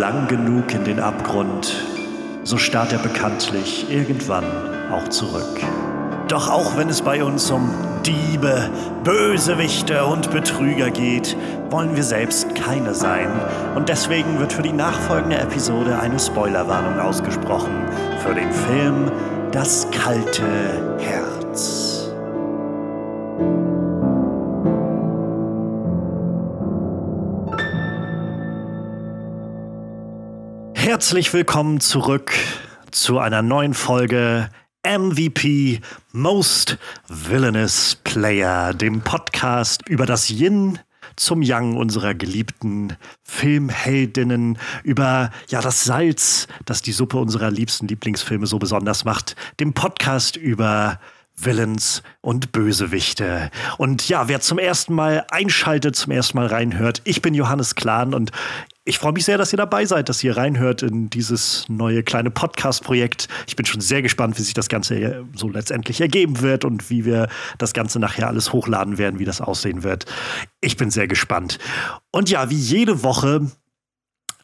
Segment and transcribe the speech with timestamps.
[0.00, 1.74] lang genug in den Abgrund,
[2.42, 4.46] so starrt er bekanntlich irgendwann
[4.90, 5.60] auch zurück.
[6.26, 7.70] Doch auch wenn es bei uns um
[8.06, 8.70] Diebe,
[9.04, 11.36] Bösewichte und Betrüger geht,
[11.68, 13.28] wollen wir selbst keine sein.
[13.74, 17.84] Und deswegen wird für die nachfolgende Episode eine Spoilerwarnung ausgesprochen
[18.24, 19.12] für den Film
[19.52, 20.46] Das kalte
[20.98, 21.99] Herz.
[30.90, 32.32] Herzlich willkommen zurück
[32.90, 34.50] zu einer neuen Folge
[34.84, 40.80] MVP Most Villainous Player, dem Podcast über das Yin
[41.14, 48.48] zum Yang unserer geliebten Filmheldinnen, über ja das Salz, das die Suppe unserer liebsten Lieblingsfilme
[48.48, 50.98] so besonders macht, dem Podcast über
[51.36, 53.50] Villains und Bösewichte.
[53.78, 58.12] Und ja, wer zum ersten Mal einschaltet, zum ersten Mal reinhört, ich bin Johannes Klahn
[58.12, 58.32] und
[58.90, 62.28] ich freue mich sehr, dass ihr dabei seid, dass ihr reinhört in dieses neue kleine
[62.28, 63.28] Podcast-Projekt.
[63.46, 67.04] Ich bin schon sehr gespannt, wie sich das Ganze so letztendlich ergeben wird und wie
[67.04, 70.06] wir das Ganze nachher alles hochladen werden, wie das aussehen wird.
[70.60, 71.60] Ich bin sehr gespannt.
[72.10, 73.52] Und ja, wie jede Woche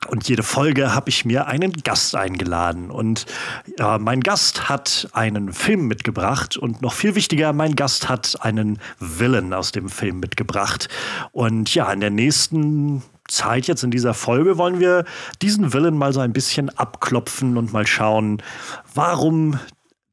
[0.06, 2.92] und jede Folge habe ich mir einen Gast eingeladen.
[2.92, 3.26] Und
[3.80, 6.56] äh, mein Gast hat einen Film mitgebracht.
[6.56, 10.88] Und noch viel wichtiger, mein Gast hat einen Villain aus dem Film mitgebracht.
[11.32, 15.04] Und ja, in der nächsten Zeit jetzt in dieser Folge wollen wir
[15.42, 18.42] diesen Villain mal so ein bisschen abklopfen und mal schauen,
[18.94, 19.58] warum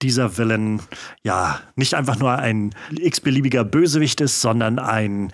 [0.03, 0.81] dieser Villain
[1.23, 5.31] ja nicht einfach nur ein x-beliebiger Bösewicht ist, sondern ein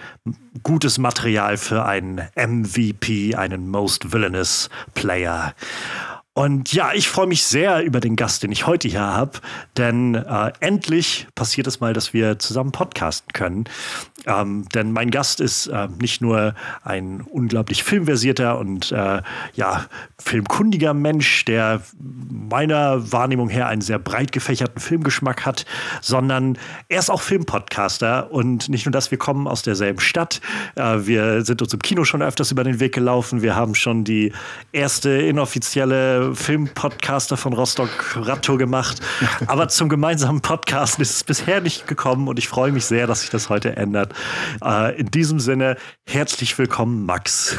[0.64, 5.56] gutes Material für einen MVP, einen Most Villainous Player.
[6.36, 9.40] Und ja, ich freue mich sehr über den Gast, den ich heute hier habe,
[9.78, 13.66] denn äh, endlich passiert es mal, dass wir zusammen podcasten können.
[14.26, 19.22] Ähm, denn mein Gast ist äh, nicht nur ein unglaublich filmversierter und äh,
[19.56, 19.86] ja,
[20.20, 25.66] filmkundiger Mensch, der meiner Wahrnehmung her einen sehr breit gefächerten Filmgeschmack hat,
[26.02, 26.58] sondern
[26.90, 28.32] er ist auch Filmpodcaster.
[28.32, 30.42] Und nicht nur das, wir kommen aus derselben Stadt.
[30.76, 33.42] Äh, wir sind uns im Kino schon öfters über den Weg gelaufen.
[33.42, 34.32] Wir haben schon die
[34.72, 39.00] erste inoffizielle Filmpodcaster von Rostock Radtour gemacht.
[39.48, 43.22] Aber zum gemeinsamen Podcast ist es bisher nicht gekommen und ich freue mich sehr, dass
[43.22, 44.14] sich das heute ändert.
[44.64, 47.58] Äh, in diesem Sinne, herzlich willkommen, Max.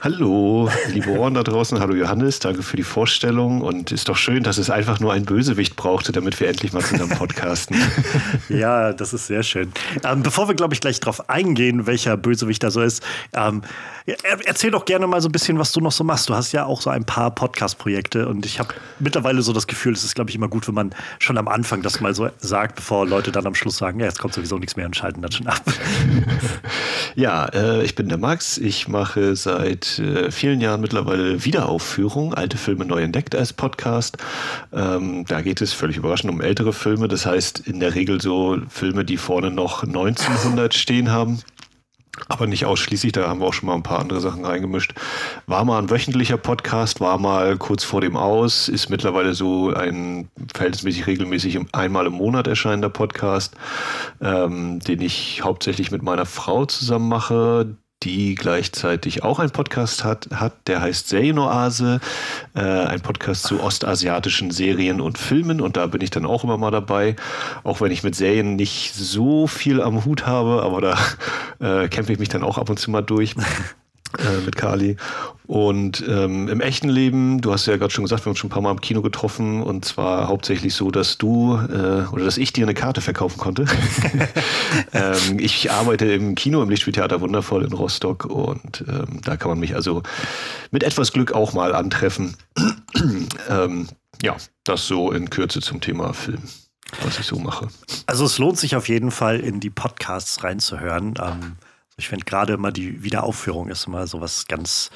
[0.00, 1.78] Hallo, liebe Ohren da draußen.
[1.80, 3.60] Hallo Johannes, danke für die Vorstellung.
[3.60, 6.82] Und ist doch schön, dass es einfach nur ein Bösewicht brauchte, damit wir endlich mal
[6.82, 7.76] zusammen podcasten.
[8.48, 9.72] ja, das ist sehr schön.
[10.04, 13.02] Ähm, bevor wir, glaube ich, gleich darauf eingehen, welcher Bösewicht da so ist,
[13.34, 13.62] ähm,
[14.44, 16.28] erzähl doch gerne mal so ein bisschen, was du noch so machst.
[16.28, 17.34] Du hast ja auch so ein paar
[17.80, 20.74] Podcast-Projekte und ich habe mittlerweile so das Gefühl, es ist, glaube ich, immer gut, wenn
[20.74, 24.06] man schon am Anfang das mal so sagt, bevor Leute dann am Schluss sagen, ja,
[24.06, 25.62] jetzt kommt sowieso nichts mehr und schalten dann schon ab.
[27.14, 28.58] ja, äh, ich bin der Max.
[28.58, 34.18] Ich mache seit äh, vielen Jahren mittlerweile Wiederaufführung, alte Filme neu entdeckt als Podcast.
[34.72, 37.08] Ähm, da geht es völlig überraschend um ältere Filme.
[37.08, 41.40] Das heißt in der Regel so Filme, die vorne noch 1900 stehen haben.
[42.28, 44.94] Aber nicht ausschließlich, da haben wir auch schon mal ein paar andere Sachen reingemischt.
[45.46, 50.28] War mal ein wöchentlicher Podcast, war mal kurz vor dem Aus, ist mittlerweile so ein
[50.52, 53.54] verhältnismäßig regelmäßig einmal im Monat erscheinender Podcast,
[54.20, 60.28] ähm, den ich hauptsächlich mit meiner Frau zusammen mache die gleichzeitig auch einen Podcast hat,
[60.32, 62.00] hat der heißt Serienoase,
[62.54, 66.56] äh, ein Podcast zu ostasiatischen Serien und Filmen und da bin ich dann auch immer
[66.56, 67.16] mal dabei,
[67.62, 72.12] auch wenn ich mit Serien nicht so viel am Hut habe, aber da äh, kämpfe
[72.12, 73.34] ich mich dann auch ab und zu mal durch.
[74.18, 74.96] Äh, mit Kali.
[75.46, 78.48] Und ähm, im echten Leben, du hast ja gerade schon gesagt, wir haben uns schon
[78.48, 82.36] ein paar Mal im Kino getroffen und zwar hauptsächlich so, dass du äh, oder dass
[82.36, 83.66] ich dir eine Karte verkaufen konnte.
[84.92, 89.60] ähm, ich arbeite im Kino im Lichtspieltheater Wundervoll in Rostock und ähm, da kann man
[89.60, 90.02] mich also
[90.72, 92.36] mit etwas Glück auch mal antreffen.
[93.48, 93.88] ähm,
[94.22, 96.42] ja, das so in Kürze zum Thema Film
[97.04, 97.68] was ich so mache.
[98.06, 101.14] Also es lohnt sich auf jeden Fall in die Podcasts reinzuhören.
[101.22, 101.56] Ähm,
[102.00, 104.90] ich finde gerade immer die Wiederaufführung ist immer so was ganz,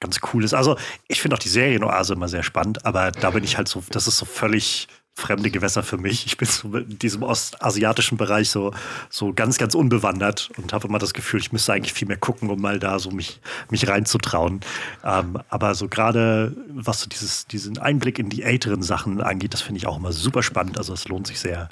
[0.00, 0.52] ganz Cooles.
[0.52, 3.82] Also ich finde auch die Serienoase immer sehr spannend, aber da bin ich halt so,
[3.90, 4.88] das ist so völlig
[5.18, 6.26] fremde Gewässer für mich.
[6.26, 8.72] Ich bin so in diesem ostasiatischen Bereich so,
[9.10, 12.50] so ganz, ganz unbewandert und habe immer das Gefühl, ich müsste eigentlich viel mehr gucken,
[12.50, 13.40] um mal da so mich,
[13.70, 14.60] mich reinzutrauen.
[15.04, 19.62] Ähm, aber so gerade, was so dieses, diesen Einblick in die älteren Sachen angeht, das
[19.62, 20.78] finde ich auch immer super spannend.
[20.78, 21.68] Also es lohnt sich sehr.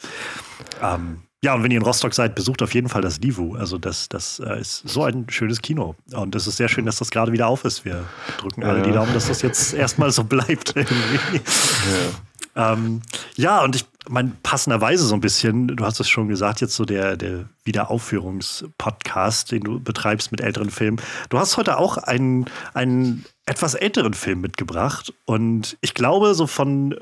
[0.82, 3.54] Ähm, ja, und wenn ihr in Rostock seid, besucht auf jeden Fall das Livu.
[3.56, 5.94] Also das, das äh, ist so ein schönes Kino.
[6.12, 7.84] Und es ist sehr schön, dass das gerade wieder auf ist.
[7.84, 8.04] Wir
[8.38, 10.74] drücken alle die Daumen, dass das jetzt erstmal so bleibt.
[10.74, 12.72] Ja.
[12.72, 13.02] Ähm,
[13.36, 16.86] ja, und ich, mein passenderweise so ein bisschen, du hast es schon gesagt, jetzt so
[16.86, 21.00] der, der Wiederaufführungspodcast, den du betreibst mit älteren Filmen.
[21.28, 25.12] Du hast heute auch einen, einen etwas älteren Film mitgebracht.
[25.26, 26.96] Und ich glaube, so von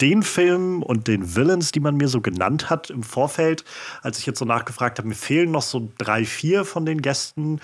[0.00, 3.64] den Filmen und den Villains, die man mir so genannt hat im Vorfeld,
[4.02, 7.60] als ich jetzt so nachgefragt habe, mir fehlen noch so drei, vier von den Gästen,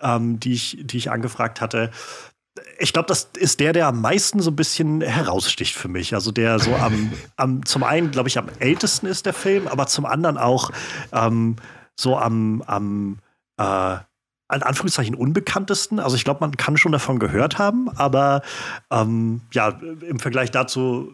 [0.00, 1.90] ähm, die, ich, die ich angefragt hatte
[2.78, 6.14] ich glaube, das ist der, der am meisten so ein bisschen heraussticht für mich.
[6.14, 9.86] Also der so am, am zum einen, glaube ich, am ältesten ist der Film, aber
[9.86, 10.70] zum anderen auch
[11.12, 11.56] ähm,
[11.98, 13.18] so am, am
[13.58, 13.98] äh,
[14.52, 15.98] in Anführungszeichen unbekanntesten.
[15.98, 18.42] Also ich glaube, man kann schon davon gehört haben, aber
[18.90, 21.12] ähm, ja, im Vergleich dazu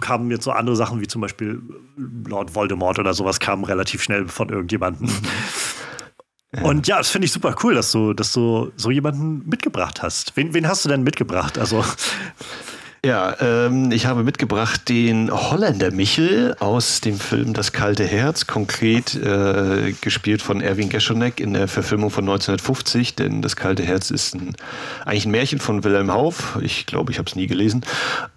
[0.00, 1.62] kamen jetzt so andere Sachen wie zum Beispiel
[1.96, 5.08] Lord Voldemort oder sowas kamen relativ schnell von irgendjemandem.
[6.60, 10.36] Und ja, das finde ich super cool, dass du, dass du so jemanden mitgebracht hast.
[10.36, 11.56] Wen, wen hast du denn mitgebracht?
[11.56, 11.82] Also
[13.04, 19.16] ja, ähm, ich habe mitgebracht den Holländer Michel aus dem Film Das kalte Herz, konkret
[19.16, 24.36] äh, gespielt von Erwin Geschonek in der Verfilmung von 1950, denn Das kalte Herz ist
[24.36, 24.54] ein,
[25.04, 26.56] eigentlich ein Märchen von Wilhelm Hauff.
[26.62, 27.84] Ich glaube, ich habe es nie gelesen,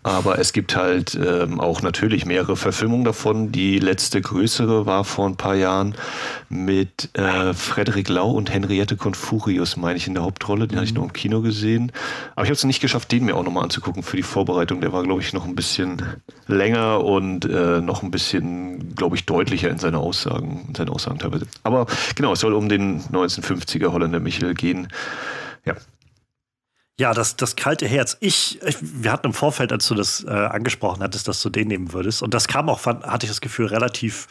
[0.01, 3.51] aber es gibt halt ähm, auch natürlich mehrere Verfilmungen davon.
[3.51, 5.93] Die letzte größere war vor ein paar Jahren
[6.49, 10.67] mit äh, Frederik Lau und Henriette Confurius, meine ich, in der Hauptrolle.
[10.67, 10.79] Den mhm.
[10.79, 11.91] hatte ich nur im Kino gesehen.
[12.35, 14.79] Aber ich habe es nicht geschafft, den mir auch nochmal anzugucken für die Vorbereitung Vorbereitung,
[14.79, 16.01] der war, glaube ich, noch ein bisschen
[16.47, 21.19] länger und äh, noch ein bisschen, glaube ich, deutlicher in seinen Aussagen, in seinen Aussagen
[21.19, 21.45] teilweise.
[21.63, 24.87] Aber genau, es soll um den 1950er Holländer Michel gehen.
[25.65, 25.75] Ja.
[26.97, 28.15] Ja, das, das kalte Herz.
[28.21, 31.67] Ich, ich, wir hatten im Vorfeld, als du das äh, angesprochen hattest, dass du den
[31.67, 32.23] nehmen würdest.
[32.23, 34.27] Und das kam auch, hatte ich das Gefühl, relativ,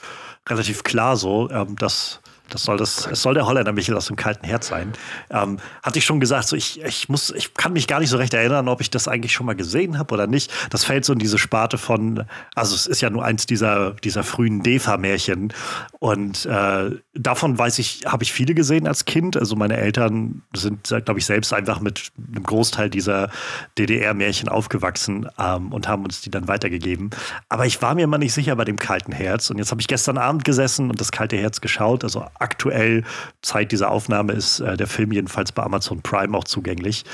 [0.49, 4.17] relativ klar so, ähm, dass das soll das, es soll der Holländer Michel aus dem
[4.17, 4.93] kalten Herz sein.
[5.31, 8.19] Ähm, hatte ich schon gesagt, so ich, ich muss, ich kann mich gar nicht so
[8.19, 10.53] recht erinnern, ob ich das eigentlich schon mal gesehen habe oder nicht.
[10.71, 12.25] Das fällt so in diese Sparte von,
[12.55, 15.53] also es ist ja nur eins dieser, dieser frühen Defa-Märchen.
[15.99, 19.37] Und äh, davon weiß ich, habe ich viele gesehen als Kind.
[19.37, 23.31] Also meine Eltern sind, glaube ich, selbst einfach mit einem Großteil dieser
[23.79, 27.11] DDR-Märchen aufgewachsen ähm, und haben uns die dann weitergegeben.
[27.49, 29.49] Aber ich war mir mal nicht sicher bei dem kalten Herz.
[29.49, 32.05] Und jetzt habe ich gestern Abend gesessen und das kalte Herz geschaut.
[32.05, 33.05] Also aktuell,
[33.43, 37.05] Zeit dieser Aufnahme, ist äh, der Film jedenfalls bei Amazon Prime auch zugänglich.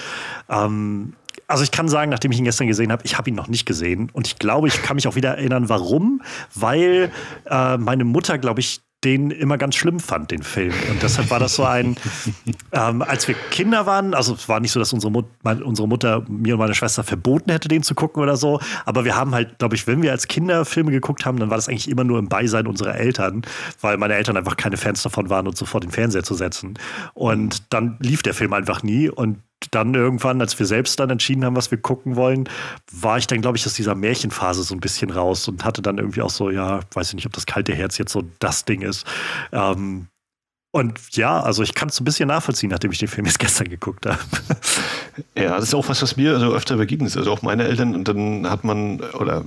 [0.49, 1.15] Ähm,
[1.47, 3.67] also ich kann sagen, nachdem ich ihn gestern gesehen habe, ich habe ihn noch nicht
[3.67, 4.09] gesehen.
[4.13, 6.23] Und ich glaube, ich kann mich auch wieder erinnern, warum.
[6.55, 7.11] Weil
[7.47, 10.75] äh, meine Mutter, glaube ich, den immer ganz schlimm fand, den Film.
[10.91, 11.97] Und deshalb war das so ein,
[12.73, 15.89] ähm, als wir Kinder waren, also es war nicht so, dass unsere, Mut, meine, unsere
[15.89, 19.35] Mutter mir und meine Schwester verboten hätte, den zu gucken oder so, aber wir haben
[19.35, 22.05] halt, glaube ich, wenn wir als Kinder Filme geguckt haben, dann war das eigentlich immer
[22.05, 23.43] nur im Beisein unserer Eltern,
[23.81, 26.79] weil meine Eltern einfach keine Fans davon waren, uns sofort den Fernseher zu setzen.
[27.15, 29.39] Und dann lief der Film einfach nie und
[29.71, 32.49] dann irgendwann, als wir selbst dann entschieden haben, was wir gucken wollen,
[32.93, 35.99] war ich dann, glaube ich, aus dieser Märchenphase so ein bisschen raus und hatte dann
[35.99, 38.83] irgendwie auch so, ja, weiß ich nicht, ob das kalte Herz jetzt so das Ding
[38.83, 39.07] ist.
[39.53, 40.09] Ähm,
[40.73, 43.69] und ja, also ich kann es ein bisschen nachvollziehen, nachdem ich den Film jetzt gestern
[43.69, 44.19] geguckt habe.
[45.37, 47.17] Ja, das ist auch was, was mir also öfter begegnet ist.
[47.17, 49.45] Also auch meine Eltern, und dann hat man, oder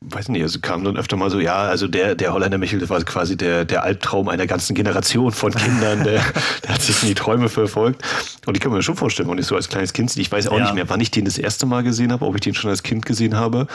[0.00, 2.88] weiß nicht, also kam dann öfter mal so, ja, also der, der Holländer Michel, das
[2.88, 6.22] war quasi der, der Albtraum einer ganzen Generation von Kindern, der,
[6.64, 8.02] der hat sich in die Träume verfolgt.
[8.46, 10.58] Und ich kann mir schon vorstellen, und ich so als kleines Kind, ich weiß auch
[10.58, 10.64] ja.
[10.64, 12.82] nicht mehr, wann ich den das erste Mal gesehen habe, ob ich den schon als
[12.82, 13.66] Kind gesehen habe.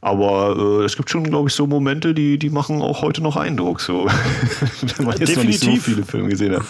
[0.00, 3.36] Aber äh, es gibt schon, glaube ich, so Momente, die, die machen auch heute noch
[3.36, 4.06] Eindruck, so.
[4.96, 5.62] wenn man jetzt Definitiv.
[5.62, 6.64] noch nicht so viele Filme gesehen hat.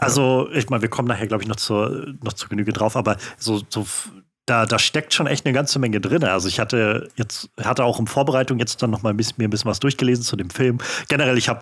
[0.00, 3.16] Also, ich meine, wir kommen nachher, glaube ich, noch zur, noch zur Genüge drauf, aber
[3.38, 3.86] so, so
[4.46, 6.24] da, da steckt schon echt eine ganze Menge drin.
[6.24, 9.46] Also ich hatte jetzt, hatte auch in Vorbereitung jetzt dann noch mal ein bisschen, mir
[9.46, 10.78] ein bisschen was durchgelesen zu dem Film.
[11.08, 11.60] Generell, ich habe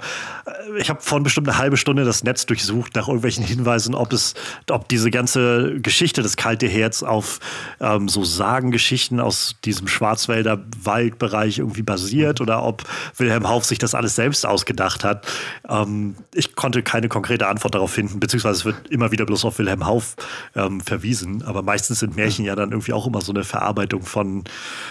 [0.78, 4.34] ich hab vor bestimmt eine halbe Stunde das Netz durchsucht nach irgendwelchen Hinweisen, ob es,
[4.70, 7.40] ob diese ganze Geschichte des Kalte Herz auf
[7.80, 12.84] ähm, so Sagengeschichten aus diesem Schwarzwälder Waldbereich irgendwie basiert oder ob
[13.18, 15.26] Wilhelm Hauff sich das alles selbst ausgedacht hat.
[15.68, 19.58] Ähm, ich konnte keine konkrete Antwort darauf finden, beziehungsweise es wird immer wieder bloß auf
[19.58, 20.16] Wilhelm Hauff
[20.56, 21.42] ähm, verwiesen.
[21.42, 24.44] Aber meistens sind Märchen ja dann dann irgendwie auch immer so eine Verarbeitung von,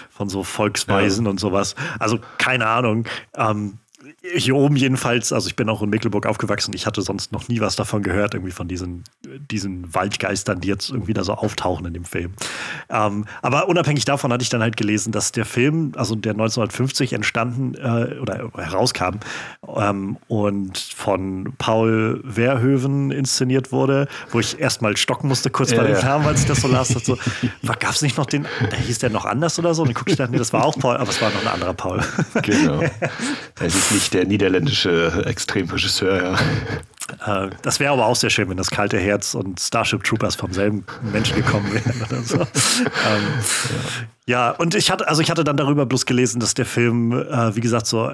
[0.10, 1.32] von so Volksweisen ja.
[1.32, 1.76] und sowas.
[2.00, 3.06] Also keine Ahnung.
[3.36, 3.80] Ähm,
[4.22, 7.62] hier oben jedenfalls, also ich bin auch in Mecklenburg aufgewachsen, ich hatte sonst noch nie
[7.62, 9.04] was davon gehört, irgendwie von diesen,
[9.50, 12.34] diesen Waldgeistern, die jetzt irgendwie da so auftauchen in dem Film.
[12.90, 17.14] Ähm, aber unabhängig davon hatte ich dann halt gelesen, dass der Film, also der 1950
[17.14, 19.20] entstanden äh, oder herauskam
[19.76, 25.88] ähm, und von Paul Verhoeven inszeniert wurde, wo ich erstmal stocken musste, kurz ja, bei
[25.88, 26.90] dem Namen, weil ich das so las.
[26.90, 27.18] So,
[27.80, 29.84] Gab es nicht noch den, da hieß der noch anders oder so?
[29.84, 31.48] Und dann guckte ich dann, nee, das war auch Paul, aber es war noch ein
[31.48, 32.02] anderer Paul.
[32.42, 32.82] Genau.
[33.62, 36.40] Es ist nicht der niederländische Extremregisseur, ja.
[37.26, 40.54] Äh, das wäre aber auch sehr schön, wenn das kalte Herz und Starship Troopers vom
[40.54, 42.38] selben Menschen gekommen wären oder so.
[42.38, 43.24] ähm,
[44.26, 44.52] ja.
[44.52, 47.62] und ich hatte, also ich hatte dann darüber bloß gelesen, dass der Film, äh, wie
[47.62, 48.12] gesagt, so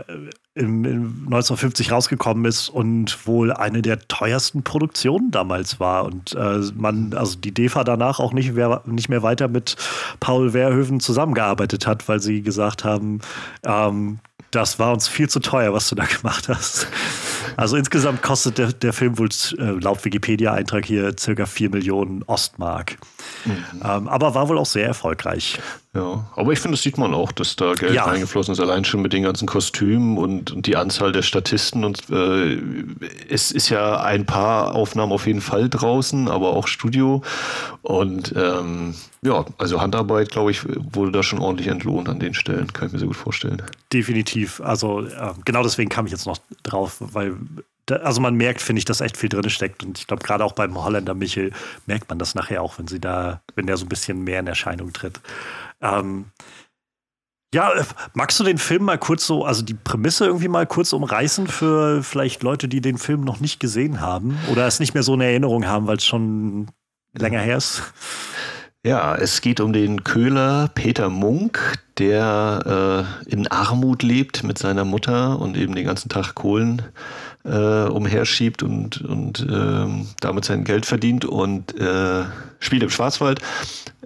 [0.53, 6.05] im, im 1950 rausgekommen ist und wohl eine der teuersten Produktionen damals war.
[6.05, 9.75] Und äh, man, also die DEFA danach auch nicht mehr, nicht mehr weiter mit
[10.19, 13.19] Paul Verhoeven zusammengearbeitet hat, weil sie gesagt haben,
[13.65, 14.19] ähm,
[14.51, 16.87] das war uns viel zu teuer, was du da gemacht hast.
[17.57, 22.97] Also insgesamt kostet der, der Film wohl äh, laut Wikipedia-Eintrag hier circa 4 Millionen Ostmark.
[23.45, 23.81] Mhm.
[23.83, 25.59] Ähm, aber war wohl auch sehr erfolgreich.
[25.93, 28.03] Ja, aber ich finde, das sieht man auch, dass da Geld ja.
[28.03, 31.85] reingeflossen ist, allein schon mit den ganzen Kostümen und, und die Anzahl der Statisten.
[31.85, 32.57] Und äh,
[33.29, 37.21] es ist ja ein paar Aufnahmen auf jeden Fall draußen, aber auch Studio.
[37.81, 42.73] Und ähm, ja, also Handarbeit, glaube ich, wurde da schon ordentlich entlohnt an den Stellen,
[42.73, 43.61] kann ich mir sehr gut vorstellen.
[43.93, 44.59] Definitiv.
[44.61, 47.35] Also äh, genau deswegen kam ich jetzt noch drauf, weil
[47.85, 49.83] da, also man merkt, finde ich, dass echt viel drin steckt.
[49.83, 51.51] Und ich glaube, gerade auch beim Holländer Michel
[51.85, 54.47] merkt man das nachher auch, wenn sie da, wenn der so ein bisschen mehr in
[54.47, 55.19] Erscheinung tritt.
[55.81, 56.25] Ähm,
[57.53, 60.93] ja, äh, magst du den Film mal kurz so, also die Prämisse irgendwie mal kurz
[60.93, 65.03] umreißen für vielleicht Leute, die den Film noch nicht gesehen haben oder es nicht mehr
[65.03, 66.67] so eine Erinnerung haben, weil es schon
[67.13, 67.83] länger her ist?
[68.83, 74.85] Ja, es geht um den Köhler Peter Munk, der äh, in Armut lebt mit seiner
[74.85, 76.83] Mutter und eben den ganzen Tag Kohlen äh,
[77.45, 82.23] umherschiebt und, und äh, damit sein Geld verdient und äh,
[82.59, 83.39] spielt im Schwarzwald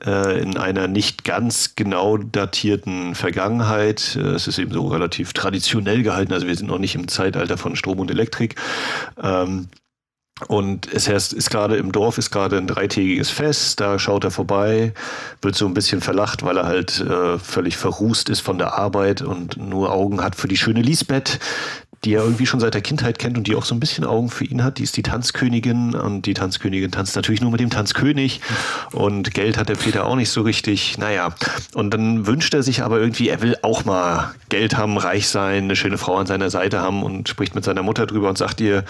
[0.05, 4.15] äh, in einer nicht ganz genau datierten Vergangenheit.
[4.15, 7.57] Äh, es ist eben so relativ traditionell gehalten, also wir sind noch nicht im Zeitalter
[7.57, 8.55] von Strom und Elektrik.
[9.21, 9.67] Ähm,
[10.47, 14.31] und es heißt, ist gerade im Dorf, ist gerade ein dreitägiges Fest, da schaut er
[14.31, 14.93] vorbei,
[15.41, 19.21] wird so ein bisschen verlacht, weil er halt äh, völlig verrußt ist von der Arbeit
[19.21, 21.39] und nur Augen hat für die schöne Lisbeth,
[22.05, 24.29] die er irgendwie schon seit der Kindheit kennt und die auch so ein bisschen Augen
[24.29, 24.77] für ihn hat.
[24.77, 28.41] Die ist die Tanzkönigin und die Tanzkönigin tanzt natürlich nur mit dem Tanzkönig
[28.93, 30.97] und Geld hat der Peter auch nicht so richtig.
[30.97, 31.35] Naja,
[31.73, 35.65] und dann wünscht er sich aber irgendwie, er will auch mal Geld haben, reich sein,
[35.65, 38.61] eine schöne Frau an seiner Seite haben und spricht mit seiner Mutter drüber und sagt
[38.61, 38.85] ihr,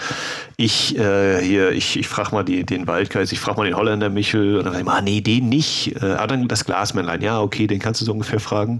[0.56, 4.08] ich äh, hier, ich, ich frage mal die, den Waldgeist, ich frage mal den Holländer
[4.10, 5.96] Michel und dann sagt er, ah, nee, den nicht.
[6.00, 8.78] Äh, aber dann das Glasmännlein, ja, okay, den kannst du so ungefähr fragen.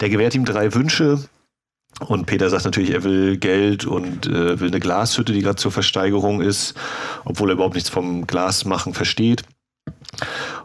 [0.00, 1.18] Der gewährt ihm drei Wünsche
[2.00, 5.72] und Peter sagt natürlich, er will Geld und äh, will eine Glashütte, die gerade zur
[5.72, 6.74] Versteigerung ist,
[7.24, 9.42] obwohl er überhaupt nichts vom Glasmachen versteht.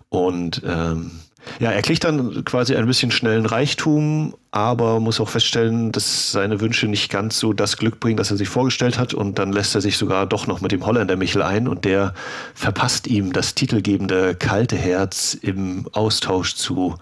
[0.10, 1.12] Und ähm,
[1.60, 6.60] ja, er kriegt dann quasi ein bisschen schnellen Reichtum, aber muss auch feststellen, dass seine
[6.60, 9.14] Wünsche nicht ganz so das Glück bringen, das er sich vorgestellt hat.
[9.14, 12.14] Und dann lässt er sich sogar doch noch mit dem Holländer Michel ein und der
[12.54, 16.96] verpasst ihm das titelgebende kalte Herz im Austausch zu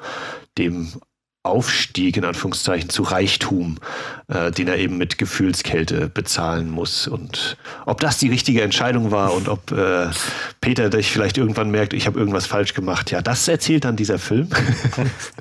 [0.57, 0.93] dem
[1.45, 3.77] Aufstieg in Anführungszeichen zu Reichtum,
[4.27, 7.07] äh, den er eben mit Gefühlskälte bezahlen muss.
[7.07, 10.07] Und ob das die richtige Entscheidung war und ob äh,
[10.61, 14.19] Peter dich vielleicht irgendwann merkt, ich habe irgendwas falsch gemacht, ja, das erzählt dann dieser
[14.19, 14.49] Film.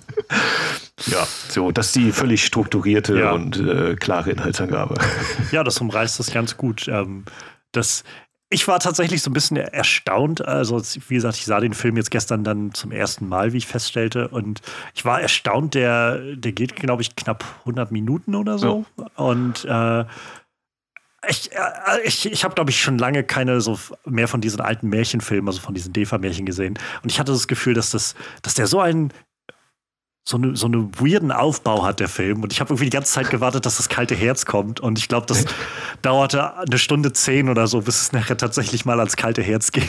[1.07, 3.33] ja, so, das ist die völlig strukturierte ja.
[3.33, 4.97] und äh, klare Inhaltsangabe.
[5.53, 6.89] Ja, das umreißt das ganz gut.
[6.89, 7.25] Ähm,
[7.73, 8.05] das
[8.55, 10.47] ich war tatsächlich so ein bisschen erstaunt.
[10.47, 13.67] Also, wie gesagt, ich sah den Film jetzt gestern dann zum ersten Mal, wie ich
[13.67, 14.29] feststellte.
[14.29, 14.63] Und
[14.95, 18.87] ich war erstaunt, der, der geht, glaube ich, knapp 100 Minuten oder so.
[18.97, 19.07] Ja.
[19.17, 20.05] Und äh,
[21.29, 24.89] ich, äh, ich, ich habe, glaube ich, schon lange keine so mehr von diesen alten
[24.89, 26.79] Märchenfilmen, also von diesen Defa-Märchen gesehen.
[27.03, 29.13] Und ich hatte das Gefühl, dass, das, dass der so ein
[30.27, 33.13] so eine so eine weirden Aufbau hat der Film und ich habe irgendwie die ganze
[33.13, 35.45] Zeit gewartet, dass das kalte Herz kommt und ich glaube, das
[36.01, 39.89] dauerte eine Stunde zehn oder so, bis es nachher tatsächlich mal ans kalte Herz ging.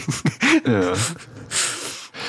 [0.66, 0.94] Ja.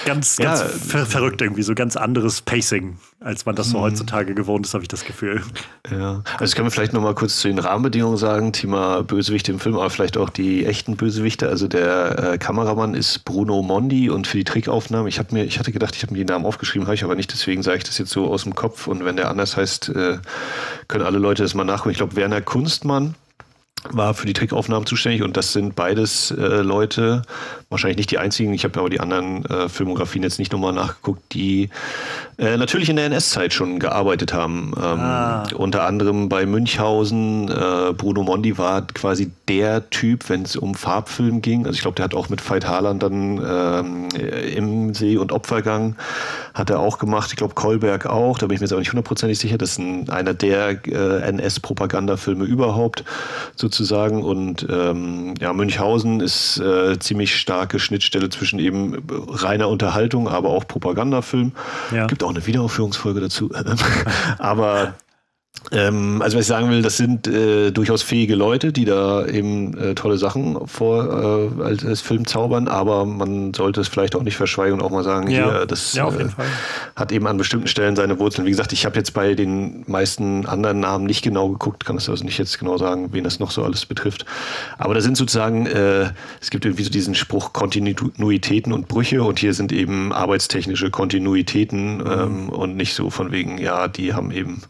[0.06, 3.82] ganz, ganz ja, ver verrückt irgendwie, so ganz anderes Pacing, als man das so mhm.
[3.82, 5.42] heutzutage gewohnt ist, habe ich das Gefühl.
[5.90, 9.52] Ja, also ich kann mir vielleicht noch mal kurz zu den Rahmenbedingungen sagen, Thema Bösewichte
[9.52, 11.48] im Film, aber vielleicht auch die echten Bösewichte.
[11.48, 15.72] Also der äh, Kameramann ist Bruno Mondi und für die Trickaufnahmen, ich mir, ich hatte
[15.72, 17.98] gedacht, ich habe mir die Namen aufgeschrieben, habe ich aber nicht, deswegen sage ich das
[17.98, 20.18] jetzt so aus dem Kopf und wenn der anders heißt, äh,
[20.88, 21.90] können alle Leute das mal nachgucken.
[21.90, 23.14] Ich glaube, Werner Kunstmann
[23.90, 27.22] war für die Trickaufnahmen zuständig und das sind beides äh, Leute,
[27.68, 31.34] wahrscheinlich nicht die einzigen, ich habe aber die anderen äh, Filmografien jetzt nicht nochmal nachgeguckt,
[31.34, 31.70] die
[32.38, 34.72] äh, natürlich in der NS-Zeit schon gearbeitet haben.
[34.76, 35.44] Ähm, ah.
[35.54, 37.48] Unter anderem bei Münchhausen.
[37.48, 41.66] Äh, Bruno Mondi war quasi der Typ, wenn es um Farbfilm ging.
[41.66, 44.08] Also ich glaube, der hat auch mit Veit Harlan dann ähm,
[44.54, 45.96] im See und Opfergang
[46.52, 47.30] hat er auch gemacht.
[47.30, 48.38] Ich glaube, Kolberg auch.
[48.38, 49.56] Da bin ich mir jetzt auch nicht hundertprozentig sicher.
[49.56, 53.04] Das ist ein, einer der äh, NS-Propagandafilme überhaupt
[53.66, 54.22] sozusagen.
[54.22, 60.66] Und ähm, ja, Münchhausen ist äh, ziemlich starke Schnittstelle zwischen eben reiner Unterhaltung, aber auch
[60.66, 61.52] Propagandafilm.
[61.92, 62.06] Ja.
[62.06, 63.50] Gibt auch eine Wiederaufführungsfolge dazu.
[64.38, 64.94] aber
[65.72, 69.76] Ähm, also was ich sagen will, das sind äh, durchaus fähige Leute, die da eben
[69.76, 74.22] äh, tolle Sachen vor äh, als, als, Film zaubern, aber man sollte es vielleicht auch
[74.22, 75.50] nicht verschweigen und auch mal sagen, ja.
[75.50, 76.28] hier, das ja, äh,
[76.94, 78.46] hat eben an bestimmten Stellen seine Wurzeln.
[78.46, 82.08] Wie gesagt, ich habe jetzt bei den meisten anderen Namen nicht genau geguckt, kann es
[82.08, 84.24] also nicht jetzt genau sagen, wen das noch so alles betrifft.
[84.78, 86.10] Aber da sind sozusagen, äh,
[86.40, 91.96] es gibt irgendwie so diesen Spruch Kontinuitäten und Brüche und hier sind eben arbeitstechnische Kontinuitäten
[91.96, 92.06] mhm.
[92.06, 94.62] ähm, und nicht so von wegen, ja, die haben eben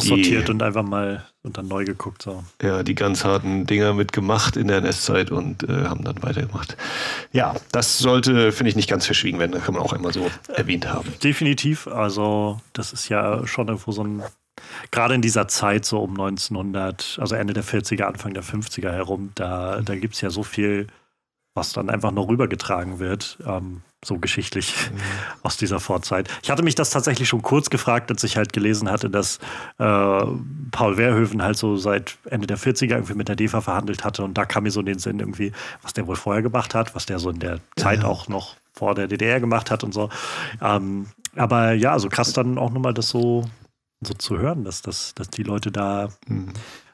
[0.00, 2.22] aussortiert die, und einfach mal und dann neu geguckt.
[2.22, 2.44] So.
[2.62, 6.76] Ja, die ganz harten Dinger mitgemacht in der NS-Zeit und äh, haben dann weitergemacht.
[7.32, 9.52] Ja, das sollte, finde ich, nicht ganz verschwiegen werden.
[9.52, 11.12] Das kann man auch immer so erwähnt haben.
[11.22, 11.86] Definitiv.
[11.86, 14.22] Also, das ist ja schon irgendwo so ein
[14.90, 19.32] gerade in dieser Zeit, so um 1900, also Ende der 40er, Anfang der 50er herum,
[19.34, 20.86] da, da gibt es ja so viel,
[21.54, 23.38] was dann einfach noch rübergetragen wird.
[23.46, 24.98] Ähm, so geschichtlich mhm.
[25.42, 26.28] aus dieser Vorzeit.
[26.42, 29.38] Ich hatte mich das tatsächlich schon kurz gefragt, als ich halt gelesen hatte, dass
[29.78, 30.24] äh,
[30.70, 34.34] Paul Verhoeven halt so seit Ende der 40er irgendwie mit der DEFA verhandelt hatte und
[34.34, 35.52] da kam mir so in den Sinn irgendwie,
[35.82, 38.08] was der wohl vorher gemacht hat, was der so in der Zeit ja.
[38.08, 40.08] auch noch vor der DDR gemacht hat und so.
[40.62, 43.44] Ähm, aber ja, also krass dann auch nochmal das so,
[44.00, 46.52] so zu hören, dass, dass, dass die Leute da mhm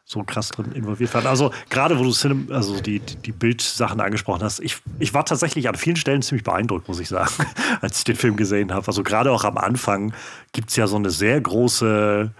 [0.09, 1.27] so krass drin involviert waren.
[1.27, 5.69] Also gerade wo du Cinem also die, die Bildsachen angesprochen hast, ich, ich war tatsächlich
[5.69, 7.33] an vielen Stellen ziemlich beeindruckt, muss ich sagen,
[7.81, 8.87] als ich den Film gesehen habe.
[8.87, 10.15] Also gerade auch am Anfang
[10.53, 12.31] gibt es ja so eine sehr große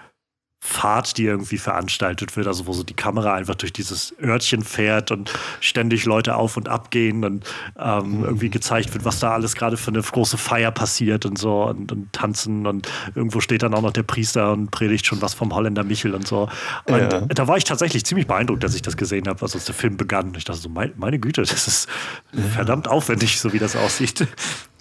[0.67, 5.13] Fahrt, die irgendwie veranstaltet wird, also wo so die Kamera einfach durch dieses Örtchen fährt
[5.13, 7.45] und ständig Leute auf und ab gehen und
[7.79, 8.25] ähm, mhm.
[8.25, 11.93] irgendwie gezeigt wird, was da alles gerade für eine große Feier passiert und so und,
[11.93, 15.55] und, tanzen und irgendwo steht dann auch noch der Priester und predigt schon was vom
[15.55, 16.49] Holländer Michel und so.
[16.87, 17.21] Und ja.
[17.21, 19.97] da war ich tatsächlich ziemlich beeindruckt, dass ich das gesehen habe, also als der Film
[19.97, 20.35] begann.
[20.37, 21.89] Ich dachte so, mein, meine Güte, das ist
[22.33, 22.43] ja.
[22.43, 24.27] verdammt aufwendig, so wie das aussieht.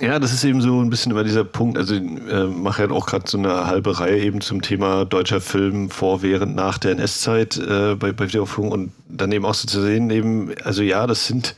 [0.02, 1.78] Ja, das ist eben so ein bisschen immer dieser Punkt.
[1.78, 5.40] Also ich äh, mache ja auch gerade so eine halbe Reihe eben zum Thema deutscher
[5.40, 9.68] Film vor, während, nach der NS-Zeit äh, bei, bei Wiederaufführung und dann eben auch so
[9.68, 11.56] zu sehen, eben, also ja, das sind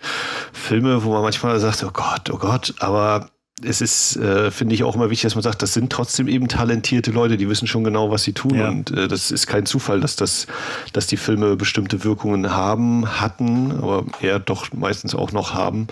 [0.54, 3.30] Filme, wo man manchmal sagt, oh Gott, oh Gott, aber
[3.64, 6.48] es ist, äh, finde ich, auch immer wichtig, dass man sagt, das sind trotzdem eben
[6.48, 8.56] talentierte Leute, die wissen schon genau, was sie tun.
[8.56, 8.70] Ja.
[8.70, 10.46] Und äh, das ist kein Zufall, dass, das,
[10.94, 15.88] dass die Filme bestimmte Wirkungen haben, hatten, aber eher doch meistens auch noch haben.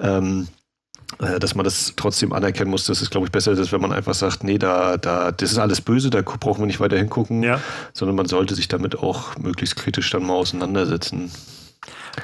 [0.00, 0.57] Ähm, äh,
[1.18, 4.14] dass man das trotzdem anerkennen muss, dass es, glaube ich, besser ist, wenn man einfach
[4.14, 7.60] sagt, nee, da, da, das ist alles böse, da brauchen wir nicht weiter hingucken, ja.
[7.92, 11.30] sondern man sollte sich damit auch möglichst kritisch dann mal auseinandersetzen.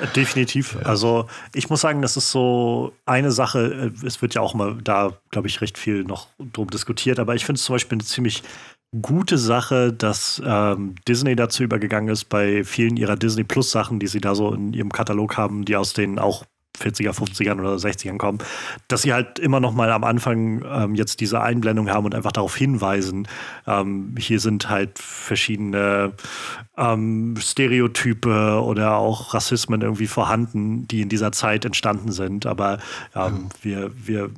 [0.01, 0.77] Äh, definitiv.
[0.81, 0.87] Ja.
[0.87, 4.77] Also ich muss sagen, das ist so eine Sache, äh, es wird ja auch mal
[4.83, 8.05] da, glaube ich, recht viel noch drum diskutiert, aber ich finde es zum Beispiel eine
[8.05, 8.43] ziemlich
[9.03, 14.07] gute Sache, dass ähm, Disney dazu übergegangen ist, bei vielen ihrer Disney Plus Sachen, die
[14.07, 16.45] sie da so in ihrem Katalog haben, die aus den auch
[16.81, 18.39] 40er, 50ern oder 60ern kommen,
[18.89, 22.33] dass sie halt immer noch mal am Anfang ähm, jetzt diese Einblendung haben und einfach
[22.33, 23.29] darauf hinweisen,
[23.67, 26.13] ähm, hier sind halt verschiedene
[26.77, 32.47] ähm, Stereotype oder auch Rassismen irgendwie vorhanden, die in dieser Zeit entstanden sind.
[32.47, 32.79] Aber
[33.15, 33.49] mhm.
[33.63, 34.31] wir, wir,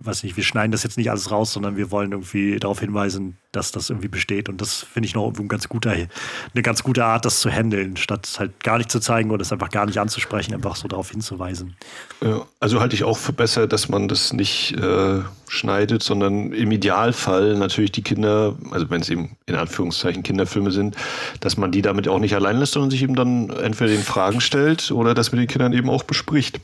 [0.00, 3.36] weiß nicht, wir schneiden das jetzt nicht alles raus, sondern wir wollen irgendwie darauf hinweisen,
[3.52, 4.48] dass das irgendwie besteht.
[4.48, 7.96] Und das finde ich noch ein ganz guter, eine ganz gute Art, das zu handeln,
[7.96, 11.10] statt halt gar nicht zu zeigen oder es einfach gar nicht anzusprechen, einfach so darauf
[11.10, 11.76] hinzuweisen.
[12.22, 16.70] Ja, also halte ich auch für besser, dass man das nicht äh, schneidet, sondern im
[16.70, 20.96] Idealfall natürlich die Kinder, also wenn es eben in Anführungszeichen Kinderfilme sind,
[21.40, 24.40] dass man die damit auch nicht allein lässt, sondern sich eben dann entweder den Fragen
[24.40, 26.60] stellt oder das mit den Kindern eben auch bespricht.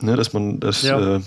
[0.00, 1.16] Ne, dass man das ja.
[1.16, 1.20] äh,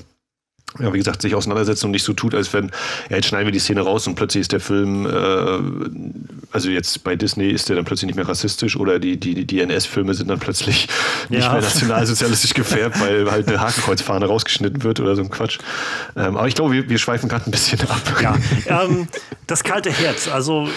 [0.79, 2.71] ja, wie gesagt, sich auseinandersetzen und nicht so tut, als wenn,
[3.09, 7.03] ja, jetzt schneiden wir die Szene raus und plötzlich ist der Film, äh, also jetzt
[7.03, 10.29] bei Disney ist der dann plötzlich nicht mehr rassistisch oder die, die, die NS-Filme sind
[10.29, 10.87] dann plötzlich
[11.29, 11.37] ja.
[11.37, 15.59] nicht mehr nationalsozialistisch gefärbt, weil halt eine Hakenkreuzfahne rausgeschnitten wird oder so ein Quatsch.
[16.15, 18.01] Ähm, aber ich glaube, wir, wir schweifen gerade ein bisschen ab.
[18.21, 19.07] Ja, ähm,
[19.47, 20.69] das kalte Herz, also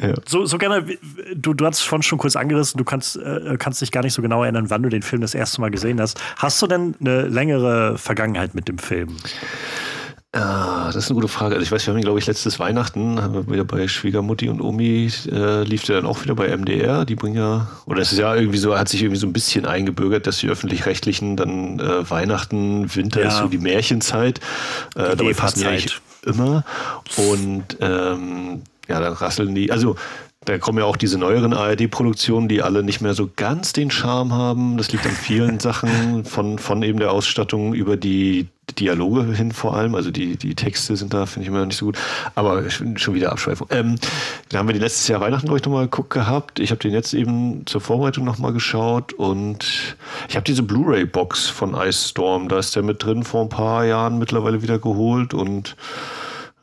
[0.00, 0.14] ja.
[0.26, 0.84] So, so gerne,
[1.34, 4.14] du, du hast es vorhin schon kurz angerissen, du kannst, äh, kannst dich gar nicht
[4.14, 6.20] so genau erinnern, wann du den Film das erste Mal gesehen hast.
[6.36, 9.16] Hast du denn eine längere Vergangenheit mit dem Film?
[10.32, 11.54] Ah, das ist eine gute Frage.
[11.54, 14.50] Also ich weiß, wir haben ihn, glaube ich, letztes Weihnachten, haben wir wieder bei Schwiegermutti
[14.50, 17.06] und Omi, äh, lief der dann auch wieder bei MDR.
[17.06, 19.64] Die bringen ja, oder es ist ja irgendwie so, hat sich irgendwie so ein bisschen
[19.64, 23.28] eingebürgert, dass die Öffentlich-Rechtlichen dann äh, Weihnachten, Winter ja.
[23.28, 24.40] ist so die Märchenzeit.
[24.94, 25.70] Äh, die dabei passen ja
[26.26, 26.62] immer.
[27.16, 29.70] Und ähm, ja, dann rasseln die.
[29.70, 29.96] Also
[30.44, 34.32] da kommen ja auch diese neueren ARD-Produktionen, die alle nicht mehr so ganz den Charme
[34.32, 34.78] haben.
[34.78, 38.46] Das liegt an vielen Sachen, von, von eben der Ausstattung über die
[38.78, 39.94] Dialoge hin vor allem.
[39.94, 41.98] Also die, die Texte sind da, finde ich immer nicht so gut.
[42.34, 43.66] Aber schon wieder Abschweifung.
[43.70, 43.96] Ähm,
[44.48, 46.60] da haben wir die letztes Jahr Weihnachten, glaube ich, nochmal geguckt gehabt.
[46.60, 49.96] Ich habe den jetzt eben zur Vorbereitung nochmal geschaut und
[50.28, 52.48] ich habe diese Blu-ray-Box von Ice Storm.
[52.48, 55.76] Da ist der mit drin vor ein paar Jahren mittlerweile wieder geholt und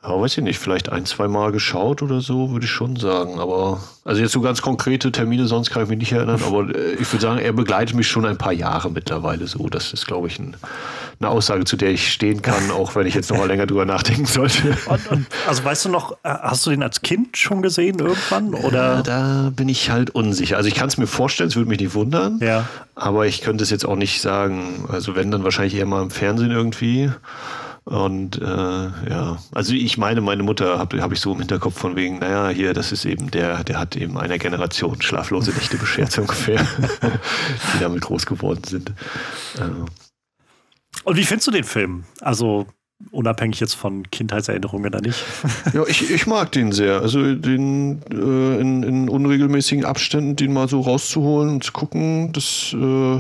[0.08, 3.40] Ja, weiß ich nicht, vielleicht ein, zwei Mal geschaut oder so, würde ich schon sagen.
[3.40, 6.40] Aber, also jetzt so ganz konkrete Termine, sonst kann ich mich nicht erinnern.
[6.46, 9.68] Aber äh, ich würde sagen, er begleitet mich schon ein paar Jahre mittlerweile so.
[9.68, 10.56] Das ist, glaube ich, ein,
[11.20, 13.86] eine Aussage, zu der ich stehen kann, auch wenn ich jetzt noch mal länger drüber
[13.86, 14.78] nachdenken sollte.
[14.88, 18.54] Und, und, also weißt du noch, äh, hast du den als Kind schon gesehen irgendwann?
[18.54, 18.98] Oder?
[18.98, 20.58] Ja, da bin ich halt unsicher.
[20.58, 22.40] Also ich kann es mir vorstellen, es würde mich nicht wundern.
[22.42, 22.68] Ja.
[22.94, 24.86] Aber ich könnte es jetzt auch nicht sagen.
[24.92, 27.10] Also wenn, dann wahrscheinlich eher mal im Fernsehen irgendwie.
[27.86, 31.96] Und äh, ja, also ich meine, meine Mutter habe hab ich so im Hinterkopf von
[31.96, 36.12] wegen, naja, hier, das ist eben der, der hat eben einer Generation schlaflose Nächte beschert,
[36.12, 36.66] so ungefähr,
[37.74, 38.90] die damit groß geworden sind.
[39.60, 39.70] Äh.
[41.04, 42.06] Und wie findest du den Film?
[42.22, 42.66] Also
[43.12, 45.24] unabhängig jetzt von Kindheitserinnerungen oder nicht?
[45.74, 47.02] ja, ich, ich mag den sehr.
[47.02, 52.74] Also den äh, in, in, unregelmäßigen Abständen den mal so rauszuholen und zu gucken, das
[52.74, 53.20] äh,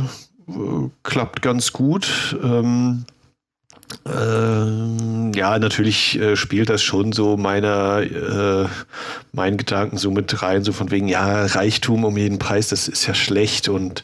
[1.03, 2.35] klappt ganz gut.
[2.43, 3.05] Ähm,
[4.05, 8.67] ähm, ja, natürlich äh, spielt das schon so meiner, äh,
[9.31, 13.07] meinen Gedanken so mit rein, so von wegen, ja, Reichtum um jeden Preis, das ist
[13.07, 14.03] ja schlecht und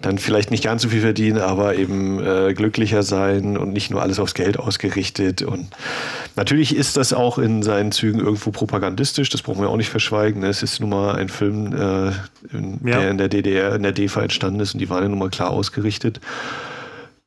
[0.00, 4.02] dann vielleicht nicht ganz so viel verdienen, aber eben äh, glücklicher sein und nicht nur
[4.02, 5.42] alles aufs Geld ausgerichtet.
[5.42, 5.68] Und
[6.36, 10.42] natürlich ist das auch in seinen Zügen irgendwo propagandistisch, das brauchen wir auch nicht verschweigen.
[10.42, 10.48] Ne?
[10.48, 12.08] Es ist nun mal ein Film, äh,
[12.54, 13.00] in, ja.
[13.00, 15.30] der in der DDR, in der DEFA entstanden ist und die waren ja nun mal
[15.30, 16.20] klar ausgerichtet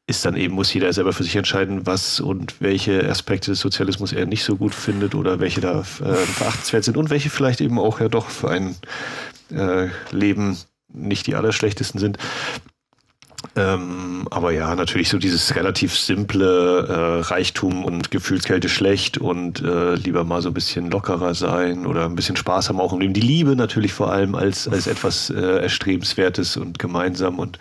[0.09, 4.11] ist dann eben, muss jeder selber für sich entscheiden, was und welche Aspekte des Sozialismus
[4.11, 7.77] er nicht so gut findet oder welche da äh, verachtenswert sind und welche vielleicht eben
[7.77, 8.75] auch ja doch für ein
[9.51, 10.57] äh, Leben
[10.91, 12.17] nicht die allerschlechtesten sind.
[13.55, 19.93] Ähm, aber ja, natürlich so dieses relativ simple äh, Reichtum und Gefühlskälte schlecht und äh,
[19.93, 23.13] lieber mal so ein bisschen lockerer sein oder ein bisschen Spaß haben auch im Leben.
[23.13, 27.59] Die Liebe natürlich vor allem als, als etwas äh, Erstrebenswertes und gemeinsam und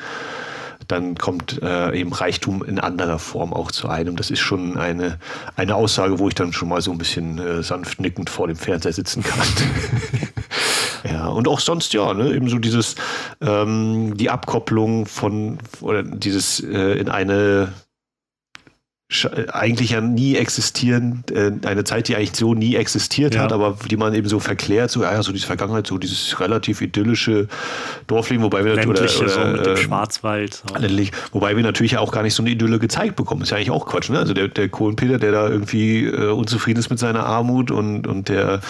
[0.89, 4.17] dann kommt äh, eben Reichtum in anderer Form auch zu einem.
[4.17, 5.19] Das ist schon eine,
[5.55, 8.57] eine Aussage, wo ich dann schon mal so ein bisschen äh, sanft nickend vor dem
[8.57, 9.47] Fernseher sitzen kann.
[11.05, 12.97] ja, und auch sonst ja, ne, eben so dieses,
[13.43, 17.73] ähm, die Abkopplung von, oder dieses äh, in eine
[19.53, 23.43] eigentlich ja nie existieren, äh, eine Zeit, die eigentlich so nie existiert ja.
[23.43, 26.83] hat, aber die man eben so verklärt, so, ja, so diese Vergangenheit, so dieses relativ
[26.83, 27.49] idyllische
[28.07, 30.63] Dorfleben, wobei wir natürlich, oder, so mit dem äh, Schwarzwald.
[30.69, 30.75] So.
[31.33, 33.41] Wobei wir natürlich auch gar nicht so eine Idylle gezeigt bekommen.
[33.41, 34.19] Ist ja eigentlich auch Quatsch, ne?
[34.19, 38.29] Also der, der Kohlenpeter, der da irgendwie äh, unzufrieden ist mit seiner Armut und, und
[38.29, 38.61] der,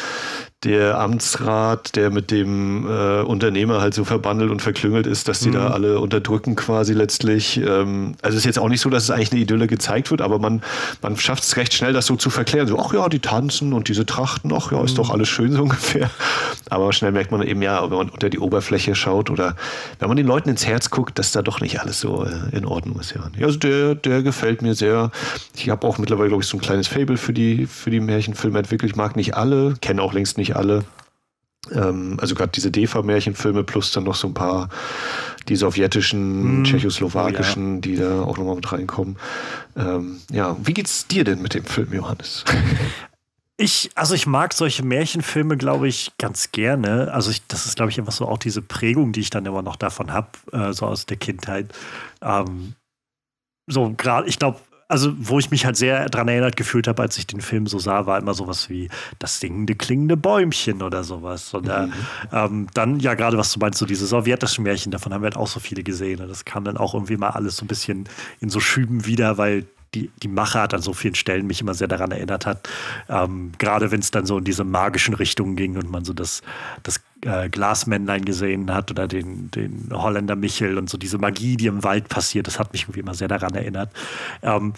[0.64, 5.50] der Amtsrat, der mit dem äh, Unternehmer halt so verbandelt und verklüngelt ist, dass die
[5.50, 5.54] mhm.
[5.54, 7.58] da alle unterdrücken quasi letztlich.
[7.58, 10.20] Ähm, also es ist jetzt auch nicht so, dass es eigentlich eine Idylle gezeigt wird,
[10.20, 10.62] aber man,
[11.00, 12.66] man schafft es recht schnell, das so zu verklären.
[12.66, 14.96] So, ach ja, die tanzen und diese Trachten, ach ja, ist mhm.
[14.96, 16.10] doch alles schön so ungefähr.
[16.70, 19.54] Aber schnell merkt man eben, ja, wenn man unter die Oberfläche schaut oder
[20.00, 22.66] wenn man den Leuten ins Herz guckt, dass da doch nicht alles so äh, in
[22.66, 23.14] Ordnung ist.
[23.14, 23.30] Ja.
[23.44, 25.12] Also der, der gefällt mir sehr.
[25.54, 28.58] Ich habe auch mittlerweile, glaube ich, so ein kleines Fable für die, für die Märchenfilme
[28.58, 28.90] entwickelt.
[28.90, 30.84] Ich mag nicht alle, kenne auch längst nicht nicht alle.
[31.72, 34.68] Ähm, also gerade diese DEFA-Märchenfilme plus dann noch so ein paar
[35.48, 36.64] die sowjetischen, mm.
[36.64, 37.80] tschechoslowakischen, ja.
[37.80, 39.16] die da auch nochmal mit reinkommen.
[39.76, 42.44] Ähm, ja, wie geht's dir denn mit dem Film, Johannes?
[43.60, 47.12] Ich, also ich mag solche Märchenfilme, glaube ich, ganz gerne.
[47.12, 49.62] Also ich, das ist, glaube ich, einfach so auch diese Prägung, die ich dann immer
[49.62, 51.74] noch davon habe, äh, so aus der Kindheit.
[52.22, 52.74] Ähm,
[53.66, 57.18] so gerade, ich glaube, also wo ich mich halt sehr dran erinnert gefühlt habe, als
[57.18, 61.52] ich den Film so sah, war immer sowas wie das singende, klingende Bäumchen oder sowas.
[61.52, 61.92] Und äh, mhm.
[62.32, 65.36] ähm, dann, ja, gerade was du meinst, so diese sowjetischen Märchen, davon haben wir halt
[65.36, 66.22] auch so viele gesehen.
[66.22, 68.08] Und das kam dann auch irgendwie mal alles so ein bisschen
[68.40, 71.88] in so Schüben wieder, weil die, die Machart an so vielen Stellen mich immer sehr
[71.88, 72.68] daran erinnert hat.
[73.08, 76.42] Ähm, gerade wenn es dann so in diese magischen Richtungen ging und man so das,
[76.82, 81.66] das äh, Glasmännlein gesehen hat oder den, den Holländer Michel und so diese Magie, die
[81.66, 83.90] im Wald passiert, das hat mich irgendwie immer sehr daran erinnert.
[84.42, 84.74] Ähm,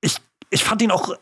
[0.00, 0.16] ich,
[0.50, 1.14] ich fand ihn auch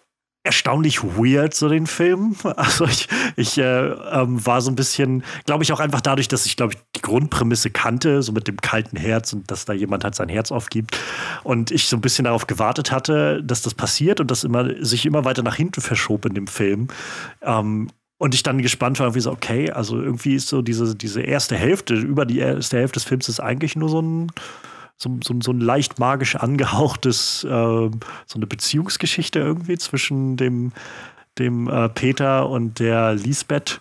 [0.42, 2.36] erstaunlich weird, so den Film.
[2.56, 6.46] Also ich, ich äh, ähm, war so ein bisschen, glaube ich, auch einfach dadurch, dass
[6.46, 10.04] ich, glaube ich, die Grundprämisse kannte, so mit dem kalten Herz und dass da jemand
[10.04, 10.98] halt sein Herz aufgibt.
[11.42, 15.06] Und ich so ein bisschen darauf gewartet hatte, dass das passiert und das immer, sich
[15.06, 16.88] immer weiter nach hinten verschob in dem Film.
[17.42, 21.22] Ähm, und ich dann gespannt war, wie so, okay, also irgendwie ist so diese, diese
[21.22, 24.30] erste Hälfte, über die erste Hälfte des Films ist eigentlich nur so ein
[25.00, 27.90] so, so, so ein leicht magisch angehauchtes, äh, so
[28.34, 30.72] eine Beziehungsgeschichte irgendwie zwischen dem,
[31.38, 33.80] dem äh, Peter und der Lisbeth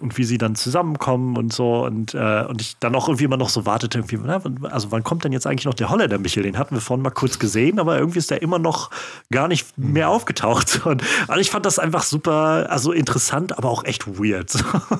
[0.00, 3.36] und wie sie dann zusammenkommen und so und, äh, und ich dann auch irgendwie immer
[3.36, 4.40] noch so wartete, irgendwie, na,
[4.70, 6.42] also wann kommt denn jetzt eigentlich noch der Holländer Michel?
[6.42, 8.90] Den hatten wir vorhin mal kurz gesehen, aber irgendwie ist der immer noch
[9.30, 10.86] gar nicht mehr aufgetaucht.
[10.86, 14.52] Und also ich fand das einfach super, also interessant, aber auch echt weird.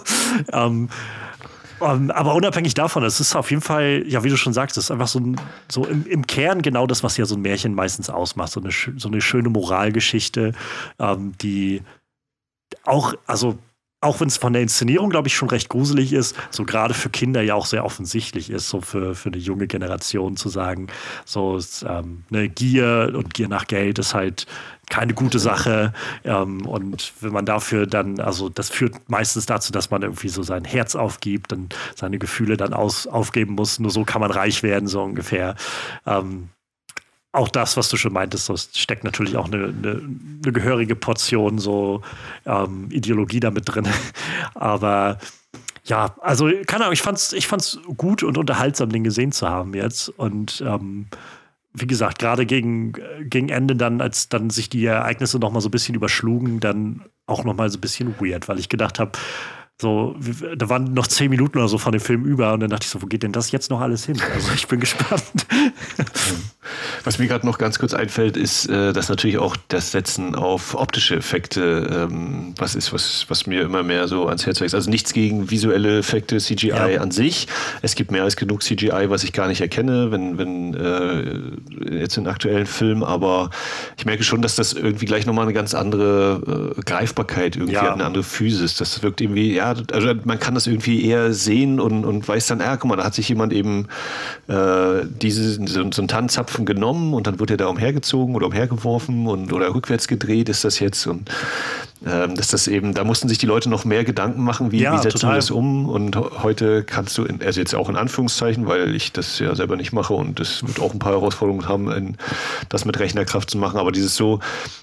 [0.53, 0.89] ähm,
[1.81, 4.77] um, ähm, aber unabhängig davon, es ist auf jeden Fall, ja, wie du schon sagst,
[4.77, 7.43] es ist einfach so, ein, so im, im, Kern genau das, was ja so ein
[7.43, 8.53] Märchen meistens ausmacht.
[8.53, 10.53] So eine, so eine schöne Moralgeschichte,
[10.99, 11.83] ähm, die
[12.85, 13.59] auch, also
[14.01, 17.09] auch wenn es von der Inszenierung, glaube ich, schon recht gruselig ist, so gerade für
[17.09, 20.89] Kinder ja auch sehr offensichtlich ist, so für, für eine junge Generation zu sagen,
[21.25, 24.47] so ähm, eine Gier und Gier nach Geld ist halt
[24.89, 25.93] keine gute Sache.
[26.25, 30.43] Ähm, und wenn man dafür dann, also das führt meistens dazu, dass man irgendwie so
[30.43, 33.79] sein Herz aufgibt und seine Gefühle dann aus, aufgeben muss.
[33.79, 35.57] Nur so kann man reich werden, so ungefähr.
[36.07, 36.49] Ähm,
[37.33, 40.01] auch das, was du schon meintest, so steckt natürlich auch eine, eine,
[40.43, 42.03] eine gehörige Portion so
[42.47, 43.87] ähm, Ideologie damit drin.
[44.55, 45.19] Aber
[45.85, 49.75] ja, also keine Ahnung, ich fand's, ich fand's gut und unterhaltsam, den gesehen zu haben
[49.75, 50.09] jetzt.
[50.09, 51.07] Und ähm,
[51.79, 55.69] wie gesagt, gerade gegen, gegen Ende dann, als dann sich die Ereignisse noch mal so
[55.69, 59.13] ein bisschen überschlugen, dann auch noch mal so ein bisschen weird, weil ich gedacht habe,
[59.81, 60.17] so,
[60.57, 62.91] da waren noch zehn Minuten oder so von dem Film über und dann dachte ich
[62.91, 64.21] so, wo geht denn das jetzt noch alles hin?
[64.35, 65.47] Also ich bin gespannt.
[67.07, 70.75] Was mir gerade noch ganz kurz einfällt, ist, äh, dass natürlich auch das Setzen auf
[70.75, 74.75] optische Effekte ähm, was ist, was, was mir immer mehr so ans Herz wächst.
[74.75, 77.01] Also nichts gegen visuelle Effekte, CGI ja.
[77.01, 77.47] an sich.
[77.81, 82.17] Es gibt mehr als genug CGI, was ich gar nicht erkenne, wenn, wenn äh, jetzt
[82.17, 83.51] in aktuellen Filmen, aber
[83.97, 87.83] ich merke schon, dass das irgendwie gleich nochmal eine ganz andere äh, Greifbarkeit irgendwie ja.
[87.83, 88.75] hat, eine andere Physis.
[88.75, 92.59] Das wirkt irgendwie, ja, also man kann das irgendwie eher sehen und, und weiß dann,
[92.59, 93.87] ja, guck mal, da hat sich jemand eben
[94.49, 99.27] äh, diese, so, so einen Tanzzapfen genommen und dann wird er da umhergezogen oder umhergeworfen
[99.27, 101.31] und oder rückwärts gedreht ist das jetzt und
[102.07, 104.93] ähm, dass das eben, da mussten sich die Leute noch mehr Gedanken machen, wie, ja,
[104.93, 108.67] wie setzen wir das um und heute kannst du, in, also jetzt auch in Anführungszeichen,
[108.67, 111.91] weil ich das ja selber nicht mache und das wird auch ein paar Herausforderungen haben,
[111.91, 112.17] in,
[112.69, 114.41] das mit Rechnerkraft zu machen, aber dieses so,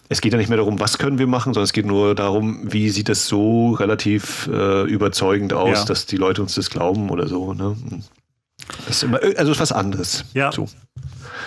[0.09, 2.59] es geht ja nicht mehr darum, was können wir machen, sondern es geht nur darum,
[2.63, 5.85] wie sieht das so relativ äh, überzeugend aus, ja.
[5.85, 7.53] dass die Leute uns das glauben oder so.
[7.53, 7.75] Ne?
[8.85, 10.25] Das ist immer, also was anderes.
[10.33, 10.51] Ja.
[10.51, 10.67] So.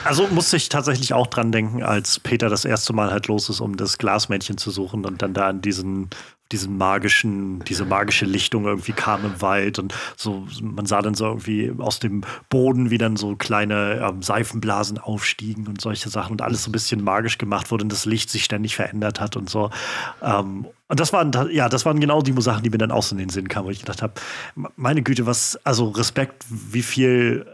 [0.05, 3.61] Also musste ich tatsächlich auch dran denken, als Peter das erste Mal halt los ist,
[3.61, 6.11] um das Glasmännchen zu suchen und dann da in diesen
[6.53, 11.27] diesen magischen, diese magische Lichtung irgendwie kam im Wald und so, man sah dann so
[11.27, 16.43] irgendwie aus dem Boden, wie dann so kleine ähm, Seifenblasen aufstiegen und solche Sachen und
[16.43, 19.51] alles so ein bisschen magisch gemacht wurde und das Licht sich ständig verändert hat und
[19.51, 19.71] so.
[20.23, 23.15] Ähm, und das waren, ja, das waren genau die Sachen, die mir dann auch so
[23.15, 24.15] in den Sinn kamen, wo ich gedacht habe,
[24.77, 27.45] meine Güte, was, also Respekt, wie viel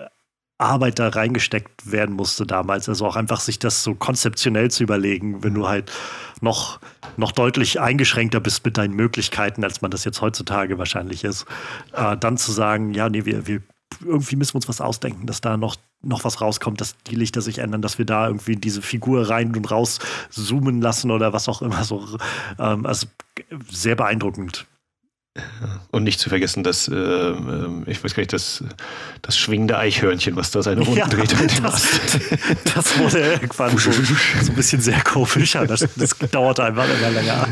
[0.58, 2.88] Arbeit da reingesteckt werden musste damals.
[2.88, 5.90] Also auch einfach sich das so konzeptionell zu überlegen, wenn du halt
[6.42, 6.80] noch,
[7.16, 11.46] noch deutlich eingeschränkter bist mit deinen Möglichkeiten, als man das jetzt heutzutage wahrscheinlich ist.
[11.92, 13.62] Äh, dann zu sagen, ja, nee, wir, wir
[14.04, 17.40] irgendwie müssen wir uns was ausdenken, dass da noch, noch was rauskommt, dass die Lichter
[17.40, 19.98] sich ändern, dass wir da irgendwie diese Figur rein und raus
[20.30, 21.84] zoomen lassen oder was auch immer.
[21.84, 22.04] So,
[22.58, 23.06] ähm, also
[23.70, 24.66] sehr beeindruckend,
[25.90, 28.62] und nicht zu vergessen, dass, äh, ähm, ich weiß gar nicht, das,
[29.22, 31.32] das schwingende Eichhörnchen, was da seine Runden ja, dreht.
[31.62, 32.00] Das,
[32.74, 34.02] das wurde irgendwann so, so,
[34.50, 35.52] ein bisschen sehr komisch.
[35.52, 37.48] Das, das dauert einfach immer länger.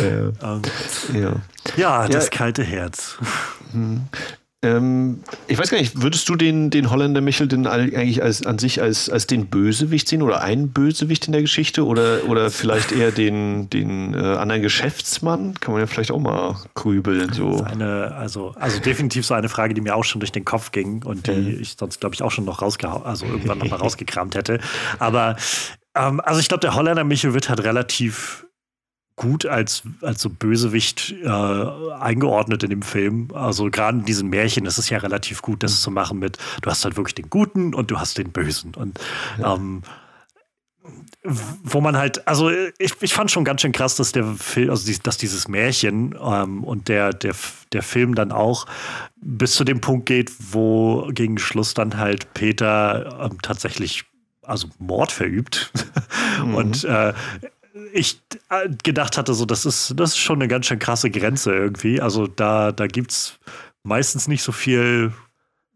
[0.00, 0.62] Ja, ähm,
[1.12, 1.36] ja.
[1.76, 2.30] ja das ja.
[2.30, 3.18] kalte Herz.
[4.64, 4.76] Hm.
[4.76, 8.58] Ähm, ich weiß gar nicht, würdest du den, den Holländer Michel denn eigentlich als, an
[8.58, 12.90] sich als, als den Bösewicht sehen oder einen Bösewicht in der Geschichte oder, oder vielleicht
[12.90, 15.54] eher den, den äh, anderen Geschäftsmann?
[15.60, 17.32] Kann man ja vielleicht auch mal grübeln.
[17.32, 17.62] So.
[17.62, 21.04] Eine, also, also definitiv so eine Frage, die mir auch schon durch den Kopf ging
[21.04, 21.60] und die ja.
[21.60, 24.58] ich sonst, glaube ich, auch schon noch rausgehauen, also irgendwann noch mal rausgekramt hätte.
[24.98, 25.36] Aber
[25.94, 28.47] ähm, also ich glaube, der Holländer Michel wird halt relativ
[29.18, 33.28] gut als, als so Bösewicht äh, eingeordnet in dem Film.
[33.34, 36.70] Also gerade in diesen Märchen ist es ja relativ gut, das zu machen mit, du
[36.70, 38.74] hast halt wirklich den Guten und du hast den Bösen.
[38.74, 38.98] Und
[39.38, 39.54] ja.
[39.54, 39.82] ähm,
[41.22, 44.90] wo man halt, also ich, ich fand schon ganz schön krass, dass der Film, also
[45.02, 47.34] dass dieses Märchen ähm, und der, der,
[47.72, 48.66] der Film dann auch
[49.16, 54.04] bis zu dem Punkt geht, wo gegen Schluss dann halt Peter ähm, tatsächlich
[54.42, 55.72] also Mord verübt.
[56.38, 56.54] Mhm.
[56.54, 57.14] Und äh,
[57.92, 61.54] ich äh, gedacht hatte, so, das ist, das ist schon eine ganz schön krasse Grenze
[61.54, 62.00] irgendwie.
[62.00, 63.38] Also da, da gibt es
[63.82, 65.12] meistens nicht so viel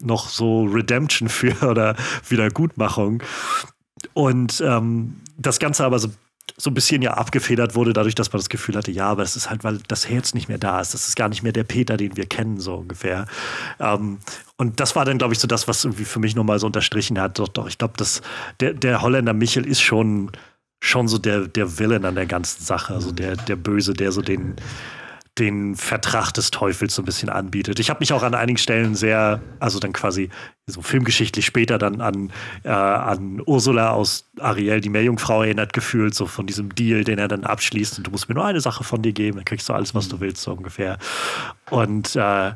[0.01, 1.97] noch so Redemption für oder
[2.29, 3.23] Wiedergutmachung.
[4.15, 6.09] Und ähm, das Ganze aber so,
[6.57, 9.37] so ein bisschen ja abgefedert wurde, dadurch, dass man das Gefühl hatte, ja, aber es
[9.37, 10.93] ist halt, weil das Herz nicht mehr da ist.
[10.93, 13.27] Das ist gar nicht mehr der Peter, den wir kennen, so ungefähr.
[13.79, 14.19] Ähm,
[14.57, 17.21] und das war dann, glaube ich, so das, was irgendwie für mich nochmal so unterstrichen
[17.21, 17.39] hat.
[17.39, 17.95] Doch, doch, ich glaube,
[18.61, 20.31] der, der Holländer Michel ist schon
[20.83, 24.21] schon so der, der Villain an der ganzen Sache, also der, der Böse, der so
[24.21, 24.57] den,
[25.39, 27.79] den Vertrag des Teufels so ein bisschen anbietet.
[27.79, 30.29] Ich habe mich auch an einigen Stellen sehr, also dann quasi
[30.67, 32.33] so filmgeschichtlich später dann an,
[32.65, 37.29] äh, an Ursula aus Ariel, die Meerjungfrau, erinnert gefühlt, so von diesem Deal, den er
[37.29, 39.75] dann abschließt und du musst mir nur eine Sache von dir geben, dann kriegst du
[39.75, 40.99] alles, was du willst, so ungefähr.
[41.71, 42.55] Und äh,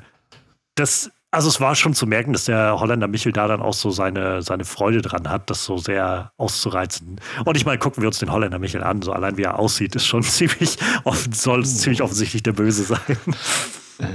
[0.75, 3.90] das Also es war schon zu merken, dass der Holländer Michel da dann auch so
[3.90, 7.20] seine, seine Freude dran hat, das so sehr auszureizen.
[7.44, 9.94] Und ich meine, gucken wir uns den Holländer Michel an, so allein wie er aussieht,
[9.96, 13.18] ist schon ziemlich offen, soll ziemlich offensichtlich der Böse sein.
[13.98, 14.09] Ja,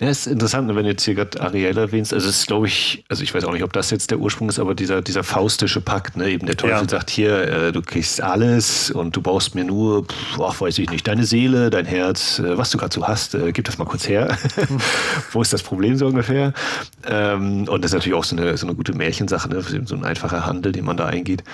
[0.00, 2.14] ja, ist interessant, ne, wenn du jetzt hier gerade Ariel erwähnst.
[2.14, 4.48] Also, es ist, glaube ich, also ich weiß auch nicht, ob das jetzt der Ursprung
[4.48, 6.30] ist, aber dieser, dieser faustische Pakt, ne?
[6.30, 6.88] Eben der Teufel ja.
[6.88, 10.90] sagt: Hier, äh, du kriegst alles und du brauchst mir nur, pff, ach, weiß ich
[10.90, 13.84] nicht, deine Seele, dein Herz, äh, was du gerade so hast, äh, gib das mal
[13.84, 14.38] kurz her.
[15.32, 16.54] Wo ist das Problem so ungefähr?
[17.06, 19.62] Ähm, und das ist natürlich auch so eine, so eine gute Märchensache, ne?
[19.84, 21.44] so ein einfacher Handel, den man da eingeht.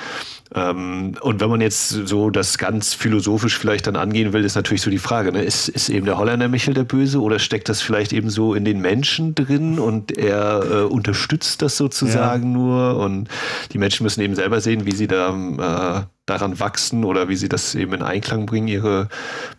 [0.54, 4.82] Ähm, und wenn man jetzt so das ganz philosophisch vielleicht dann angehen will, ist natürlich
[4.82, 5.42] so die Frage, ne?
[5.42, 8.64] ist, ist eben der Holländer Michel der Böse oder steckt das vielleicht eben so in
[8.64, 12.58] den Menschen drin und er äh, unterstützt das sozusagen ja.
[12.58, 13.28] nur und
[13.72, 17.48] die Menschen müssen eben selber sehen, wie sie da äh, daran wachsen oder wie sie
[17.48, 19.08] das eben in Einklang bringen, ihre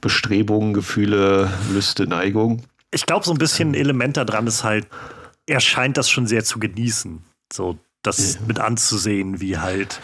[0.02, 2.64] Bestrebungen, Gefühle, Lüste, Neigung.
[2.92, 4.88] Ich glaube, so ein bisschen ein Element daran ist halt,
[5.46, 7.24] er scheint das schon sehr zu genießen.
[7.52, 8.42] So, das ja.
[8.48, 10.00] mit anzusehen, wie halt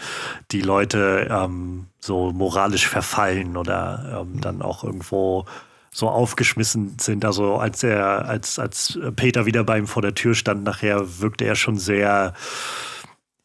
[0.50, 5.46] die Leute ähm, so moralisch verfallen oder ähm, dann auch irgendwo
[5.94, 7.24] so aufgeschmissen sind.
[7.24, 11.44] Also als er, als, als Peter wieder bei ihm vor der Tür stand, nachher wirkte
[11.44, 12.34] er schon sehr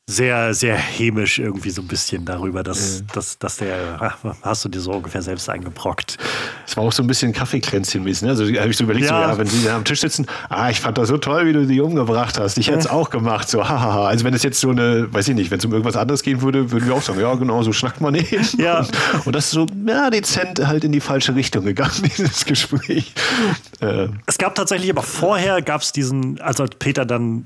[0.09, 3.05] sehr, sehr hämisch irgendwie so ein bisschen darüber, dass, ja.
[3.13, 6.17] dass, dass der, ach, hast du dir so ungefähr selbst eingebrockt.
[6.65, 8.23] Es war auch so ein bisschen Kaffeekränzchen-mäßig.
[8.23, 8.29] Ne?
[8.29, 9.23] Also habe ich so überlegt, ja.
[9.23, 11.53] So, ja, wenn sie da am Tisch sitzen, ah, ich fand das so toll, wie
[11.53, 12.57] du die umgebracht hast.
[12.57, 13.49] Ich hätte es auch gemacht.
[13.49, 14.07] So, hahaha.
[14.07, 16.41] Also wenn es jetzt so eine, weiß ich nicht, wenn es um irgendwas anderes gehen
[16.41, 18.47] würde, würden wir auch sagen, ja, genau, so schnackt man eben.
[18.57, 18.79] Ja.
[18.79, 23.13] Und, und, das ist so, ja, dezent halt in die falsche Richtung gegangen, dieses Gespräch.
[23.79, 24.07] Äh.
[24.25, 27.45] Es gab tatsächlich aber vorher, gab es diesen, also Peter dann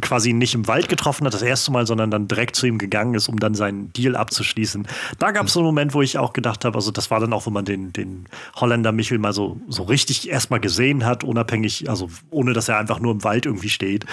[0.00, 3.14] quasi nicht im Wald getroffen hat, das erste Mal, sondern dann direkt zu ihm gegangen
[3.14, 4.86] ist, um dann seinen Deal abzuschließen.
[5.18, 7.32] Da gab es so einen Moment, wo ich auch gedacht habe, also das war dann
[7.32, 8.26] auch, wo man den, den
[8.56, 13.00] Holländer Michel mal so, so richtig erstmal gesehen hat, unabhängig, also ohne dass er einfach
[13.00, 14.04] nur im Wald irgendwie steht.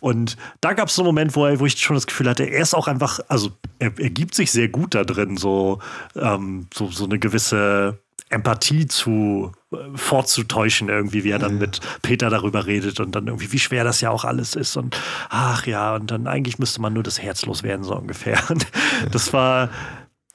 [0.00, 2.44] Und da gab es so einen Moment, wo, er, wo ich schon das Gefühl hatte,
[2.44, 5.78] er ist auch einfach, also er, er gibt sich sehr gut da drin, so,
[6.16, 7.98] ähm, so, so eine gewisse
[8.30, 9.52] Empathie zu
[9.94, 14.00] vorzutäuschen, irgendwie, wie er dann mit Peter darüber redet und dann irgendwie, wie schwer das
[14.00, 17.44] ja auch alles ist und ach ja, und dann eigentlich müsste man nur das Herz
[17.44, 18.42] loswerden, so ungefähr.
[18.48, 18.66] Und
[19.12, 19.68] das war,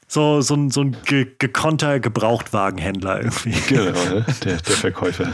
[0.08, 3.56] so, so ein, so ein ge gekonnter Gebrauchtwagenhändler irgendwie.
[3.68, 4.26] Genau, ne?
[4.44, 5.34] der, der Verkäufer.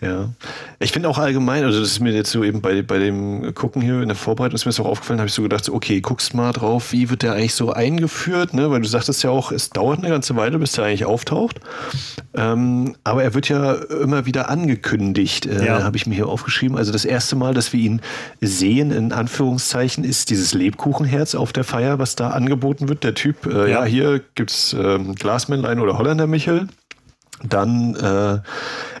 [0.00, 0.30] Ja.
[0.78, 3.82] Ich finde auch allgemein, also das ist mir jetzt so eben bei, bei dem Gucken
[3.82, 6.34] hier in der Vorbereitung, ist mir das auch aufgefallen, habe ich so gedacht, okay, guckst
[6.34, 8.70] mal drauf, wie wird der eigentlich so eingeführt, ne?
[8.70, 11.60] Weil du sagtest ja auch, es dauert eine ganze Weile, bis der eigentlich auftaucht.
[12.34, 15.82] Ähm, aber er wird ja immer wieder angekündigt, äh, ja.
[15.82, 16.76] habe ich mir hier aufgeschrieben.
[16.76, 18.00] Also das erste Mal, dass wir ihn
[18.40, 23.04] sehen, in Anführungszeichen, ist dieses Lebkuchenherz auf der Feier, was da angeboten wird.
[23.04, 23.80] Der Typ, äh, ja.
[23.80, 23.84] ja.
[23.84, 26.68] hier gibt's ähm, Glasmännlein oder Holländer Michel.
[27.44, 28.40] Dann, äh,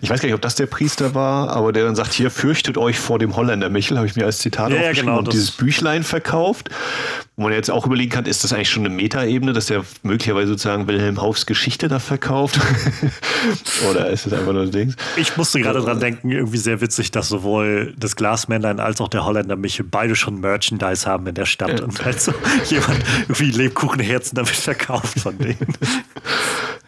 [0.00, 2.78] ich weiß gar nicht, ob das der Priester war, aber der dann sagt, hier fürchtet
[2.78, 5.50] euch vor dem Holländer Michel, habe ich mir als Zitat ja, aufgeschrieben genau, und dieses
[5.50, 6.70] Büchlein verkauft,
[7.38, 10.48] wo man jetzt auch überlegen kann, ist das eigentlich schon eine Metaebene, dass der möglicherweise
[10.48, 12.58] sozusagen Wilhelm Haufs Geschichte da verkauft?
[13.88, 14.92] Oder ist das einfach nur ein Ding?
[15.16, 19.24] Ich musste gerade dran denken, irgendwie sehr witzig, dass sowohl das Glasmännlein als auch der
[19.24, 21.84] Holländer Michel beide schon Merchandise haben in der Stadt ja.
[21.84, 22.32] und halt so
[22.64, 25.76] jemand irgendwie Lebkuchenherzen damit verkauft von denen.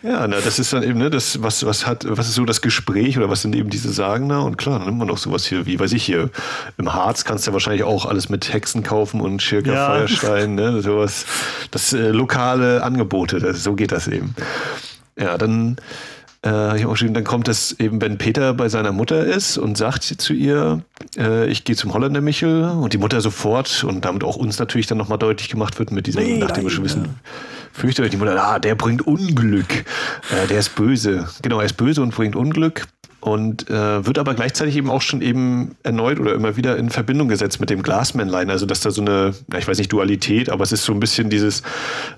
[0.03, 2.63] Ja, na, das ist dann eben, ne, das, was, was hat, was ist so das
[2.63, 4.39] Gespräch oder was sind eben diese Sagen da?
[4.41, 6.31] Und klar, dann nimmt man auch sowas hier, wie weiß ich hier,
[6.79, 9.87] im Harz kannst du ja wahrscheinlich auch alles mit Hexen kaufen und Schirker ja.
[9.89, 11.27] Feuerstein, ne, sowas.
[11.71, 14.35] Das äh, lokale Angebote, das, so geht das eben.
[15.19, 15.77] Ja, dann,
[16.45, 19.77] äh, ich auch geschrieben, dann kommt es eben, wenn Peter bei seiner Mutter ist und
[19.77, 20.83] sagt zu ihr,
[21.17, 24.87] äh, ich gehe zum Holländer Michel und die Mutter sofort und damit auch uns natürlich
[24.87, 27.11] dann nochmal deutlich gemacht wird mit diesem, nee, nachdem wir schon wissen, ja
[27.73, 29.85] fürchtet euch die Mutter, ah, der bringt Unglück,
[30.31, 31.29] äh, der ist böse.
[31.41, 32.87] Genau, er ist böse und bringt Unglück
[33.21, 37.29] und äh, wird aber gleichzeitig eben auch schon eben erneut oder immer wieder in Verbindung
[37.29, 38.49] gesetzt mit dem Glasmännlein.
[38.49, 41.01] Also dass da so eine, na, ich weiß nicht Dualität, aber es ist so ein
[41.01, 41.63] bisschen dieses,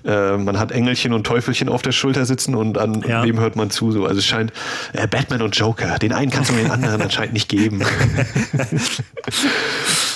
[0.05, 3.23] äh, man hat Engelchen und Teufelchen auf der Schulter sitzen und an ja.
[3.23, 3.91] wem hört man zu.
[3.91, 4.05] So.
[4.05, 4.53] Also es scheint
[4.93, 7.83] äh, Batman und Joker, den einen kannst du den anderen anscheinend nicht geben.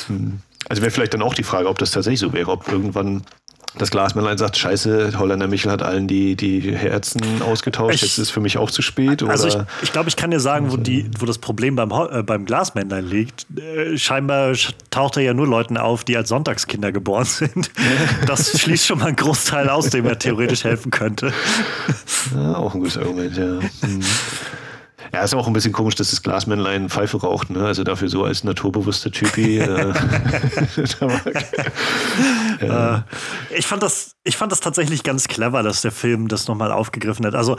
[0.08, 0.39] Hm.
[0.69, 3.23] also wäre vielleicht dann auch die Frage, ob das tatsächlich so wäre, ob irgendwann
[3.75, 8.17] das Glasmännlein sagt, scheiße, Holländer Michel hat allen die, die Herzen ausgetauscht, ich, jetzt ist
[8.17, 9.21] es für mich auch zu spät.
[9.23, 12.23] Also ich, ich glaube, ich kann dir sagen, wo, die, wo das Problem beim, äh,
[12.23, 13.45] beim Glasmännlein liegt.
[13.58, 14.56] Äh, scheinbar
[14.89, 17.71] taucht er ja nur Leuten auf, die als Sonntagskinder geboren sind.
[18.25, 21.34] Das schließt schon mal einen Großteil aus, dem er theoretisch helfen könnte.
[22.36, 23.45] Ja, auch ein gutes Argument, ja.
[23.45, 24.01] Mhm.
[25.13, 27.65] Ja, ist auch ein bisschen komisch, dass das Glasmännlein Pfeife raucht, ne?
[27.65, 29.60] Also dafür so als naturbewusster Typi.
[29.60, 29.89] äh,
[32.60, 32.99] äh,
[33.55, 37.26] ich, fand das, ich fand das tatsächlich ganz clever, dass der Film das nochmal aufgegriffen
[37.26, 37.36] hat.
[37.36, 37.58] Also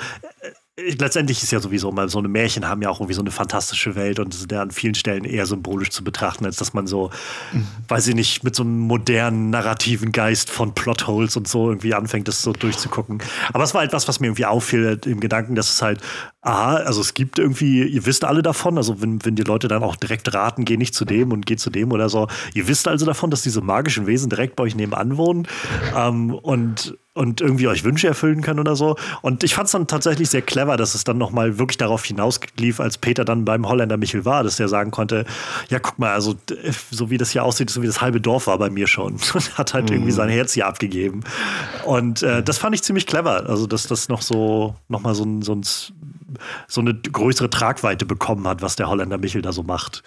[0.78, 3.96] letztendlich ist ja sowieso mal so eine Märchen haben ja auch irgendwie so eine fantastische
[3.96, 7.10] Welt und sind ja an vielen Stellen eher symbolisch zu betrachten, als dass man so,
[7.52, 7.66] mhm.
[7.88, 12.28] weiß ich nicht, mit so einem modernen narrativen Geist von Plotholes und so irgendwie anfängt,
[12.28, 13.18] das so durchzugucken.
[13.52, 16.00] Aber es war etwas, was mir irgendwie auffiel im Gedanken, dass es halt,
[16.42, 19.82] aha, also es gibt irgendwie, ihr wisst alle davon, also wenn, wenn die Leute dann
[19.82, 22.86] auch direkt raten, geh nicht zu dem und geh zu dem oder so, ihr wisst
[22.86, 25.48] also davon, dass diese magischen Wesen direkt bei euch nebenan wohnen
[25.96, 28.94] ähm, und und irgendwie euch Wünsche erfüllen können oder so.
[29.22, 32.78] Und ich fand es dann tatsächlich sehr clever, dass es dann nochmal wirklich darauf hinauslief,
[32.78, 35.24] als Peter dann beim Holländer Michel war, dass er sagen konnte,
[35.68, 36.36] ja, guck mal, also
[36.92, 39.14] so wie das hier aussieht, so wie das halbe Dorf war bei mir schon.
[39.34, 39.96] Und hat halt mhm.
[39.96, 41.24] irgendwie sein Herz hier abgegeben.
[41.84, 43.48] Und äh, das fand ich ziemlich clever.
[43.48, 45.62] Also, dass das noch so, nochmal so, so, ein,
[46.68, 50.04] so eine größere Tragweite bekommen hat, was der Holländer Michel da so macht.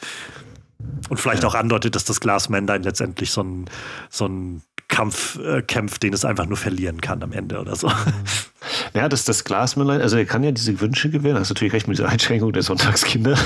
[1.10, 1.50] Und vielleicht ja.
[1.50, 3.66] auch andeutet, dass das Glasmännlein letztendlich so ein,
[4.10, 4.62] so ein
[4.92, 7.92] Kampf äh, kämpft, den es einfach nur verlieren kann am Ende oder so.
[8.94, 11.98] Ja, das, das Glasmännlein, also er kann ja diese Wünsche gewähren, hast natürlich recht mit
[11.98, 13.38] dieser Einschränkung der Sonntagskinder.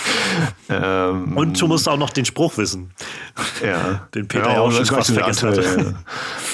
[0.68, 2.90] ähm, Und du musst auch noch den Spruch wissen.
[3.64, 4.06] Ja.
[4.14, 5.94] Den Peter ja, auch schon fast vergessen hatte.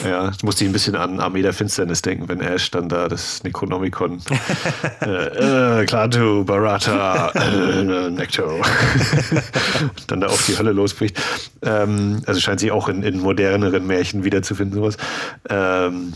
[0.04, 0.30] Ja, ja.
[0.30, 4.20] ich musste ein bisschen an Armee der Finsternis denken, wenn Ash dann da das Necronomicon
[5.02, 8.60] äh, äh, Klaatu, Barata, äh, Necto
[10.06, 11.20] dann da auf die Hölle losbricht.
[11.62, 14.96] Ähm, also scheint sie auch in, in moderneren Märchen wiederzufinden, sowas.
[15.48, 16.12] Ähm,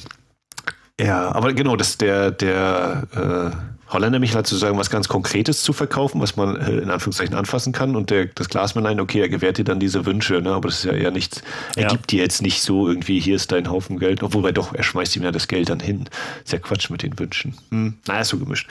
[1.04, 3.56] ja, aber genau, das der, der äh,
[3.90, 7.72] Holländer mich halt sozusagen was ganz Konkretes zu verkaufen, was man äh, in Anführungszeichen anfassen
[7.72, 7.96] kann.
[7.96, 10.52] Und der, das Glasmännlein, okay, er gewährt dir dann diese Wünsche, ne?
[10.52, 11.42] aber das ist ja eher nichts,
[11.76, 11.88] er ja.
[11.88, 15.16] gibt dir jetzt nicht so irgendwie, hier ist dein Haufen Geld, obwohl doch, er schmeißt
[15.16, 16.08] ihm ja das Geld dann hin.
[16.44, 17.54] Ist ja Quatsch mit den Wünschen.
[17.70, 17.94] Hm.
[18.06, 18.68] Naja, ist so gemischt.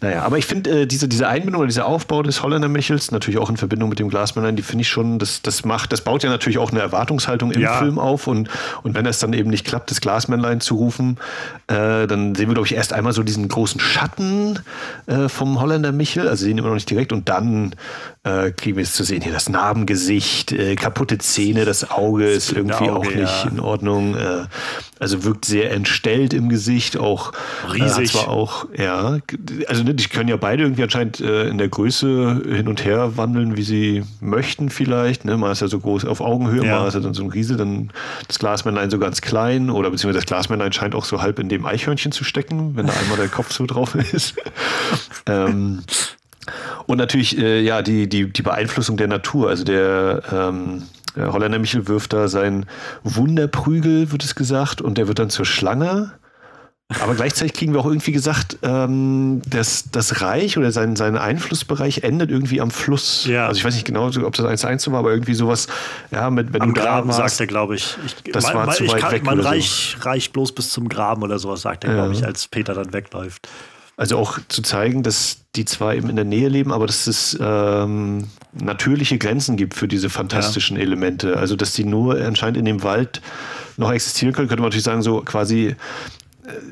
[0.00, 3.38] Naja, aber ich finde, äh, diese, diese Einbindung oder dieser Aufbau des Holländer Michels, natürlich
[3.38, 6.22] auch in Verbindung mit dem Glasmännlein, die finde ich schon, das, das macht, das baut
[6.22, 7.78] ja natürlich auch eine Erwartungshaltung im ja.
[7.78, 8.26] Film auf.
[8.26, 8.48] Und,
[8.82, 11.18] und wenn es dann eben nicht klappt, das Glasmännlein zu rufen,
[11.68, 14.57] äh, dann sehen wir, glaube ich, erst einmal so diesen großen Schatten
[15.28, 17.12] vom Holländer Michel, also sehen wir noch nicht direkt.
[17.12, 17.74] Und dann
[18.28, 22.52] äh, kriegen wir es zu sehen, hier das Narbengesicht, äh, kaputte Zähne, das Auge ist
[22.52, 23.48] irgendwie Auge, auch nicht ja.
[23.50, 24.16] in Ordnung.
[24.16, 24.44] Äh,
[24.98, 27.32] also wirkt sehr entstellt im Gesicht, auch
[27.68, 28.12] äh, riesig.
[28.12, 29.18] zwar auch, ja,
[29.68, 33.16] also ne, die können ja beide irgendwie anscheinend äh, in der Größe hin und her
[33.16, 35.24] wandeln, wie sie möchten vielleicht.
[35.24, 35.36] Ne?
[35.36, 36.80] Mal ist ja so groß auf Augenhöhe, ja.
[36.80, 37.90] mal ist er dann so ein Riese, dann
[38.26, 41.64] das Glasmännlein so ganz klein oder beziehungsweise das Glasmännlein scheint auch so halb in dem
[41.64, 44.34] Eichhörnchen zu stecken, wenn da einmal der Kopf so drauf ist.
[45.26, 45.82] ähm,
[46.86, 49.48] und natürlich, äh, ja, die, die, die Beeinflussung der Natur.
[49.48, 50.84] Also der, ähm,
[51.16, 52.66] der Holländer Michel wirft da sein
[53.02, 56.12] Wunderprügel, wird es gesagt, und der wird dann zur Schlange.
[57.00, 62.02] Aber gleichzeitig kriegen wir auch irgendwie gesagt, ähm, dass das Reich oder sein, sein Einflussbereich
[62.02, 63.26] endet irgendwie am Fluss.
[63.26, 63.46] Ja.
[63.46, 65.66] Also ich weiß nicht genau, ob das 1-1 war, aber irgendwie sowas,
[66.10, 67.94] ja, mit, wenn am du Graben warst, sagt er, glaube ich.
[68.06, 68.32] ich.
[68.32, 69.22] Das man, war zu weit kann, weg.
[69.22, 70.08] Man reich, so.
[70.08, 71.96] reicht bloß bis zum Graben oder sowas, sagt er, ja.
[71.96, 73.48] glaube ich, als Peter dann wegläuft.
[73.98, 77.36] Also auch zu zeigen, dass die zwar eben in der Nähe leben, aber dass es
[77.40, 80.82] ähm, natürliche Grenzen gibt für diese fantastischen ja.
[80.84, 81.36] Elemente.
[81.36, 83.20] Also dass die nur anscheinend in dem Wald
[83.76, 85.76] noch existieren können, könnte man natürlich sagen, so quasi, äh,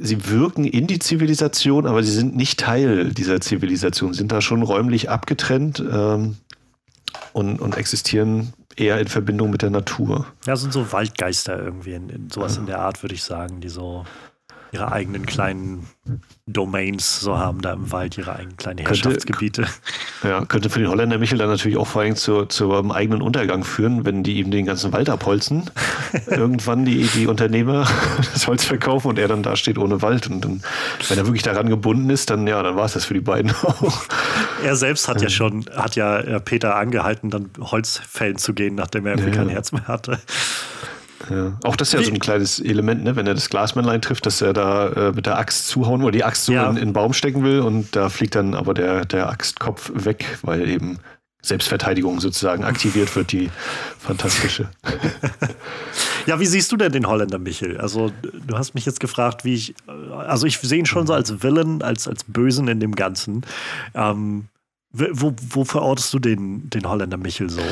[0.01, 4.63] sie wirken in die Zivilisation, aber sie sind nicht Teil dieser Zivilisation, sind da schon
[4.63, 6.37] räumlich abgetrennt ähm,
[7.33, 10.27] und, und existieren eher in Verbindung mit der Natur.
[10.47, 12.61] Ja, sind so Waldgeister irgendwie, in, in sowas ja.
[12.61, 14.05] in der Art, würde ich sagen, die so
[14.77, 15.87] ihre eigenen kleinen
[16.47, 19.63] Domains so haben da im Wald, ihre eigenen kleinen Herrschaftsgebiete.
[19.63, 22.93] Könnte, ja, könnte für den Holländer Michel dann natürlich auch vor allem zu, zu einem
[22.93, 25.71] eigenen Untergang führen, wenn die ihm den ganzen Wald abholzen.
[26.27, 27.89] Irgendwann die, die Unternehmer
[28.33, 30.29] das Holz verkaufen und er dann da steht ohne Wald.
[30.29, 30.63] Und dann,
[31.09, 33.51] wenn er wirklich daran gebunden ist, dann ja, dann war es das für die beiden
[33.63, 34.05] auch.
[34.63, 38.75] Er selbst hat ja schon, hat ja äh, Peter angehalten, dann Holz fällen zu gehen,
[38.75, 39.31] nachdem er ja.
[39.31, 40.19] kein Herz mehr hatte.
[41.31, 41.59] Ja.
[41.65, 43.17] Auch das ist ja so ein kleines Element, ne?
[43.17, 46.25] wenn er das Glasmännlein trifft, dass er da äh, mit der Axt zuhauen oder die
[46.25, 46.69] Axt so ja.
[46.71, 50.39] in, in den Baum stecken will und da fliegt dann aber der, der Axtkopf weg,
[50.43, 50.99] weil eben
[51.47, 53.51] Selbstverteidigung sozusagen aktiviert wird, die
[53.99, 54.69] fantastische.
[56.27, 57.79] ja, wie siehst du denn den Holländer, Michel?
[57.79, 58.11] Also,
[58.47, 59.75] du hast mich jetzt gefragt, wie ich.
[60.11, 63.43] Also, ich sehe ihn schon so als Villain, als, als Bösen in dem Ganzen.
[63.95, 64.49] Ähm,
[64.91, 67.63] wo, wo verortest du den, den Holländer Michel so?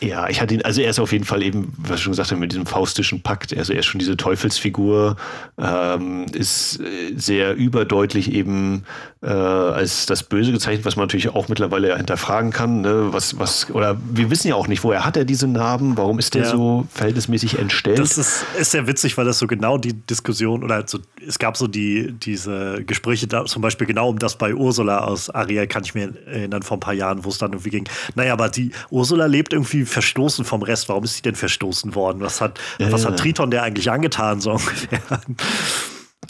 [0.00, 2.30] Ja, ich hatte ihn, also er ist auf jeden Fall eben, was ich schon gesagt
[2.30, 5.16] habe, mit diesem faustischen Pakt, also er ist schon diese Teufelsfigur,
[5.58, 8.84] ähm, ist äh, sehr überdeutlich eben
[9.22, 13.08] äh, als das Böse gezeichnet, was man natürlich auch mittlerweile hinterfragen kann, ne?
[13.10, 16.34] was, was, oder wir wissen ja auch nicht, woher hat er diese Narben, warum ist
[16.34, 16.50] der ja.
[16.50, 17.98] so verhältnismäßig entstellt?
[17.98, 21.56] Das ist, ist sehr witzig, weil das so genau die Diskussion, oder so, es gab
[21.56, 25.84] so die, diese Gespräche da, zum Beispiel genau um das bei Ursula aus Ariel, kann
[25.84, 28.72] ich mir erinnern, vor ein paar Jahren, wo es dann irgendwie ging, naja, aber die
[28.90, 30.88] Ursula lebt irgendwie verstoßen vom Rest.
[30.88, 32.20] Warum ist sie denn verstoßen worden?
[32.20, 35.00] Was hat, ja, was hat Triton der eigentlich angetan, so ungefähr?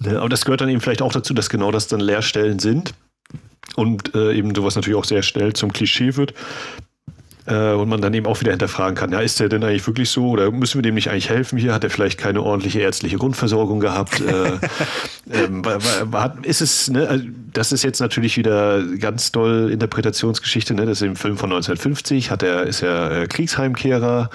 [0.05, 2.95] Ja, aber das gehört dann eben vielleicht auch dazu, dass genau das dann Leerstellen sind.
[3.75, 6.35] und äh, eben sowas natürlich auch sehr schnell zum Klischee wird.
[7.47, 10.11] Äh, und man dann eben auch wieder hinterfragen kann, ja, ist der denn eigentlich wirklich
[10.11, 11.73] so oder müssen wir dem nicht eigentlich helfen hier?
[11.73, 14.21] Hat er vielleicht keine ordentliche ärztliche Grundversorgung gehabt?
[14.21, 14.59] äh,
[15.33, 15.63] ähm,
[16.43, 20.87] ist es, ne, also das ist jetzt natürlich wieder ganz doll Interpretationsgeschichte, ne?
[20.87, 24.29] Das ist im Film von 1950, hat er, ist er äh, Kriegsheimkehrer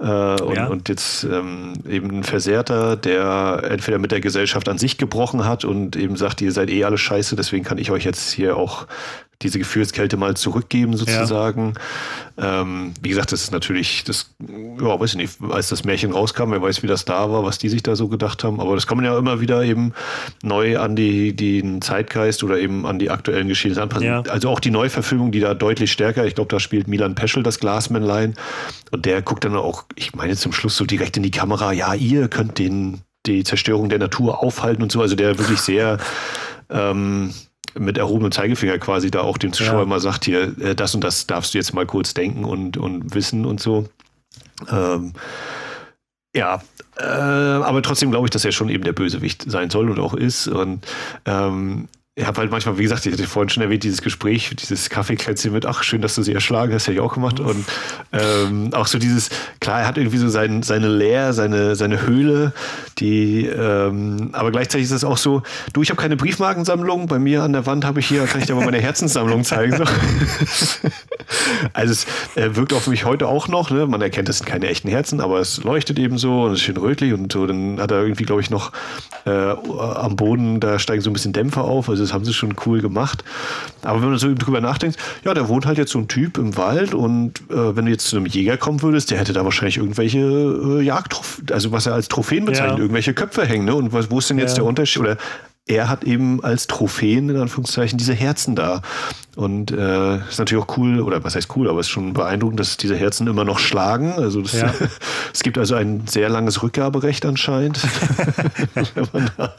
[0.00, 0.66] äh, und, ja.
[0.66, 5.64] und, jetzt ähm, eben ein Versehrter, der entweder mit der Gesellschaft an sich gebrochen hat
[5.64, 8.86] und eben sagt, ihr seid eh alle scheiße, deswegen kann ich euch jetzt hier auch
[9.42, 11.74] diese Gefühlskälte mal zurückgeben sozusagen.
[12.36, 12.62] Ja.
[12.62, 16.50] Ähm, wie gesagt, das ist natürlich, das, ja, weiß ich nicht, als das Märchen rauskam,
[16.50, 18.60] wer weiß, wie das da war, was die sich da so gedacht haben.
[18.60, 19.92] Aber das kann man ja immer wieder eben
[20.42, 24.06] neu an die, den Zeitgeist oder eben an die aktuellen Geschehnisse anpassen.
[24.06, 24.22] Ja.
[24.22, 27.60] Also auch die Neuverfilmung, die da deutlich stärker, ich glaube, da spielt Milan Peschel das
[27.60, 28.34] Glasmännlein
[28.90, 31.94] und der guckt dann auch, ich meine zum Schluss so direkt in die Kamera, ja,
[31.94, 35.00] ihr könnt den, die Zerstörung der Natur aufhalten und so.
[35.00, 35.98] Also der wirklich sehr,
[36.70, 37.32] ähm,
[37.78, 39.86] mit erhobenem Zeigefinger quasi da auch dem Zuschauer ja.
[39.86, 43.14] mal sagt, hier, äh, das und das darfst du jetzt mal kurz denken und, und
[43.14, 43.88] wissen und so.
[44.70, 45.12] Ähm,
[46.34, 46.62] ja,
[46.98, 50.14] äh, aber trotzdem glaube ich, dass er schon eben der Bösewicht sein soll und auch
[50.14, 50.48] ist.
[50.48, 50.86] Und
[51.24, 51.88] ähm,
[52.18, 55.52] ich habe halt manchmal, wie gesagt, ich hatte vorhin schon erwähnt, dieses Gespräch, dieses Kaffeekränzchen
[55.52, 57.38] mit, ach, schön, dass du sie erschlagen hast, hätte ich auch gemacht.
[57.38, 57.64] Und
[58.12, 62.52] ähm, auch so dieses, klar, er hat irgendwie so sein, seine Leer, seine, seine Höhle,
[62.98, 65.42] die, ähm, aber gleichzeitig ist es auch so,
[65.72, 68.48] du, ich habe keine Briefmarkensammlung, bei mir an der Wand habe ich hier, kann ich
[68.48, 69.76] dir mal meine Herzenssammlung zeigen.
[69.76, 69.84] So.
[71.72, 73.86] also es äh, wirkt auf mich heute auch noch, ne?
[73.86, 76.64] man erkennt, das sind keine echten Herzen, aber es leuchtet eben so und es ist
[76.64, 78.72] schön rötlich und so, dann hat er irgendwie, glaube ich, noch
[79.24, 82.54] äh, am Boden, da steigen so ein bisschen Dämpfer auf, also das haben sie schon
[82.66, 83.24] cool gemacht.
[83.82, 86.56] Aber wenn man so drüber nachdenkt, ja, da wohnt halt jetzt so ein Typ im
[86.56, 89.76] Wald und äh, wenn du jetzt zu einem Jäger kommen würdest, der hätte da wahrscheinlich
[89.76, 92.82] irgendwelche äh, Jagdtrophäen, also was er als Trophäen bezeichnet, ja.
[92.82, 93.64] irgendwelche Köpfe hängen.
[93.64, 93.74] Ne?
[93.74, 94.62] Und was, wo ist denn jetzt ja.
[94.62, 95.00] der Unterschied?
[95.00, 95.16] Oder
[95.66, 98.82] er hat eben als Trophäen in Anführungszeichen diese Herzen da.
[99.38, 102.58] Und äh, ist natürlich auch cool, oder was heißt cool, aber es ist schon beeindruckend,
[102.58, 104.14] dass diese Herzen immer noch schlagen.
[104.14, 104.74] Also das, ja.
[105.32, 107.80] es gibt also ein sehr langes Rückgaberecht anscheinend,
[108.74, 109.54] wenn man da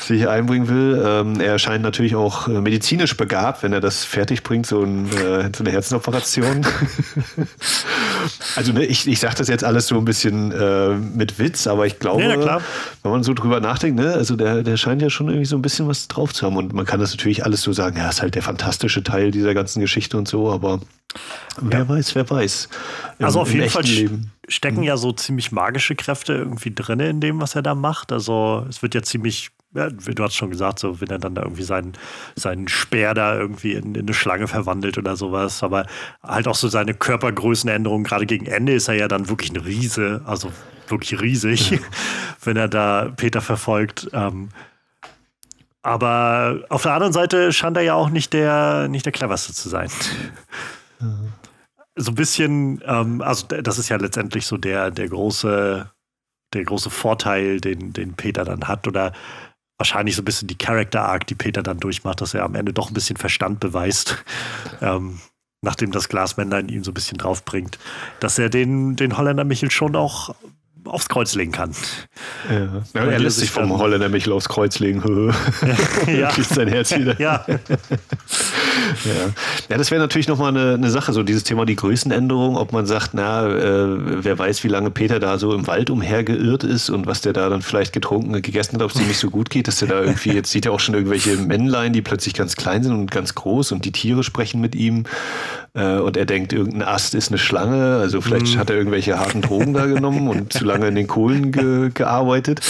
[0.00, 1.00] sich einbringen will.
[1.06, 5.06] Ähm, er scheint natürlich auch äh, medizinisch begabt, wenn er das fertig bringt, so, ein,
[5.12, 6.66] äh, so eine Herzenoperation.
[8.56, 11.86] also ne, ich, ich sage das jetzt alles so ein bisschen äh, mit Witz, aber
[11.86, 12.60] ich glaube, ja,
[13.04, 15.62] wenn man so drüber nachdenkt, ne, also der, der scheint ja schon irgendwie so ein
[15.62, 16.56] bisschen was drauf zu haben.
[16.56, 19.54] Und man kann das natürlich alles so sagen, ja, ist halt der fantastische Teil dieser
[19.54, 20.80] ganzen Geschichte und so, aber
[21.60, 21.88] wer ja.
[21.88, 22.68] weiß, wer weiß.
[23.18, 24.32] Im, also auf jeden Fall Leben.
[24.48, 24.84] stecken hm.
[24.84, 28.12] ja so ziemlich magische Kräfte irgendwie drin in dem, was er da macht.
[28.12, 31.42] Also es wird ja ziemlich ja, du hast schon gesagt, so wenn er dann da
[31.42, 31.92] irgendwie seinen,
[32.36, 35.86] seinen Speer da irgendwie in, in, eine Schlange verwandelt oder sowas, aber
[36.22, 40.22] halt auch so seine Körpergrößenänderung, gerade gegen Ende ist er ja dann wirklich ein Riese,
[40.26, 40.52] also
[40.88, 41.78] wirklich riesig, ja.
[42.44, 44.10] wenn er da Peter verfolgt.
[44.12, 44.50] Ähm,
[45.82, 49.68] aber auf der anderen Seite scheint er ja auch nicht der, nicht der cleverste zu
[49.68, 49.90] sein.
[51.00, 51.32] Mhm.
[51.96, 55.90] So ein bisschen, ähm, also das ist ja letztendlich so der, der große,
[56.54, 58.86] der große Vorteil, den, den Peter dann hat.
[58.86, 59.12] Oder
[59.76, 62.72] wahrscheinlich so ein bisschen die Character Arc, die Peter dann durchmacht, dass er am Ende
[62.72, 64.24] doch ein bisschen Verstand beweist.
[64.80, 65.20] Ähm,
[65.64, 67.78] nachdem das Glasmännlein ihn so ein bisschen draufbringt,
[68.18, 70.34] dass er den, den Holländer Michel schon auch
[70.84, 71.72] aufs Kreuz legen kann.
[72.50, 72.82] Ja.
[72.94, 75.02] Ja, er lässt sich vom Holländer Michel aufs Kreuz legen.
[76.06, 76.28] ja.
[76.30, 77.20] Kriegt sein Herz wieder.
[77.20, 77.44] ja.
[79.04, 79.32] ja.
[79.68, 82.86] ja, das wäre natürlich nochmal eine, eine Sache, so dieses Thema die Größenänderung, ob man
[82.86, 87.06] sagt, na, äh, wer weiß, wie lange Peter da so im Wald umhergeirrt ist und
[87.06, 89.68] was der da dann vielleicht getrunken, gegessen hat, ob es ihm nicht so gut geht,
[89.68, 92.82] dass der da irgendwie, jetzt sieht er auch schon irgendwelche Männlein, die plötzlich ganz klein
[92.82, 95.04] sind und ganz groß und die Tiere sprechen mit ihm
[95.74, 98.58] äh, und er denkt, irgendein Ast ist eine Schlange, also vielleicht mm.
[98.58, 102.60] hat er irgendwelche harten Drogen da genommen und zu lange in den Kohlen ge gearbeitet.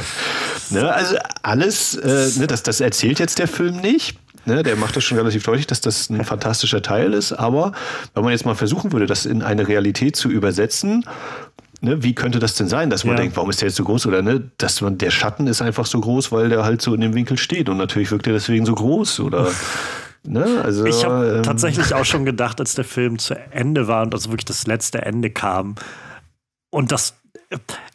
[0.70, 4.18] ne, also alles, äh, ne, das, das erzählt jetzt der Film nicht.
[4.46, 7.32] Ne, der macht das schon relativ deutlich, dass das ein fantastischer Teil ist.
[7.32, 7.72] Aber
[8.14, 11.04] wenn man jetzt mal versuchen würde, das in eine Realität zu übersetzen,
[11.80, 13.22] ne, wie könnte das denn sein, dass man ja.
[13.22, 14.06] denkt, warum ist der jetzt so groß?
[14.06, 17.00] Oder ne, dass man, der Schatten ist einfach so groß, weil der halt so in
[17.00, 17.68] dem Winkel steht.
[17.68, 19.20] Und natürlich wirkt er deswegen so groß.
[19.20, 19.50] Oder
[20.26, 20.62] Ne?
[20.64, 24.14] Also, ich habe ähm, tatsächlich auch schon gedacht, als der Film zu Ende war und
[24.14, 25.74] also wirklich das letzte Ende kam.
[26.70, 27.14] Und das,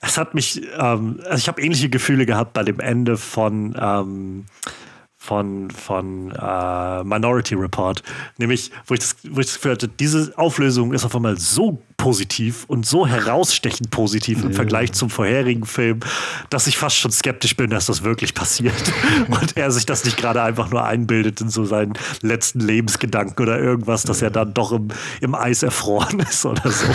[0.01, 4.45] es hat mich, ähm, also ich habe ähnliche Gefühle gehabt bei dem Ende von ähm,
[5.30, 8.01] von, von äh, Minority Report.
[8.39, 11.84] Nämlich, wo ich, das, wo ich das Gefühl hatte, diese Auflösung ist auf einmal so
[11.99, 15.99] positiv und so herausstechend positiv im Vergleich zum vorherigen Film,
[16.49, 18.73] dass ich fast schon skeptisch bin, dass das wirklich passiert.
[19.27, 23.59] und er sich das nicht gerade einfach nur einbildet in so seinen letzten Lebensgedanken oder
[23.59, 24.87] irgendwas, dass er dann doch im,
[25.19, 26.87] im Eis erfroren ist oder so.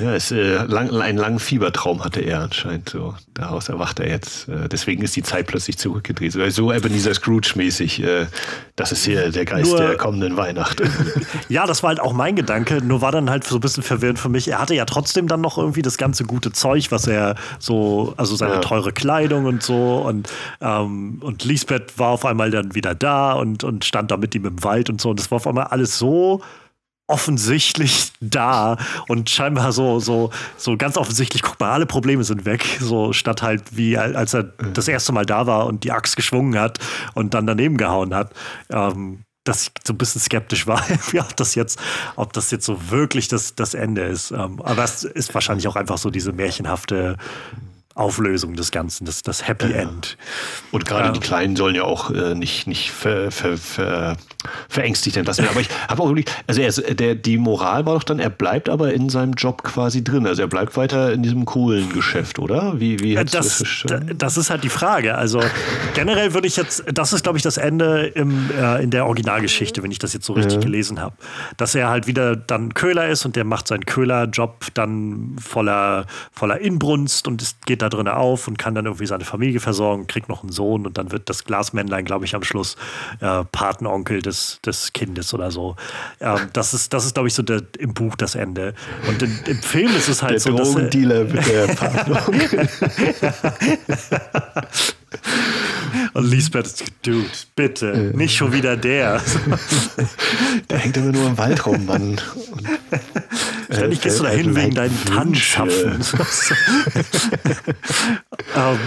[0.00, 3.14] Ja, ist, äh, lang, einen langen Fiebertraum hatte er anscheinend so.
[3.34, 4.48] Daraus erwacht er jetzt.
[4.48, 6.32] Äh, deswegen ist die Zeit plötzlich zurückgedreht.
[6.32, 8.02] So, so Ebenezer Scrooge-mäßig.
[8.02, 8.26] Äh,
[8.76, 10.82] das ist hier der Geist Nur, der kommenden Weihnacht.
[11.48, 12.82] ja, das war halt auch mein Gedanke.
[12.82, 14.48] Nur war dann halt so ein bisschen verwirrend für mich.
[14.48, 18.36] Er hatte ja trotzdem dann noch irgendwie das ganze gute Zeug, was er so, also
[18.36, 18.60] seine ja.
[18.60, 19.98] teure Kleidung und so.
[19.98, 20.28] Und,
[20.60, 24.46] ähm, und Lisbeth war auf einmal dann wieder da und, und stand da mit ihm
[24.46, 25.10] im Wald und so.
[25.10, 26.42] Und das war auf einmal alles so
[27.10, 28.76] offensichtlich da
[29.08, 32.64] und scheinbar so, so, so ganz offensichtlich, guck mal, alle Probleme sind weg.
[32.80, 36.58] So statt halt wie als er das erste Mal da war und die Axt geschwungen
[36.58, 36.78] hat
[37.14, 38.32] und dann daneben gehauen hat.
[38.70, 40.84] Ähm, dass ich so ein bisschen skeptisch war,
[41.18, 41.78] ob das jetzt,
[42.16, 44.30] ob das jetzt so wirklich das, das Ende ist.
[44.30, 47.16] Ähm, aber es ist wahrscheinlich auch einfach so diese märchenhafte
[47.94, 50.16] Auflösung des Ganzen, das, das Happy End.
[50.70, 51.12] Und gerade ja.
[51.12, 54.16] die Kleinen sollen ja auch äh, nicht, nicht ver, ver, ver,
[54.68, 55.52] verängstigt entlassen werden.
[55.52, 58.68] Aber ich habe auch wirklich, also er, der, die Moral war doch dann, er bleibt
[58.68, 60.26] aber in seinem Job quasi drin.
[60.26, 62.80] Also er bleibt weiter in diesem Kohlengeschäft, oder?
[62.80, 64.16] Wie, wie das, das verstanden?
[64.18, 65.16] Das ist halt die Frage.
[65.16, 65.40] Also
[65.94, 69.82] generell würde ich jetzt, das ist glaube ich das Ende im, äh, in der Originalgeschichte,
[69.82, 70.60] wenn ich das jetzt so richtig ja.
[70.60, 71.14] gelesen habe.
[71.56, 76.60] Dass er halt wieder dann Köhler ist und der macht seinen Köhlerjob dann voller, voller
[76.60, 80.28] Inbrunst und es geht da drin auf und kann dann irgendwie seine Familie versorgen, kriegt
[80.28, 82.76] noch einen Sohn und dann wird das Glasmännlein, glaube ich, am Schluss
[83.20, 84.29] äh, Patenonkel des,
[84.64, 85.76] des Kindes oder so.
[86.20, 88.74] Ähm, das ist, das ist glaube ich, so der, im Buch das Ende.
[89.08, 90.56] Und in, im Film ist es halt der so.
[90.56, 92.68] Der Drogendealer mit der Patenonkel.
[96.12, 97.26] Und Lisbeth, Dude,
[97.56, 99.20] bitte, nicht schon wieder der.
[100.70, 102.02] der hängt immer nur im Wald rum, Mann.
[102.10, 102.22] Und,
[103.70, 106.04] Ständig gehst du da hin wegen deinen Tanzschapfen.
[108.56, 108.78] ähm,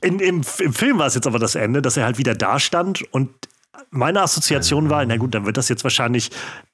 [0.00, 2.60] in, im, Im Film war es jetzt aber das Ende, dass er halt wieder da
[2.60, 3.30] stand und
[3.90, 6.30] meine Assoziation war, na gut, dann wird das jetzt wahrscheinlich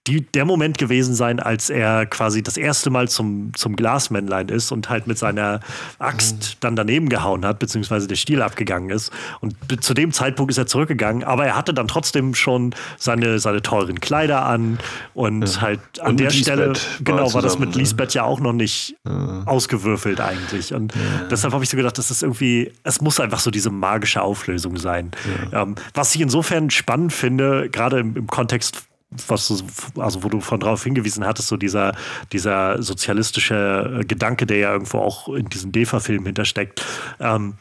[0.07, 4.70] die, der Moment gewesen sein, als er quasi das erste Mal zum, zum Glasmännlein ist
[4.70, 5.61] und halt mit seiner
[5.98, 6.57] Axt mhm.
[6.61, 9.11] dann daneben gehauen hat, beziehungsweise der Stiel abgegangen ist.
[9.40, 13.62] Und zu dem Zeitpunkt ist er zurückgegangen, aber er hatte dann trotzdem schon seine, seine
[13.62, 14.78] teuren Kleider an
[15.14, 15.61] und ja.
[15.62, 17.74] halt an und der Stelle, genau, war das mit?
[17.74, 19.42] Lisbeth ja auch noch nicht ja.
[19.46, 20.74] ausgewürfelt eigentlich.
[20.74, 21.00] Und ja.
[21.30, 24.76] deshalb habe ich so gedacht, das ist irgendwie, es muss einfach so diese magische Auflösung
[24.76, 25.12] sein.
[25.52, 28.84] Ähm, was ich insofern spannend finde, gerade im, im Kontext
[29.28, 31.94] was du, also wo du von drauf hingewiesen hattest, so dieser,
[32.32, 36.84] dieser sozialistische äh, Gedanke, der ja irgendwo auch in diesem DEFA-Film hintersteckt,
[37.20, 37.54] ähm,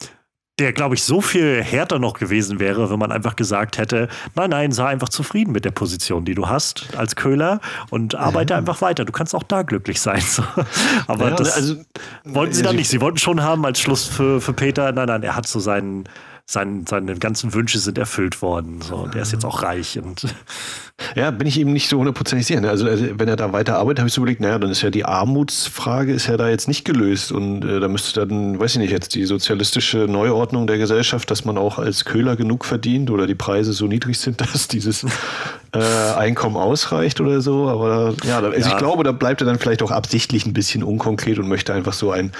[0.59, 4.51] der, glaube ich, so viel härter noch gewesen wäre, wenn man einfach gesagt hätte, nein,
[4.51, 8.59] nein, sei einfach zufrieden mit der Position, die du hast als Köhler und arbeite ja.
[8.59, 9.03] einfach weiter.
[9.03, 10.21] Du kannst auch da glücklich sein.
[11.07, 11.77] Aber ja, das also,
[12.23, 12.87] wollten sie dann nicht.
[12.87, 16.03] Sie wollten schon haben als Schluss für, für Peter, nein, nein, er hat so seinen,
[16.45, 18.81] sein, seine ganzen Wünsche sind erfüllt worden.
[18.81, 19.97] So, der ist jetzt auch reich.
[19.97, 20.35] Und
[21.15, 22.59] ja, bin ich eben nicht so hundertprozentig sicher.
[22.59, 22.69] Ne?
[22.69, 24.89] Also, also, wenn er da weiter arbeitet, habe ich so überlegt, naja, dann ist ja
[24.89, 27.31] die Armutsfrage ist ja da jetzt nicht gelöst.
[27.31, 31.45] Und äh, da müsste dann, weiß ich nicht, jetzt die sozialistische Neuordnung der Gesellschaft, dass
[31.45, 35.05] man auch als Köhler genug verdient oder die Preise so niedrig sind, dass dieses
[35.73, 35.79] äh,
[36.17, 37.69] Einkommen ausreicht oder so.
[37.69, 38.67] Aber ja, also ja.
[38.67, 41.93] ich glaube, da bleibt er dann vielleicht auch absichtlich ein bisschen unkonkret und möchte einfach
[41.93, 42.31] so ein,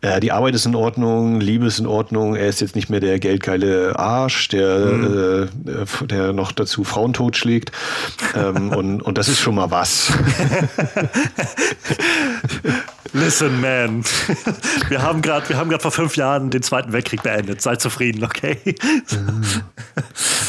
[0.00, 3.00] äh, die Arbeit ist in Ordnung, Liebe ist in Ordnung, er ist jetzt nicht mehr
[3.00, 5.48] der geldgeile Arsch, der, mhm.
[5.66, 7.72] äh, der noch dazu Frauen totschlägt.
[8.34, 10.12] ähm, und, und das ist schon mal was.
[13.12, 14.02] Listen, man.
[14.88, 17.62] Wir haben gerade vor fünf Jahren den Zweiten Weltkrieg beendet.
[17.62, 18.58] Sei zufrieden, okay?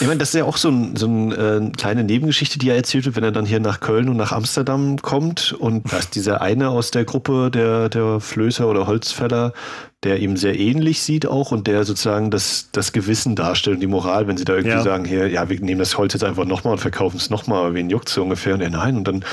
[0.01, 2.75] Ich meine, das ist ja auch so, ein, so eine äh, kleine Nebengeschichte, die er
[2.75, 5.53] erzählt wird, wenn er dann hier nach Köln und nach Amsterdam kommt.
[5.53, 9.53] Und da ist dieser eine aus der Gruppe der, der Flößer oder Holzfäller,
[10.05, 13.87] der ihm sehr ähnlich sieht auch und der sozusagen das, das Gewissen darstellt und die
[13.87, 14.83] Moral, wenn sie da irgendwie ja.
[14.83, 17.89] sagen, hier, ja, wir nehmen das Holz jetzt einfach nochmal und verkaufen es nochmal, wen
[17.89, 18.53] juckt so ungefähr?
[18.53, 19.25] Und er, nein, und dann,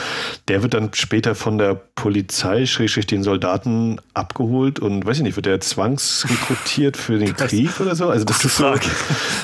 [0.48, 5.36] der wird dann später von der Polizei, schrägstrich den Soldaten abgeholt und, weiß ich nicht,
[5.36, 8.08] wird der zwangsrekrutiert für den das, Krieg oder so?
[8.08, 8.72] Also das ist so,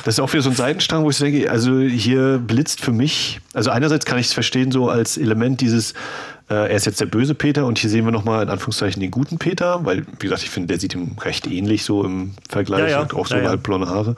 [0.04, 3.40] das ist auch wieder so ein Seitenstrang, wo ich denke, also hier blitzt für mich,
[3.52, 5.92] also einerseits kann ich es verstehen so als Element dieses,
[6.54, 9.38] er ist jetzt der böse Peter und hier sehen wir nochmal in Anführungszeichen den guten
[9.38, 13.02] Peter, weil, wie gesagt, ich finde, der sieht ihm recht ähnlich so im Vergleich, ja,
[13.02, 13.08] ja.
[13.14, 14.16] auch so ja, blonde Haare.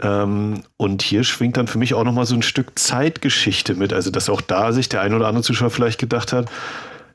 [0.00, 4.10] Ähm, und hier schwingt dann für mich auch nochmal so ein Stück Zeitgeschichte mit, also
[4.10, 6.50] dass auch da sich der ein oder andere Zuschauer vielleicht gedacht hat,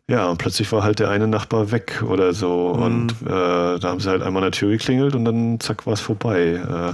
[0.07, 2.73] ja, und plötzlich war halt der eine Nachbar weg oder so.
[2.75, 2.83] Mhm.
[2.83, 5.93] Und äh, da haben sie halt einmal an der Tür geklingelt und dann zack war
[5.93, 6.55] es vorbei.
[6.55, 6.93] Äh,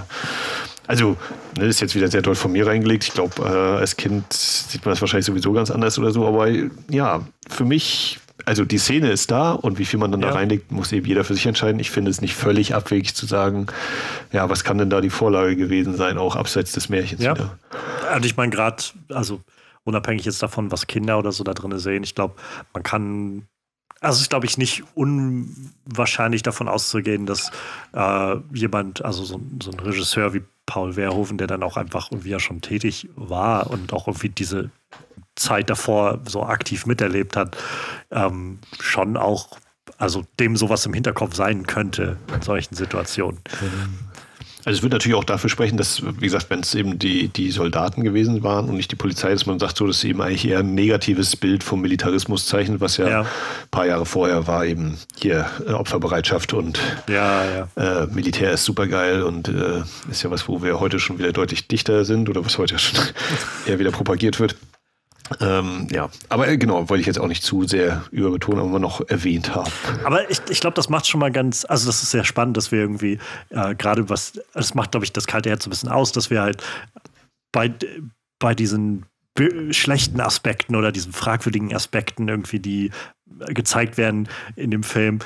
[0.88, 1.18] also,
[1.58, 3.04] ne, ist jetzt wieder sehr doll von mir reingelegt.
[3.04, 6.26] Ich glaube, äh, als Kind sieht man das wahrscheinlich sowieso ganz anders oder so.
[6.26, 6.48] Aber
[6.90, 10.30] ja, für mich, also die Szene ist da und wie viel man dann ja.
[10.30, 11.80] da reinlegt, muss eben jeder für sich entscheiden.
[11.80, 13.68] Ich finde es nicht völlig abwegig zu sagen,
[14.32, 17.36] ja, was kann denn da die Vorlage gewesen sein, auch abseits des Märchens ja.
[17.36, 17.60] wieder.
[18.16, 19.42] Und ich meine, gerade, also
[19.84, 22.36] unabhängig jetzt davon, was Kinder oder so da drin sehen, ich glaube,
[22.74, 23.48] man kann
[24.00, 27.52] Also ist, glaube ich, nicht unwahrscheinlich davon auszugehen, dass
[27.94, 32.30] äh, jemand, also so, so, ein Regisseur wie Paul Verhoeven, der dann auch einfach irgendwie
[32.30, 34.70] ja schon tätig war und auch irgendwie diese
[35.36, 37.58] Zeit davor so aktiv miterlebt hat,
[38.12, 39.60] ähm, schon auch,
[39.98, 43.40] also dem sowas im Hinterkopf sein könnte in solchen Situationen.
[43.62, 44.07] Mhm.
[44.68, 47.52] Also es wird natürlich auch dafür sprechen, dass, wie gesagt, wenn es eben die, die
[47.52, 50.60] Soldaten gewesen waren und nicht die Polizei, dass man sagt, so, dass eben eigentlich eher
[50.60, 53.22] ein negatives Bild vom Militarismus zeichnet, was ja, ja.
[53.22, 53.28] ein
[53.72, 58.04] paar Jahre vorher war, eben hier äh, Opferbereitschaft und ja, ja.
[58.04, 61.70] Äh, Militär ist supergeil und äh, ist ja was, wo wir heute schon wieder deutlich
[61.70, 63.00] dichter sind oder was heute schon
[63.68, 64.58] eher wieder propagiert wird.
[65.40, 69.02] Ähm, ja, aber äh, genau, wollte ich jetzt auch nicht zu sehr überbetonen, aber noch
[69.10, 69.72] erwähnt haben.
[70.04, 72.72] Aber ich, ich glaube, das macht schon mal ganz, also das ist sehr spannend, dass
[72.72, 73.20] wir irgendwie
[73.50, 76.42] äh, gerade was, das macht, glaube ich, das kalte Herz ein bisschen aus, dass wir
[76.42, 76.64] halt
[77.52, 77.74] bei,
[78.40, 79.06] bei diesen
[79.70, 82.92] schlechten Aspekten oder diesen fragwürdigen Aspekten irgendwie, die
[83.54, 85.20] gezeigt werden in dem Film,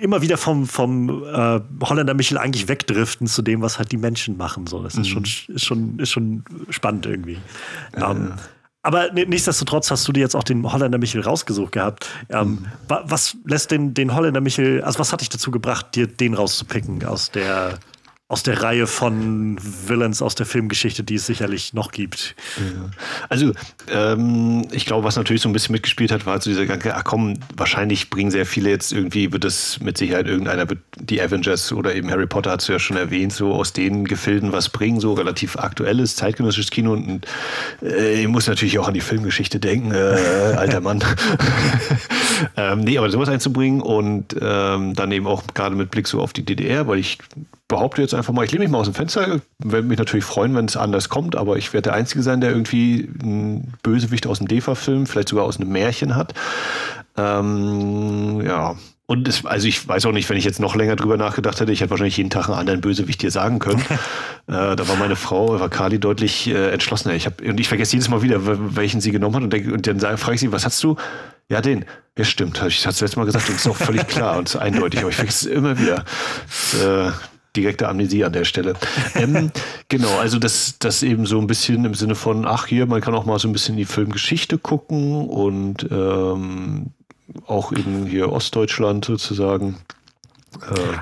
[0.00, 4.36] immer wieder vom, vom äh, Holländer Michel eigentlich wegdriften zu dem, was halt die Menschen
[4.36, 4.66] machen.
[4.66, 4.82] So.
[4.82, 5.02] Das mhm.
[5.02, 7.38] ist, schon, ist, schon, ist schon spannend irgendwie.
[7.92, 8.02] Äh.
[8.02, 8.32] Um,
[8.82, 12.08] aber nichtsdestotrotz hast du dir jetzt auch den Holländer Michel rausgesucht gehabt.
[12.30, 12.66] Ähm, mhm.
[12.86, 17.04] Was lässt den, den Holländer Michel, also was hat dich dazu gebracht, dir den rauszupicken
[17.04, 17.78] aus der
[18.30, 22.36] aus der Reihe von Villains aus der Filmgeschichte, die es sicherlich noch gibt.
[22.58, 22.88] Ja.
[23.28, 23.52] Also,
[23.92, 27.02] ähm, ich glaube, was natürlich so ein bisschen mitgespielt hat, war so dieser Gedanke, ach
[27.02, 30.64] komm, wahrscheinlich bringen sehr viele jetzt irgendwie, wird das mit Sicherheit irgendeiner,
[31.00, 34.52] die Avengers oder eben Harry Potter hast du ja schon erwähnt, so aus den Gefilden
[34.52, 37.26] was bringen, so relativ aktuelles, zeitgenössisches Kino und
[37.82, 39.96] äh, ich muss natürlich auch an die Filmgeschichte denken, äh,
[40.56, 41.02] alter Mann.
[42.56, 46.32] ähm, nee, aber sowas einzubringen und ähm, dann eben auch gerade mit Blick so auf
[46.32, 47.18] die DDR, weil ich
[47.70, 50.54] behaupte jetzt einfach mal, ich lehne mich mal aus dem Fenster, würde mich natürlich freuen,
[50.54, 54.40] wenn es anders kommt, aber ich werde der Einzige sein, der irgendwie einen Bösewicht aus
[54.40, 56.34] einem DEFA-Film, vielleicht sogar aus einem Märchen hat.
[57.16, 58.76] Ähm, ja.
[59.06, 61.72] Und es, also ich weiß auch nicht, wenn ich jetzt noch länger drüber nachgedacht hätte,
[61.72, 63.80] ich hätte wahrscheinlich jeden Tag einen anderen Bösewicht dir sagen können.
[64.46, 67.14] äh, da war meine Frau, war Kali, deutlich äh, entschlossener.
[67.14, 68.40] Ich hab, und ich vergesse jedes Mal wieder,
[68.76, 70.96] welchen sie genommen hat und, denk, und dann frage ich sie, was hast du?
[71.48, 71.84] Ja, den.
[72.16, 72.62] Ja, stimmt.
[72.68, 75.10] Ich hatte es letztes Mal gesagt und es ist auch völlig klar und eindeutig, aber
[75.10, 76.04] ich vergesse es immer wieder.
[76.46, 77.10] Das, äh,
[77.56, 78.74] direkte Amnesie an der Stelle.
[79.14, 79.50] ähm,
[79.88, 83.14] genau, also das, das eben so ein bisschen im Sinne von, ach hier, man kann
[83.14, 86.90] auch mal so ein bisschen die Filmgeschichte gucken und ähm,
[87.46, 89.78] auch in hier Ostdeutschland sozusagen.
[90.70, 90.98] Äh,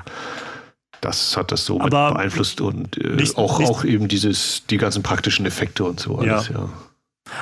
[1.01, 5.01] das hat das so beeinflusst und äh, nicht, auch, nicht, auch eben dieses, die ganzen
[5.01, 6.55] praktischen Effekte und so alles, ja.
[6.55, 6.69] ja.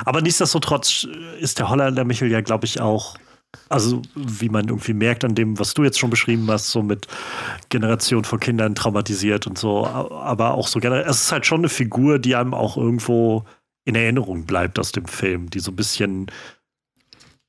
[0.05, 1.07] Aber nichtsdestotrotz
[1.39, 3.17] ist der Holländer Michel ja, glaube ich, auch
[3.69, 7.07] also wie man irgendwie merkt an dem, was du jetzt schon beschrieben hast, so mit
[7.69, 11.69] Generation von Kindern traumatisiert und so, aber auch so generell, es ist halt schon eine
[11.69, 13.45] Figur, die einem auch irgendwo
[13.85, 16.27] in Erinnerung bleibt aus dem Film, die so ein bisschen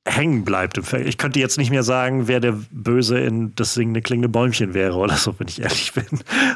[0.09, 0.77] hängen bleibt.
[0.93, 4.95] Ich könnte jetzt nicht mehr sagen, wer der Böse in das singende klingende Bäumchen wäre
[4.95, 6.05] oder so, wenn ich ehrlich bin.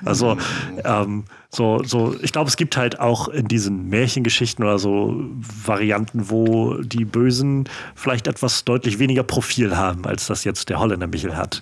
[0.05, 0.37] Also,
[0.83, 5.23] ähm, so, so, ich glaube, es gibt halt auch in diesen Märchengeschichten oder so
[5.65, 11.07] Varianten, wo die Bösen vielleicht etwas deutlich weniger Profil haben, als das jetzt der Holländer
[11.07, 11.61] Michel hat.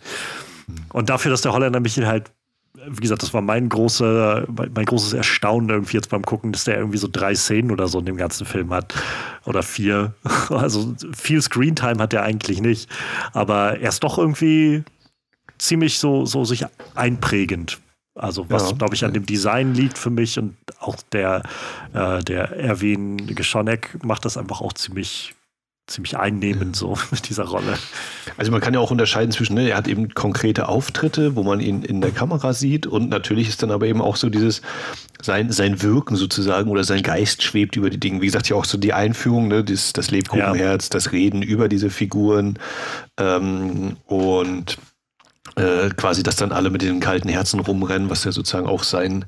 [0.93, 2.31] Und dafür, dass der Holländer Michel halt
[2.74, 6.78] wie gesagt, das war mein, große, mein großes Erstaunen irgendwie jetzt beim Gucken, dass der
[6.78, 8.93] irgendwie so drei Szenen oder so in dem ganzen Film hat.
[9.45, 10.13] Oder vier.
[10.49, 12.89] Also viel Screentime hat er eigentlich nicht.
[13.34, 14.84] Aber er ist doch irgendwie
[15.57, 16.65] ziemlich so, so sich
[16.95, 17.80] einprägend.
[18.15, 18.78] Also was, ja.
[18.78, 21.43] glaube ich, an dem Design liegt für mich und auch der,
[21.93, 25.34] äh, der Erwin Geschonek macht das einfach auch ziemlich
[25.91, 27.77] ziemlich einnehmend so mit dieser Rolle.
[28.37, 31.59] Also man kann ja auch unterscheiden zwischen, ne, er hat eben konkrete Auftritte, wo man
[31.59, 34.61] ihn in der Kamera sieht und natürlich ist dann aber eben auch so dieses,
[35.21, 38.21] sein, sein Wirken sozusagen oder sein Geist schwebt über die Dinge.
[38.21, 40.89] Wie gesagt, ja auch so die Einführung, ne, das, das Lebkuchenherz, ja.
[40.91, 42.57] das Reden über diese Figuren
[43.19, 44.77] ähm, und
[45.55, 49.25] äh, quasi, dass dann alle mit den kalten Herzen rumrennen, was ja sozusagen auch sein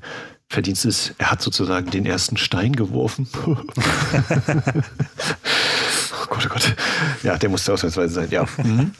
[0.54, 1.14] Verdienst ist.
[1.18, 3.28] Er hat sozusagen den ersten Stein geworfen.
[6.24, 6.76] Oh Gott, oh Gott.
[7.22, 8.46] Ja, der musste ausnahmsweise sein, ja.
[8.56, 8.92] Mhm.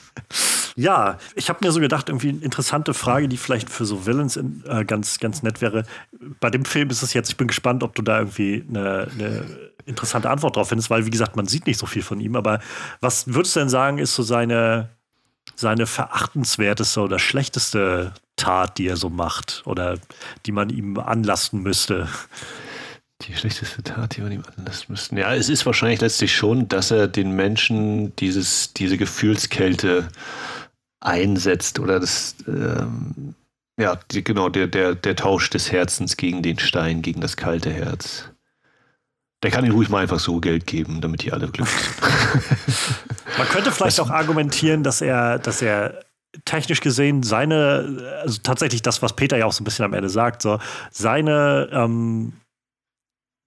[0.76, 4.36] Ja, ich habe mir so gedacht, irgendwie eine interessante Frage, die vielleicht für so Villains
[4.36, 5.84] in, äh, ganz, ganz nett wäre.
[6.40, 9.44] Bei dem Film ist es jetzt, ich bin gespannt, ob du da irgendwie eine, eine
[9.86, 12.36] interessante Antwort drauf findest, weil, wie gesagt, man sieht nicht so viel von ihm.
[12.36, 12.60] Aber
[13.00, 14.90] was würdest du denn sagen, ist so seine,
[15.56, 19.98] seine verachtenswerteste oder schlechteste Tat, die er so macht oder
[20.46, 22.08] die man ihm anlasten müsste?
[23.22, 25.16] Die schlechteste Tat, die wir ihm anlassen müssten.
[25.16, 30.08] Ja, es ist wahrscheinlich letztlich schon, dass er den Menschen dieses, diese Gefühlskälte
[31.00, 33.34] einsetzt oder das, ähm,
[33.78, 37.72] ja, die, genau, der, der, der Tausch des Herzens gegen den Stein, gegen das kalte
[37.72, 38.30] Herz.
[39.44, 42.00] Der kann ihnen ruhig mal einfach so Geld geben, damit die alle glücklich sind.
[43.38, 46.00] Man könnte vielleicht auch argumentieren, dass er, dass er
[46.46, 50.08] technisch gesehen seine, also tatsächlich das, was Peter ja auch so ein bisschen am Ende
[50.08, 50.58] sagt, so
[50.90, 52.32] seine, ähm,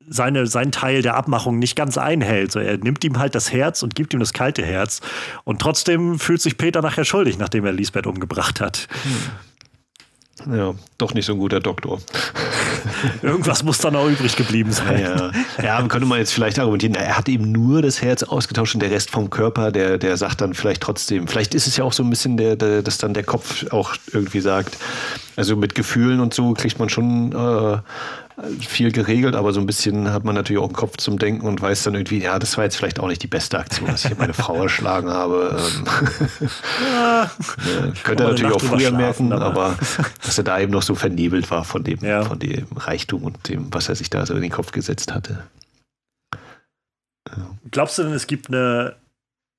[0.08, 2.52] seine, sein Teil der Abmachung nicht ganz einhält.
[2.52, 5.02] So, er nimmt ihm halt das Herz und gibt ihm das kalte Herz.
[5.46, 8.88] Und trotzdem fühlt sich Peter nachher schuldig, nachdem er Lisbeth umgebracht hat.
[9.02, 9.32] Hm.
[10.46, 12.00] Ja, doch nicht so ein guter Doktor.
[13.22, 15.02] Irgendwas muss dann auch übrig geblieben sein.
[15.02, 15.32] Ja,
[15.62, 15.88] ja.
[15.88, 19.10] könnte man jetzt vielleicht argumentieren, er hat eben nur das Herz ausgetauscht und der Rest
[19.10, 22.10] vom Körper, der, der sagt dann vielleicht trotzdem, vielleicht ist es ja auch so ein
[22.10, 24.78] bisschen, der, der, dass dann der Kopf auch irgendwie sagt,
[25.36, 27.78] also mit Gefühlen und so kriegt man schon äh,
[28.60, 31.60] viel geregelt, aber so ein bisschen hat man natürlich auch einen Kopf zum Denken und
[31.60, 34.16] weiß dann irgendwie, ja, das war jetzt vielleicht auch nicht die beste Aktion, dass ich
[34.18, 35.58] meine Frau erschlagen habe.
[35.60, 36.50] Ähm,
[36.94, 37.32] ja,
[38.04, 39.78] könnte er natürlich auch früher merken, aber, aber
[40.24, 42.24] dass er da eben noch so vernebelt war von dem, ja.
[42.24, 45.44] von dem Reichtum und dem, was er sich da so in den Kopf gesetzt hatte.
[47.72, 48.96] Glaubst du denn, es gibt eine,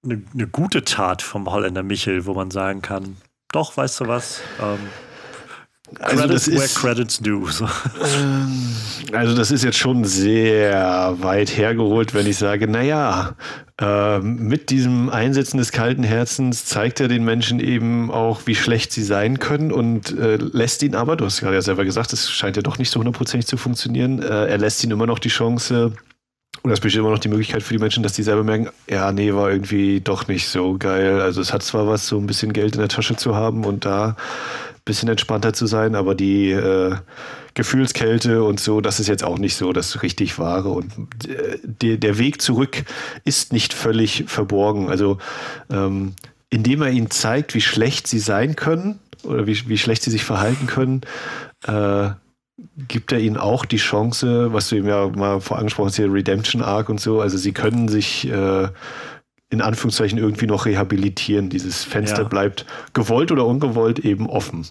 [0.04, 3.16] eine, eine, gute Tat vom Holländer Michel, wo man sagen kann,
[3.52, 4.40] doch, weißt du was?
[4.62, 4.78] Ähm,
[6.00, 7.50] also Credits das ist, credits due.
[7.50, 7.64] So.
[7.64, 8.74] Ähm,
[9.12, 13.34] also das ist jetzt schon sehr weit hergeholt, wenn ich sage, naja,
[13.80, 18.92] äh, mit diesem Einsetzen des kalten Herzens zeigt er den Menschen eben auch, wie schlecht
[18.92, 22.30] sie sein können und äh, lässt ihn aber, du hast gerade ja selber gesagt, es
[22.30, 25.30] scheint ja doch nicht so hundertprozentig zu funktionieren, äh, er lässt ihnen immer noch die
[25.30, 25.92] Chance,
[26.62, 29.12] und es besteht immer noch die Möglichkeit für die Menschen, dass die selber merken, ja,
[29.12, 31.20] nee, war irgendwie doch nicht so geil.
[31.20, 33.84] Also es hat zwar was, so ein bisschen Geld in der Tasche zu haben und
[33.84, 34.16] da
[34.88, 36.96] bisschen entspannter zu sein, aber die äh,
[37.54, 40.70] Gefühlskälte und so, das ist jetzt auch nicht so das richtig wahre.
[40.70, 40.92] Und
[41.28, 42.84] äh, der, Weg zurück
[43.24, 44.88] ist nicht völlig verborgen.
[44.88, 45.18] Also
[45.70, 46.14] ähm,
[46.50, 50.24] indem er ihnen zeigt, wie schlecht sie sein können oder wie, wie schlecht sie sich
[50.24, 51.02] verhalten können,
[51.66, 52.10] äh,
[52.88, 56.12] gibt er ihnen auch die Chance, was du ihm ja mal vor angesprochen hast, hier
[56.12, 57.20] Redemption Arc und so.
[57.20, 58.68] Also sie können sich äh,
[59.50, 61.48] in Anführungszeichen irgendwie noch rehabilitieren.
[61.48, 62.28] Dieses Fenster ja.
[62.28, 64.66] bleibt gewollt oder ungewollt eben offen.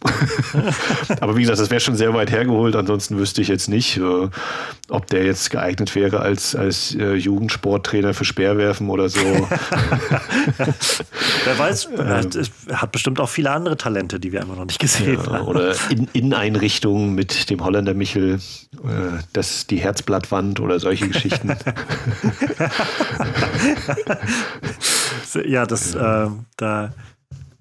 [1.20, 2.76] Aber wie gesagt, das wäre schon sehr weit hergeholt.
[2.76, 4.30] Ansonsten wüsste ich jetzt nicht, äh,
[4.90, 9.20] ob der jetzt geeignet wäre als, als äh, Jugendsporttrainer für Speerwerfen oder so.
[11.46, 12.38] Wer weiß, er hat,
[12.72, 15.48] hat, bestimmt auch viele andere Talente, die wir einfach noch nicht gesehen ja, haben.
[15.48, 21.56] Oder in Inneneinrichtungen mit dem Holländer Michel, äh, das, die Herzblattwand oder solche Geschichten.
[25.46, 26.94] ja, das, äh, da,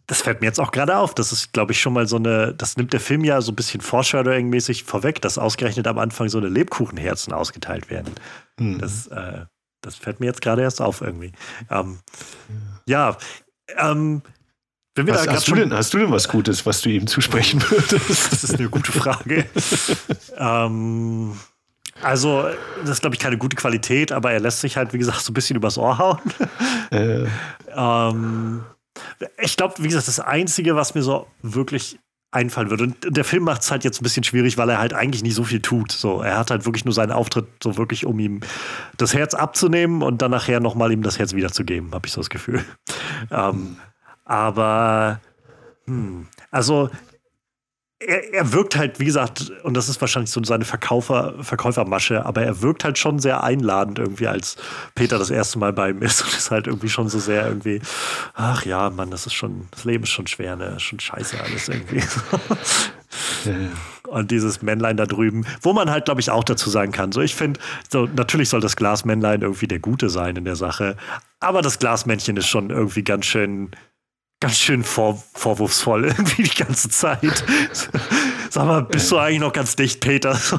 [0.07, 1.15] das fällt mir jetzt auch gerade auf.
[1.15, 3.57] Das ist, glaube ich, schon mal so eine, das nimmt der Film ja so ein
[3.57, 8.13] bisschen Foreshadowing-mäßig vorweg, dass ausgerechnet am Anfang so eine Lebkuchenherzen ausgeteilt werden.
[8.59, 8.79] Mhm.
[8.79, 9.45] Das, äh,
[9.83, 11.33] das fällt mir jetzt gerade erst auf irgendwie.
[11.71, 11.99] Ähm,
[12.87, 13.17] ja,
[13.77, 14.23] ähm,
[14.95, 17.07] wenn wir was, da hast, du denn, hast du denn was Gutes, was du ihm
[17.07, 18.33] zusprechen würdest?
[18.33, 19.45] das ist eine gute Frage.
[20.39, 21.37] ähm,
[22.03, 22.49] also,
[22.81, 25.31] das ist, glaube ich, keine gute Qualität, aber er lässt sich halt, wie gesagt, so
[25.31, 26.19] ein bisschen übers Ohr hauen.
[26.93, 27.27] Äh.
[27.75, 28.65] ähm,
[29.39, 31.99] ich glaube, wie gesagt, das Einzige, was mir so wirklich
[32.31, 32.85] einfallen würde.
[32.85, 35.35] Und der Film macht es halt jetzt ein bisschen schwierig, weil er halt eigentlich nicht
[35.35, 35.91] so viel tut.
[35.91, 38.41] So, er hat halt wirklich nur seinen Auftritt so wirklich, um ihm
[38.97, 42.31] das Herz abzunehmen und dann nachher nochmal ihm das Herz wiederzugeben, habe ich so das
[42.31, 42.65] Gefühl.
[43.31, 43.79] ähm,
[44.25, 45.21] aber,
[45.87, 46.91] hm, also
[47.99, 52.43] er, er, wirkt halt, wie gesagt, und das ist wahrscheinlich so seine Verkäufer, Verkäufermasche, aber
[52.43, 54.57] er wirkt halt schon sehr einladend irgendwie, als
[54.95, 57.81] Peter das erste Mal bei ihm ist und ist halt irgendwie schon so sehr irgendwie,
[58.35, 61.69] ach ja, Mann, das ist schon, das Leben ist schon schwer, ne, schon scheiße alles
[61.69, 62.03] irgendwie.
[64.09, 67.13] Und dieses Männlein da drüben, wo man halt, glaube ich, auch dazu sagen kann.
[67.13, 70.97] So, ich finde, so, natürlich soll das Glasmännlein irgendwie der Gute sein in der Sache,
[71.41, 73.71] aber das Glasmännchen ist schon irgendwie ganz schön
[74.41, 77.45] ganz schön vor, vorwurfsvoll irgendwie die ganze Zeit.
[78.57, 80.35] Sag mal, bist du eigentlich noch ganz dicht, Peter?
[80.47, 80.59] So,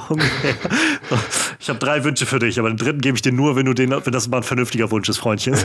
[1.60, 3.74] ich habe drei Wünsche für dich, aber den dritten gebe ich dir nur, wenn du
[3.74, 5.56] den, wenn das mal ein vernünftiger Wunsch ist, Freundchen.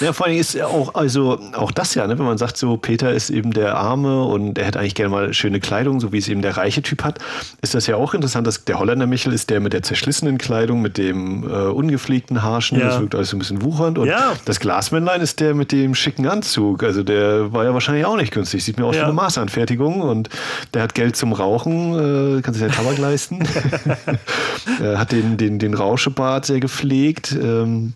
[0.00, 2.76] Ja, vor allem ist ja auch, also auch das ja, ne, wenn man sagt, so
[2.76, 6.18] Peter ist eben der Arme und er hätte eigentlich gerne mal schöne Kleidung, so wie
[6.18, 7.18] es eben der reiche Typ hat,
[7.60, 10.80] ist das ja auch interessant, dass der Holländer Michel ist der mit der zerschlissenen Kleidung,
[10.80, 12.88] mit dem äh, ungepflegten Haarschnitt, ja.
[12.88, 14.32] das wirkt alles so ein bisschen wuchernd und ja.
[14.46, 18.32] das Glasmännlein ist der mit dem schicken Anzug, also der war ja wahrscheinlich auch nicht
[18.32, 18.92] günstig, sieht mir ja.
[18.92, 20.30] wie eine Maßanfertigung und
[20.72, 23.40] der hat Geld zum Rauchen, äh, kann sich ja Tabak leisten,
[24.80, 27.94] er hat den, den, den Rauschebart sehr gepflegt, ähm,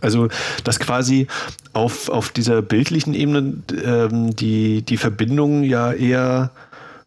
[0.00, 0.28] also,
[0.64, 1.28] dass quasi
[1.72, 3.54] auf, auf dieser bildlichen Ebene
[3.84, 6.50] ähm, die, die Verbindungen ja eher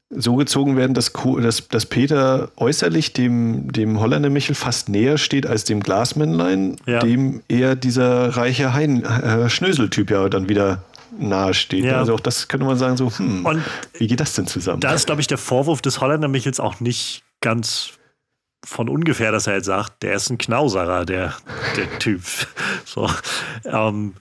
[0.10, 5.46] so gezogen werden, dass, dass, dass Peter äußerlich dem, dem Holländer Michel fast näher steht
[5.46, 7.00] als dem Glasmännlein, ja.
[7.00, 10.82] dem eher dieser reiche hein, äh, Schnöseltyp ja dann wieder
[11.18, 11.86] nahe steht.
[11.86, 11.98] Ja.
[11.98, 14.82] Also auch das könnte man sagen, so, hm, wie geht das denn zusammen?
[14.82, 17.94] Da ist, glaube ich, der Vorwurf des Holländer Michels auch nicht ganz
[18.66, 21.34] von ungefähr, dass er halt sagt, der ist ein Knauserer, der,
[21.76, 22.22] der Typ.
[22.86, 23.10] So,
[23.66, 24.16] ähm,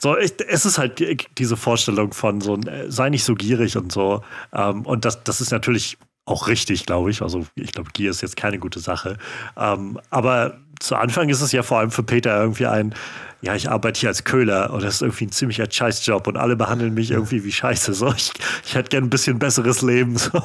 [0.00, 1.02] so ich, es ist halt
[1.38, 2.58] diese Vorstellung von so,
[2.88, 4.22] sei nicht so gierig und so.
[4.52, 7.22] Ähm, und das, das ist natürlich auch richtig, glaube ich.
[7.22, 9.18] Also ich glaube, Gier ist jetzt keine gute Sache.
[9.56, 12.94] Ähm, aber zu Anfang ist es ja vor allem für Peter irgendwie ein,
[13.40, 16.54] ja, ich arbeite hier als Köhler und das ist irgendwie ein ziemlicher Scheißjob und alle
[16.54, 17.92] behandeln mich irgendwie wie Scheiße.
[17.94, 18.32] So, ich,
[18.64, 20.16] ich hätte gern ein bisschen besseres Leben.
[20.16, 20.42] So.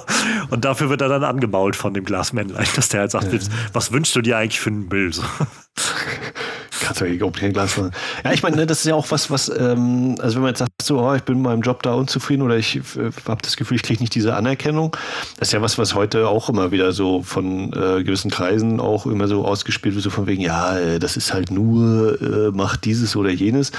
[0.49, 3.39] Und dafür wird er dann angemault von dem Glasmännlein, dass der halt sagt, ja.
[3.73, 5.13] was wünschst du dir eigentlich für einen Müll?
[5.13, 5.23] So.
[6.81, 7.91] Kannst du ja kein Glas machen.
[8.23, 10.59] Ja, ich meine, ne, das ist ja auch was, was, ähm, also wenn man jetzt
[10.59, 13.57] sagt, so, oh, ich bin mit meinem Job da unzufrieden oder ich äh, habe das
[13.57, 14.95] Gefühl, ich kriege nicht diese Anerkennung,
[15.39, 19.05] das ist ja was, was heute auch immer wieder so von äh, gewissen Kreisen auch
[19.05, 22.85] immer so ausgespielt wird, so von wegen, ja, äh, das ist halt nur, äh, macht
[22.85, 23.71] dieses oder jenes.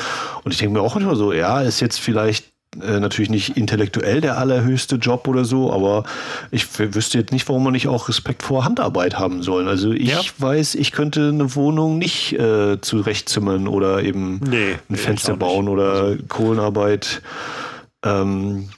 [0.44, 2.46] Und ich denke mir auch manchmal so, ja, ist jetzt vielleicht
[2.83, 6.05] äh, natürlich nicht intellektuell der allerhöchste Job oder so, aber
[6.51, 9.69] ich wüsste jetzt nicht, warum man nicht auch Respekt vor Handarbeit haben soll.
[9.69, 10.21] Also ich ja.
[10.39, 15.93] weiß, ich könnte eine Wohnung nicht äh, zurechtzimmern oder eben nee, ein Fenster bauen oder
[15.93, 16.23] also.
[16.29, 17.23] Kohlenarbeit.
[18.05, 18.69] Ähm,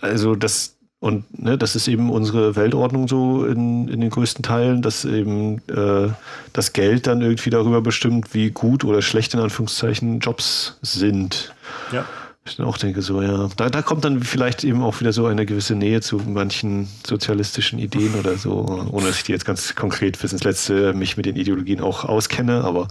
[0.00, 4.82] also das und ne, das ist eben unsere Weltordnung so in, in den größten Teilen,
[4.82, 6.08] dass eben äh,
[6.52, 11.54] das Geld dann irgendwie darüber bestimmt, wie gut oder schlecht in Anführungszeichen Jobs sind.
[11.92, 12.06] Ja.
[12.46, 13.48] Ich auch denke so, ja.
[13.56, 17.78] Da, da kommt dann vielleicht eben auch wieder so eine gewisse Nähe zu manchen sozialistischen
[17.78, 21.26] Ideen oder so, ohne dass ich die jetzt ganz konkret bis ins Letzte mich mit
[21.26, 22.88] den Ideologien auch auskenne, aber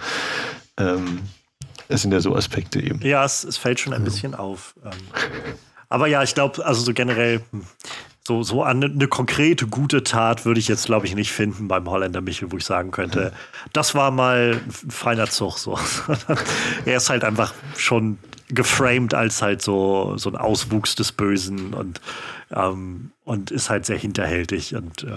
[0.77, 1.19] ähm,
[1.87, 2.99] es sind ja so Aspekte eben.
[3.01, 4.05] Ja, es, es fällt schon ein ja.
[4.05, 4.75] bisschen auf.
[4.83, 4.91] Ähm,
[5.89, 7.41] aber ja, ich glaube, also so generell,
[8.27, 11.87] so, so eine, eine, konkrete gute Tat würde ich jetzt, glaube ich, nicht finden beim
[11.89, 13.31] Holländer Michel, wo ich sagen könnte,
[13.71, 15.59] das war mal ein feiner Zug.
[15.59, 15.77] So.
[16.85, 18.17] er ist halt einfach schon
[18.49, 22.01] geframed als halt so, so ein Auswuchs des Bösen und,
[22.51, 24.75] ähm, und ist halt sehr hinterhältig.
[24.75, 25.07] Und äh,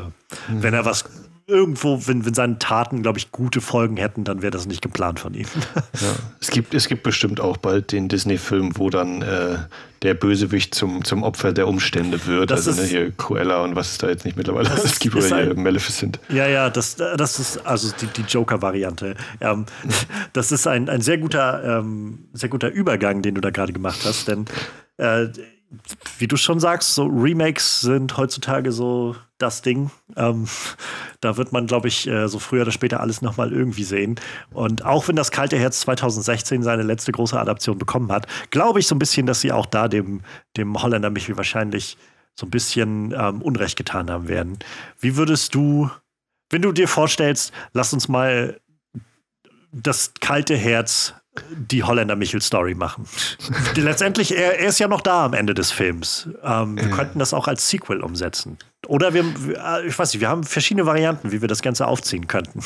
[0.53, 0.63] mhm.
[0.63, 1.05] wenn er was
[1.49, 5.19] irgendwo, wenn, wenn seine Taten, glaube ich, gute Folgen hätten, dann wäre das nicht geplant
[5.19, 5.47] von ihm.
[6.01, 6.15] Ja.
[6.41, 9.57] Es, gibt, es gibt bestimmt auch bald den Disney-Film, wo dann äh,
[10.03, 12.51] der Bösewicht zum, zum Opfer der Umstände wird.
[12.51, 15.27] Das also ne, hier Cruella und was es da jetzt nicht mittlerweile es gibt, oder
[15.27, 16.21] hier Maleficent.
[16.29, 19.17] Ja, ja, das, das ist also die, die Joker-Variante.
[19.41, 19.67] Ähm,
[20.35, 24.01] das ist ein, ein sehr guter, ähm, sehr guter Übergang, den du da gerade gemacht
[24.05, 24.45] hast, denn
[24.99, 25.29] äh,
[26.19, 29.91] wie du schon sagst, so Remakes sind heutzutage so das Ding.
[30.17, 30.49] Ähm,
[31.21, 34.17] da wird man, glaube ich, äh, so früher oder später alles nochmal irgendwie sehen.
[34.51, 38.87] Und auch wenn das Kalte Herz 2016 seine letzte große Adaption bekommen hat, glaube ich
[38.87, 40.23] so ein bisschen, dass sie auch da dem,
[40.57, 41.97] dem Holländer Michel wahrscheinlich
[42.35, 44.59] so ein bisschen ähm, Unrecht getan haben werden.
[45.01, 45.91] Wie würdest du,
[46.51, 48.59] wenn du dir vorstellst, lass uns mal
[49.71, 51.15] das kalte Herz
[51.51, 53.07] die Holländer Michel-Story machen.
[53.77, 56.29] Letztendlich, er, er, ist ja noch da am Ende des Films.
[56.43, 56.91] Ähm, wir äh.
[56.91, 58.59] könnten das auch als Sequel umsetzen.
[58.87, 62.27] Oder wir, äh, ich weiß nicht, wir haben verschiedene Varianten, wie wir das Ganze aufziehen
[62.27, 62.61] könnten.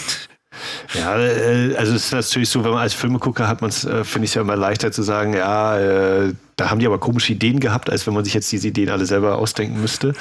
[0.94, 4.04] Ja, äh, also es ist natürlich so, wenn man als Filmegucker hat man es, äh,
[4.04, 7.32] finde ich es ja immer leichter zu sagen, ja, äh, da haben die aber komische
[7.32, 10.12] Ideen gehabt, als wenn man sich jetzt diese Ideen alle selber ausdenken müsste.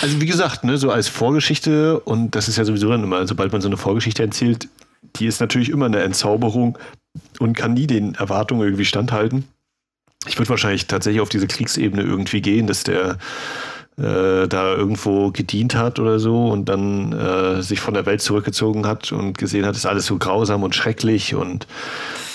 [0.00, 3.52] Also wie gesagt, ne, so als Vorgeschichte, und das ist ja sowieso dann immer, sobald
[3.52, 4.68] man so eine Vorgeschichte erzählt,
[5.16, 6.78] die ist natürlich immer eine Entzauberung
[7.38, 9.44] und kann nie den Erwartungen irgendwie standhalten.
[10.26, 13.18] Ich würde wahrscheinlich tatsächlich auf diese Kriegsebene irgendwie gehen, dass der
[13.96, 18.86] äh, da irgendwo gedient hat oder so und dann äh, sich von der Welt zurückgezogen
[18.86, 21.68] hat und gesehen hat, ist alles so grausam und schrecklich und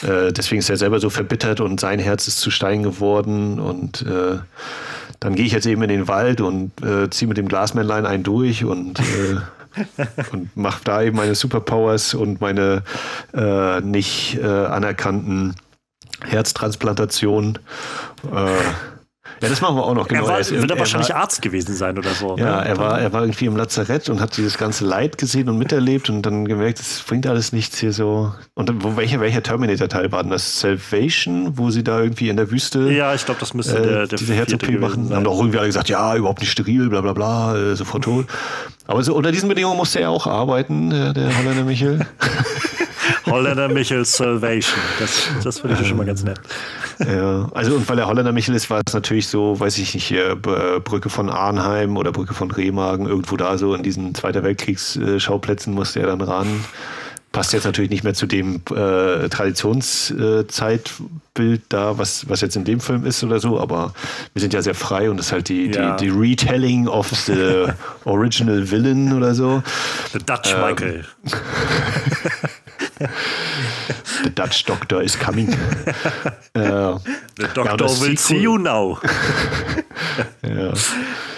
[0.04, 4.04] äh, deswegen ist er selber so verbittert und sein Herz ist zu Stein geworden und
[4.04, 4.38] äh,
[5.20, 8.24] dann gehe ich jetzt eben in den Wald und äh, ziehe mit dem Glasmännlein einen
[8.24, 9.38] durch und äh,
[10.32, 12.84] und mache da eben meine Superpowers und meine
[13.34, 15.56] äh, nicht äh, anerkannten
[16.26, 17.60] Herztransplantationen.
[18.32, 18.99] Äh,
[19.42, 20.08] ja, das machen wir auch noch.
[20.08, 20.24] Genau.
[20.24, 22.38] Er war, er wird er wahrscheinlich war, Arzt gewesen sein oder so.
[22.38, 22.68] Ja, ne?
[22.68, 26.10] er, war, er war irgendwie im Lazarett und hat dieses ganze Leid gesehen und miterlebt
[26.10, 28.34] und dann gemerkt, es bringt alles nichts hier so.
[28.56, 30.60] Und dann, wo, welcher, welcher Terminator-Teil war denn das?
[30.60, 34.08] Salvation, wo sie da irgendwie in der Wüste ja, ich glaube, das müsste äh, der,
[34.08, 35.10] der diese Herz-OP machen.
[35.10, 38.04] Dann haben doch irgendwie alle gesagt, ja, überhaupt nicht steril, bla bla bla, äh, sofort
[38.04, 38.26] tot.
[38.88, 42.06] Aber so unter diesen Bedingungen musste er auch arbeiten, der, der Holländer Michel.
[43.26, 44.80] Holländer Michel Salvation.
[45.00, 46.40] Das, das finde ich schon mal ganz nett.
[47.00, 50.06] Ja, also und weil der Holländer Michel ist, war es natürlich so, weiß ich nicht,
[50.06, 55.74] hier Brücke von Arnheim oder Brücke von Remagen, irgendwo da so in diesen Zweiter Weltkriegsschauplätzen
[55.74, 56.48] musste er dann ran.
[57.32, 62.64] Passt jetzt natürlich nicht mehr zu dem äh, Traditionszeitbild äh, da, was, was jetzt in
[62.64, 63.94] dem Film ist oder so, aber
[64.34, 65.96] wir sind ja sehr frei und das ist halt die, ja.
[65.96, 67.68] die, die Retelling of the
[68.06, 69.62] Original Villain oder so.
[70.12, 71.06] The Dutch ähm, Michael.
[74.24, 75.48] The Dutch Doctor is coming.
[76.54, 77.00] äh,
[77.38, 79.00] The Doctor ja, will see you now.
[80.44, 80.74] ja.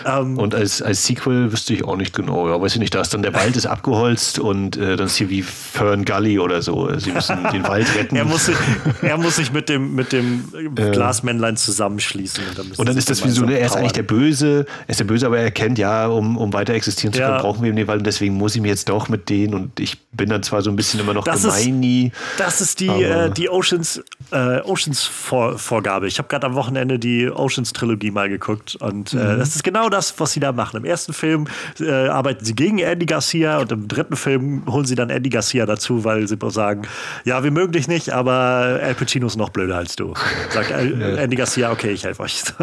[0.06, 2.50] Ähm, und als, als Sequel wüsste ich auch nicht genau.
[2.50, 5.16] Ja, weiß ich nicht, da ist dann der Wald ist abgeholzt und äh, dann ist
[5.16, 6.90] hier wie Fern Gully oder so.
[6.98, 8.16] Sie müssen den Wald retten.
[8.16, 8.58] er, muss sich,
[9.02, 10.46] er muss sich mit dem, mit dem
[10.76, 12.44] Glasmännlein zusammenschließen.
[12.50, 14.90] Und dann, und dann ist das wie so, ne, er ist eigentlich der Böse, er
[14.90, 17.42] ist der Böse, aber er kennt ja, um, um weiter existieren zu können, ja.
[17.42, 19.80] brauchen wir eben den Wald und deswegen muss ich mir jetzt doch mit denen und
[19.80, 22.08] ich bin dann zwar so ein bisschen immer noch das gemeini.
[22.08, 26.08] Ist, das ist die, äh, die Oceans, äh, Oceans -Vor Vorgabe.
[26.08, 29.40] Ich habe gerade am Wochenende die Oceans Trilogie mal geguckt und äh, mhm.
[29.40, 30.78] das ist genau das, was sie da machen.
[30.78, 31.48] Im ersten Film
[31.80, 35.66] äh, arbeiten sie gegen Andy Garcia und im dritten Film holen sie dann Andy Garcia
[35.66, 36.84] dazu, weil sie sagen,
[37.24, 40.14] ja, wir mögen dich nicht, aber Al Pacino ist noch blöder als du.
[40.50, 42.44] Sagt Andy Garcia, okay, ich helfe euch.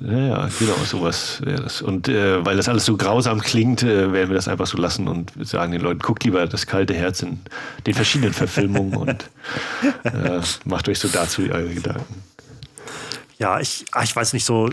[0.00, 1.82] Ja, ja, genau, sowas wäre das.
[1.82, 5.06] Und äh, weil das alles so grausam klingt, äh, werden wir das einfach so lassen
[5.06, 7.40] und sagen den Leuten, guckt lieber das kalte Herz in
[7.86, 9.30] den verschiedenen Verfilmungen und
[10.04, 12.31] äh, macht euch so dazu eure Gedanken.
[13.42, 14.70] Ja, ich, ah, ich weiß nicht so,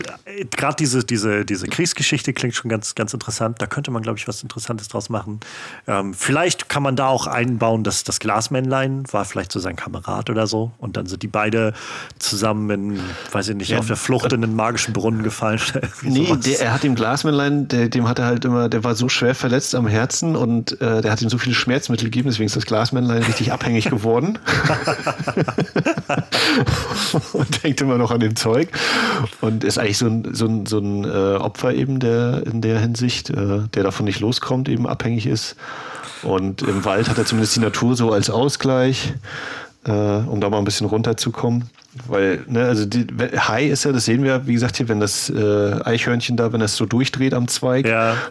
[0.52, 3.60] gerade diese, diese, diese Kriegsgeschichte klingt schon ganz, ganz interessant.
[3.60, 5.40] Da könnte man, glaube ich, was Interessantes draus machen.
[5.88, 10.30] Ähm, vielleicht kann man da auch einbauen, dass das Glasmännlein war vielleicht so sein Kamerad
[10.30, 10.70] oder so.
[10.78, 11.74] Und dann sind die beide
[12.20, 13.00] zusammen in,
[13.32, 15.60] weiß ich nicht, ja, auf der Flucht in den magischen Brunnen gefallen.
[16.02, 19.08] nee, der, er hat dem Glasmännlein, der, dem hat er halt immer, der war so
[19.08, 22.54] schwer verletzt am Herzen und äh, der hat ihm so viele Schmerzmittel gegeben, deswegen ist
[22.54, 24.38] das Glasmännlein richtig abhängig geworden.
[27.32, 28.59] und denkt immer noch an den Zeug.
[28.60, 28.68] Zeug
[29.40, 32.80] und ist eigentlich so ein, so ein, so ein äh, Opfer eben der, in der
[32.80, 35.56] Hinsicht, äh, der davon nicht loskommt, eben abhängig ist.
[36.22, 39.14] Und im Wald hat er zumindest die Natur so als Ausgleich,
[39.84, 41.70] äh, um da mal ein bisschen runterzukommen.
[42.06, 43.06] Weil, ne, also die,
[43.36, 46.60] Hai ist ja, das sehen wir, wie gesagt, hier, wenn das äh, Eichhörnchen da, wenn
[46.60, 47.86] das so durchdreht am Zweig.
[47.86, 48.16] Ja.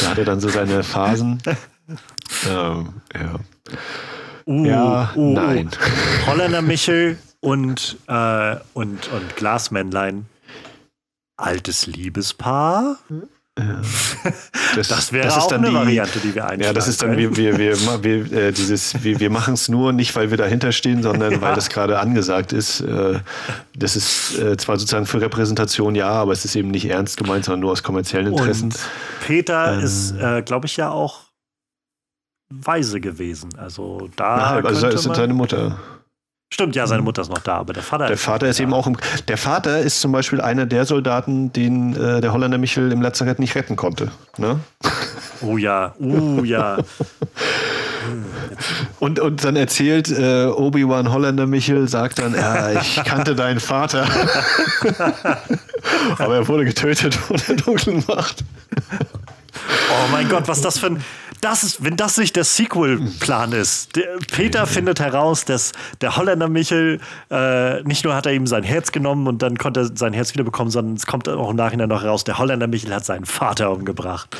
[0.00, 1.40] da hat er dann so seine Phasen.
[2.50, 3.36] Ähm, ja.
[4.44, 5.34] Uh, ja, uh, uh.
[5.34, 5.70] nein.
[6.26, 10.26] Holländer Michel und, äh, und, und Glasmännlein.
[11.36, 12.98] Altes Liebespaar.
[13.58, 13.82] Ja.
[14.74, 17.18] Das, das, wäre das auch eine die, Variante, die wir einschlagen Ja, das ist dann,
[17.18, 20.72] wir, wir, wir, wir, äh, dieses, wir, wir machen es nur nicht, weil wir dahinter
[20.72, 21.40] stehen, sondern ja.
[21.42, 22.80] weil das gerade angesagt ist.
[22.80, 23.20] Äh,
[23.76, 27.44] das ist äh, zwar sozusagen für Repräsentation ja, aber es ist eben nicht ernst gemeint,
[27.44, 28.66] sondern nur aus kommerziellen Interessen.
[28.66, 28.78] Und
[29.26, 31.24] Peter ähm, ist, äh, glaube ich, ja auch
[32.48, 33.50] weise gewesen.
[33.58, 34.60] Also da.
[34.62, 35.78] Na, also ist seine Mutter.
[36.52, 37.00] Stimmt, ja, seine.
[37.00, 38.08] Mutter ist noch da, aber der Vater.
[38.08, 38.98] Der Vater ist, ist eben auch im.
[39.26, 43.38] Der Vater ist zum Beispiel einer der Soldaten, den äh, der Holländer Michel im Lazarett
[43.38, 44.10] nicht retten konnte.
[44.36, 44.60] Ne?
[45.44, 46.78] Oh ja, oh ja.
[49.00, 54.06] und, und dann erzählt äh, Obi-Wan Holländer Michel, sagt dann, ja, ich kannte deinen Vater.
[56.18, 58.44] aber er wurde getötet von der dunklen Macht.
[59.90, 61.04] Oh mein Gott, was das für ein
[61.42, 63.96] das ist, wenn das nicht der Sequel-Plan ist.
[63.96, 67.00] Der Peter findet heraus, dass der Holländer Michel
[67.30, 70.34] äh, nicht nur hat er ihm sein Herz genommen und dann konnte er sein Herz
[70.34, 73.72] wiederbekommen, sondern es kommt auch im Nachhinein noch heraus, der Holländer Michel hat seinen Vater
[73.72, 74.36] umgebracht.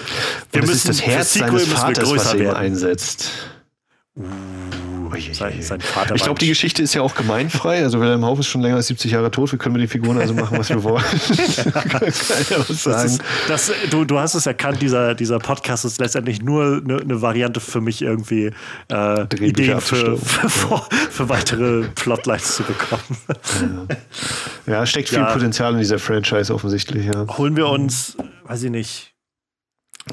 [0.52, 3.32] Wir müssen das Herz seines Vaters, was er ihm einsetzt.
[4.14, 4.62] Uh
[5.32, 6.14] sein, sein Vater.
[6.14, 7.82] Ich glaube, die Geschichte ist ja auch gemeinfrei.
[7.82, 9.52] Also Wilhelm Hauff ist schon länger als 70 Jahre tot.
[9.52, 11.04] Wir können mit den Figuren also machen, was wir wollen.
[12.00, 17.00] das ist, das, du, du hast es erkannt, dieser, dieser Podcast ist letztendlich nur eine,
[17.00, 18.50] eine Variante für mich irgendwie
[18.90, 23.02] äh, Ideen für, für, für, für, weitere Plotlines zu bekommen.
[24.66, 25.32] Ja, ja steckt viel ja.
[25.32, 27.06] Potenzial in dieser Franchise offensichtlich.
[27.06, 27.26] Ja.
[27.38, 29.11] Holen wir uns, weiß ich nicht,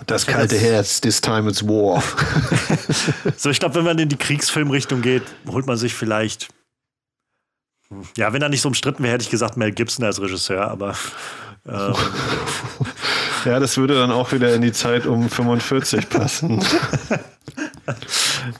[0.05, 2.03] das kalte Herz, this time it's war.
[3.37, 6.49] so, ich glaube, wenn man in die Kriegsfilmrichtung geht, holt man sich vielleicht.
[8.15, 10.95] Ja, wenn er nicht so umstritten wäre, hätte ich gesagt Mel Gibson als Regisseur, aber.
[11.67, 11.93] Ähm,
[13.45, 16.63] ja, das würde dann auch wieder in die Zeit um 45 passen.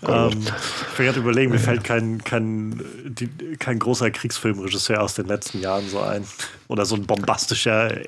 [0.08, 0.46] ähm,
[0.92, 3.28] ich will gerade überlegen, mir fällt kein, kein, die,
[3.58, 6.26] kein großer Kriegsfilmregisseur aus den letzten Jahren so ein.
[6.68, 7.96] Oder so ein bombastischer.
[7.96, 8.06] Ähm,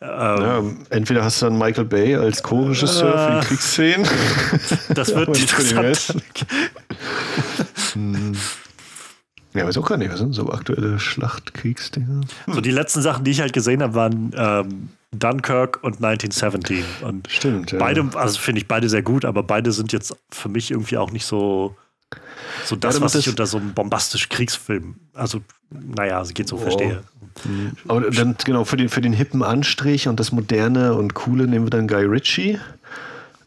[0.00, 4.08] ja, entweder hast du dann Michael Bay als Co-Regisseur äh, für die äh, Kriegsszenen.
[4.94, 6.14] Das wird ja, interessant.
[9.52, 12.20] Ja, weiß auch gar nicht, was sind so aktuelle Schlachtkriegsdinger?
[12.44, 12.54] Hm.
[12.54, 16.84] So die letzten Sachen, die ich halt gesehen habe, waren ähm, Dunkirk und 1917.
[17.02, 17.78] Und Stimmt, ja.
[17.78, 21.10] Beide, also finde ich beide sehr gut, aber beide sind jetzt für mich irgendwie auch
[21.10, 21.76] nicht so,
[22.64, 26.56] so das, ja, was ich unter so einem bombastischen Kriegsfilm, also naja, also geht so,
[26.56, 26.60] oh.
[26.60, 27.02] verstehe.
[27.44, 27.72] Mhm.
[27.88, 31.66] Aber dann, genau, für den, für den hippen Anstrich und das Moderne und Coole nehmen
[31.66, 32.58] wir dann Guy Ritchie.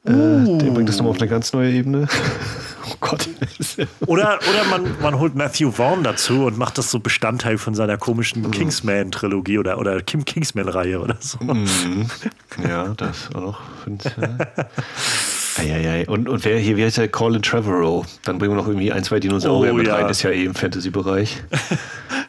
[0.06, 0.12] Uh.
[0.12, 2.08] Äh, der bringt das nochmal auf eine ganz neue Ebene.
[2.86, 3.30] Oh Gott.
[4.08, 7.98] oder oder man, man holt Matthew Vaughn dazu und macht das so Bestandteil von seiner
[7.98, 8.52] komischen mhm.
[8.52, 11.38] Kingsman-Trilogie oder, oder Kim Kingsman-Reihe oder so.
[11.44, 12.10] Mhm.
[12.62, 13.60] Ja, das auch.
[15.58, 16.06] Eieiei.
[16.08, 17.08] Und, und wer hier, wie heißt der?
[17.08, 18.06] Colin Trevorrow.
[18.24, 19.96] Dann bringen wir noch irgendwie ein, zwei Dinosaurier oh, mit ja.
[19.96, 20.10] rein.
[20.10, 21.44] Ist ja eh im Fantasy-Bereich.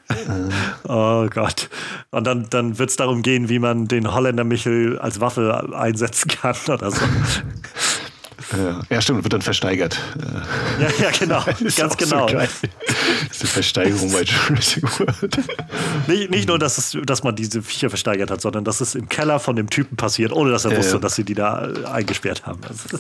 [0.09, 0.15] äh.
[0.89, 1.71] Oh Gott.
[2.11, 6.29] Und dann, dann wird es darum gehen, wie man den Holländer Michel als Waffe einsetzen
[6.29, 7.01] kann oder so.
[8.91, 9.99] Ja, stimmt, wird dann versteigert.
[10.81, 11.45] Ja, ja genau,
[11.77, 12.29] ganz genau.
[12.29, 12.53] So das
[13.31, 15.39] ist eine Versteigerung bei Jurassic World.
[16.07, 19.09] Nicht, nicht nur, dass, es, dass man diese Viecher versteigert hat, sondern dass es im
[19.09, 21.85] Keller von dem Typen passiert, ohne dass er ja, wusste, dass sie die da äh,
[21.87, 22.61] eingesperrt haben.
[22.69, 22.99] Also,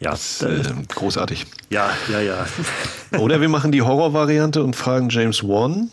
[0.00, 1.46] ja, das ist, äh, großartig.
[1.70, 2.46] Ja, ja, ja.
[3.18, 5.90] Oder wir machen die Horrorvariante und fragen James Wan,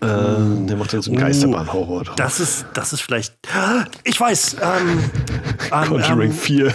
[0.00, 2.04] äh, der macht dann so einen uh, Geisterbahn-Horror.
[2.16, 3.34] Das ist, das ist vielleicht.
[4.04, 4.56] Ich weiß.
[4.62, 5.10] Ähm,
[5.88, 6.74] Conjuring ähm, 4.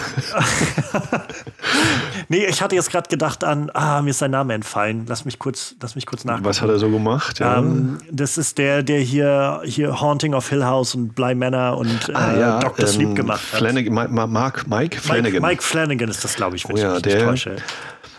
[2.28, 3.70] nee, ich hatte jetzt gerade gedacht an.
[3.72, 5.06] Ah, mir ist sein Name entfallen.
[5.08, 6.44] Lass mich kurz, lass mich kurz nachgucken.
[6.44, 7.40] Was hat er so gemacht?
[7.40, 7.58] Ja.
[7.58, 12.08] Ähm, das ist der, der hier, hier Haunting of Hill House und Bly Manor und
[12.10, 12.86] äh, ah, ja, Dr.
[12.86, 13.58] Sleep ähm, gemacht hat.
[13.58, 13.94] Flanagan,
[14.30, 15.32] Mark, Mike Flanagan.
[15.32, 17.56] Mike, Mike Flanagan ist das, glaube ich, wenn oh, ich mich der, nicht täusche.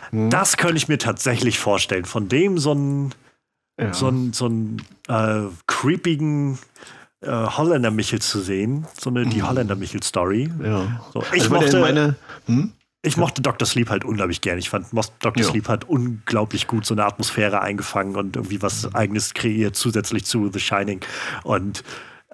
[0.09, 0.29] Hm.
[0.29, 2.05] Das könnte ich mir tatsächlich vorstellen.
[2.05, 3.13] Von dem so ein
[3.79, 3.93] ja.
[3.93, 4.49] so einen so
[5.07, 6.57] äh, creepigen
[7.21, 8.87] äh, Holländer-Michel zu sehen.
[8.99, 9.49] So eine die mhm.
[9.49, 10.49] Holländer-Michel-Story.
[10.63, 11.05] Ja.
[11.13, 12.15] So, ich also mochte, meine,
[12.45, 12.71] hm?
[13.01, 13.67] Ich mochte Dr.
[13.67, 14.57] Sleep halt unglaublich gern.
[14.57, 15.43] Ich fand, Dr.
[15.43, 15.49] Ja.
[15.49, 18.93] Sleep hat unglaublich gut so eine Atmosphäre eingefangen und irgendwie was.
[18.95, 21.01] Eigenes kreiert, zusätzlich zu The Shining.
[21.43, 21.83] Und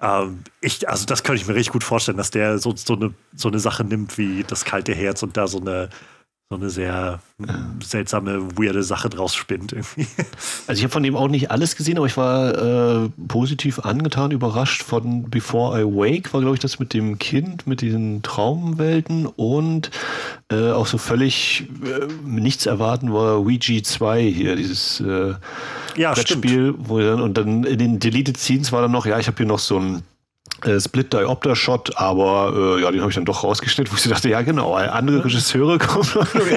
[0.00, 3.12] ähm, ich, also das könnte ich mir richtig gut vorstellen, dass der so, so, eine,
[3.34, 5.90] so eine Sache nimmt wie das kalte Herz und da so eine
[6.52, 7.20] so eine sehr
[7.82, 10.06] seltsame, weirde Sache draus spinnt irgendwie.
[10.66, 14.30] Also ich habe von dem auch nicht alles gesehen, aber ich war äh, positiv angetan,
[14.30, 19.26] überrascht von Before I Wake, war glaube ich das mit dem Kind, mit diesen Traumwelten
[19.26, 19.90] und
[20.50, 25.34] äh, auch so völlig äh, nichts erwarten war Ouija 2 hier, dieses äh,
[25.96, 29.26] ja, Spiel, wo dann und dann in den Deleted Scenes war dann noch, ja, ich
[29.26, 30.02] habe hier noch so ein
[30.64, 34.08] äh, Split Diopter Shot, aber äh, ja, den habe ich dann doch rausgeschnitten, wo ich
[34.08, 36.08] dachte, ja genau, andere Regisseure kommen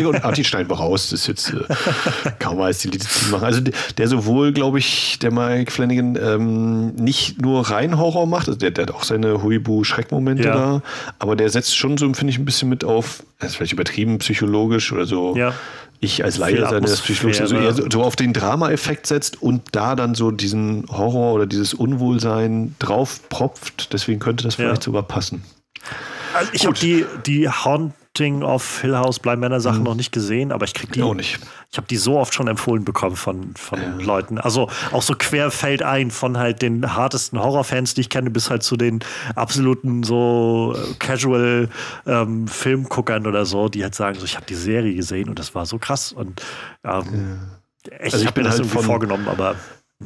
[0.06, 1.10] und die schneiden wir raus.
[1.10, 3.46] Das ist jetzt äh, kaum als die Lieder machen.
[3.46, 8.60] Also der sowohl, glaube ich, der Mike Flanagan ähm, nicht nur rein Horror macht, also
[8.60, 10.54] der, der hat auch seine Huibu-Schreckmomente ja.
[10.54, 10.82] da,
[11.20, 14.20] aber der setzt schon so, finde ich, ein bisschen mit auf, das ist vielleicht übertrieben
[14.20, 15.36] psychologisch oder so.
[15.36, 15.54] Ja
[16.06, 20.16] ich als Laie seine Psychologie so, eher so auf den Drama-Effekt setzt und da dann
[20.16, 23.94] so diesen Horror oder dieses Unwohlsein drauf propft.
[23.94, 24.84] Deswegen könnte das vielleicht ja.
[24.84, 25.44] sogar passen.
[26.34, 27.50] Also ich habe die, die
[28.16, 29.84] Haunting of Hill House Blind Männer Sachen mhm.
[29.84, 31.02] noch nicht gesehen, aber ich kriege die.
[31.02, 31.40] Auch nicht.
[31.72, 34.06] Ich habe die so oft schon empfohlen bekommen von, von ja.
[34.06, 34.38] Leuten.
[34.38, 38.64] Also auch so querfeld ein von halt den hartesten Horrorfans, die ich kenne, bis halt
[38.64, 39.00] zu den
[39.36, 41.70] absoluten so äh, casual
[42.06, 45.54] ähm, Filmguckern oder so, die halt sagen, so ich habe die Serie gesehen und das
[45.54, 46.42] war so krass und
[46.86, 47.40] ähm,
[47.86, 47.98] ja.
[47.98, 49.56] echt, also ich, ich habe mir das halt irgendwie vorgenommen, aber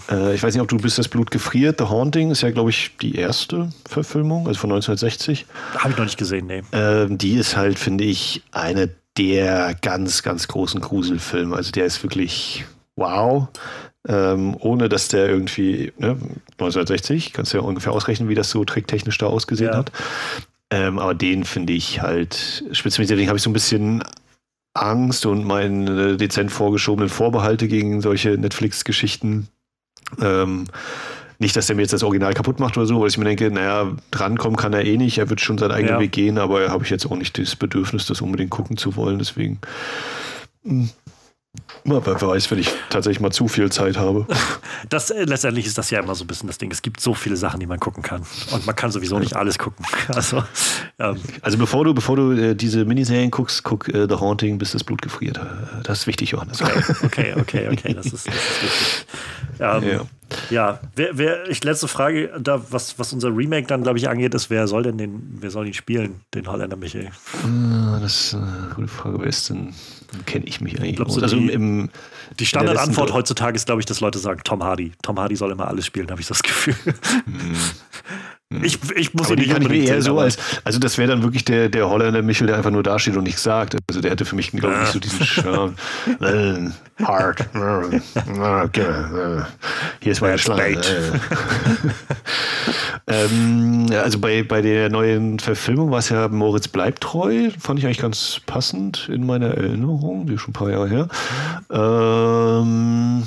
[0.10, 1.80] äh, ich weiß nicht, ob du bist das Blut gefriert.
[1.80, 5.46] The Haunting ist ja, glaube ich, die erste Verfilmung, also von 1960.
[5.78, 6.62] Habe ich noch nicht gesehen, nee.
[6.72, 11.56] Ähm, die ist halt, finde ich, eine der ganz, ganz großen Gruselfilme.
[11.56, 13.48] Also der ist wirklich wow.
[14.08, 16.12] Ähm, ohne dass der irgendwie, ne,
[16.54, 19.78] 1960, kannst du ja ungefähr ausrechnen, wie das so tricktechnisch da ausgesehen ja.
[19.78, 19.92] hat.
[20.72, 24.04] Ähm, aber den finde ich halt, speziell habe ich so ein bisschen
[24.74, 29.50] Angst und meine dezent vorgeschobenen Vorbehalte gegen solche Netflix-Geschichten
[30.22, 30.66] ähm,
[31.40, 33.50] nicht, dass er mir jetzt das Original kaputt macht oder so, weil ich mir denke,
[33.50, 36.00] naja, drankommen kann er eh nicht, er wird schon seinen eigenen ja.
[36.00, 39.20] Weg gehen, aber habe ich jetzt auch nicht das Bedürfnis, das unbedingt gucken zu wollen.
[39.20, 39.60] Deswegen.
[41.84, 44.26] Hm, wer weiß, wenn ich tatsächlich mal zu viel Zeit habe.
[44.88, 46.72] Das, äh, letztendlich ist das ja immer so ein bisschen das Ding.
[46.72, 48.24] Es gibt so viele Sachen, die man gucken kann.
[48.52, 49.86] Und man kann sowieso nicht alles gucken.
[50.08, 50.44] Also,
[50.98, 51.18] ähm.
[51.42, 54.84] also bevor du, bevor du äh, diese Miniserien guckst, guck äh, The Haunting, bis das
[54.84, 55.40] Blut gefriert.
[55.84, 56.62] Das ist wichtig, Johannes.
[56.62, 57.94] Okay, okay, okay, okay.
[57.94, 59.06] Das ist, das ist wichtig.
[59.60, 60.02] Ähm, ja.
[60.50, 64.34] Ja, wer, wer, ich, letzte Frage, da, was, was unser Remake dann, glaube ich, angeht,
[64.34, 67.10] ist, wer soll denn den, wer soll ihn spielen, den Holländer Michael?
[67.44, 69.20] Ah, das ist eine gute Frage.
[69.20, 69.74] Wer ist denn,
[70.26, 71.90] kenne ich mich eigentlich Glaubst du, also die, im,
[72.40, 74.94] die Standardantwort heutzutage ist, glaube ich, dass Leute sagen, Tom Hardy.
[75.02, 76.76] Tom Hardy soll immer alles spielen, habe ich das Gefühl.
[77.26, 77.56] Mhm.
[78.52, 78.64] Hm.
[78.64, 81.46] Ich, ich muss aber ihn nicht unbedingt eher so als, also das wäre dann wirklich
[81.46, 83.78] der, der Holländer Michel, der einfach nur dasteht und nichts sagt.
[83.88, 85.76] Also der hätte für mich, glaube ich, nicht so diesen Charme.
[87.04, 87.48] Hard.
[90.02, 90.82] Hier ist meine Schlange.
[93.08, 97.52] ähm, also bei, bei der neuen Verfilmung war es ja Moritz bleibt treu.
[97.60, 100.26] Fand ich eigentlich ganz passend in meiner Erinnerung.
[100.26, 101.08] Die ist schon ein paar Jahre her.
[101.70, 103.24] Ähm,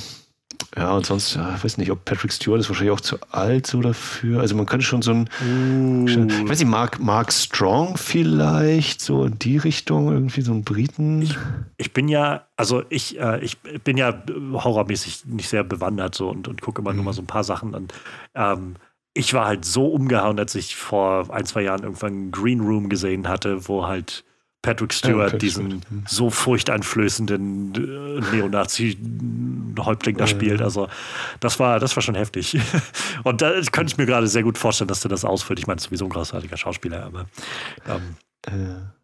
[0.75, 3.67] ja, und sonst, ja, ich weiß nicht, ob Patrick Stewart ist wahrscheinlich auch zu alt
[3.67, 4.41] so dafür.
[4.41, 6.07] Also man könnte schon so ein, uh.
[6.07, 11.23] ich weiß nicht, Mark, Mark Strong vielleicht, so in die Richtung, irgendwie so ein Briten.
[11.23, 11.37] Ich,
[11.77, 14.23] ich bin ja, also ich, äh, ich bin ja
[14.53, 16.97] horrormäßig nicht sehr bewandert so und, und gucke immer mhm.
[16.97, 17.93] nur mal so ein paar Sachen und
[18.35, 18.77] ähm,
[19.15, 23.29] ich war halt so umgehauen, als ich vor ein, zwei Jahren irgendwann Green Room gesehen
[23.29, 24.25] hatte, wo halt
[24.63, 30.63] Patrick Stewart ja, diesen so furchteinflößenden äh, Neonazi einen Häuptling da spielt.
[30.63, 30.89] Also
[31.41, 32.59] das war, das war schon heftig.
[33.25, 35.59] Und da könnte ich mir gerade sehr gut vorstellen, dass der das ausführt.
[35.59, 37.27] Ich meine, sowieso ein großartiger Schauspieler, aber
[37.89, 38.17] ähm,
[38.47, 39.02] äh.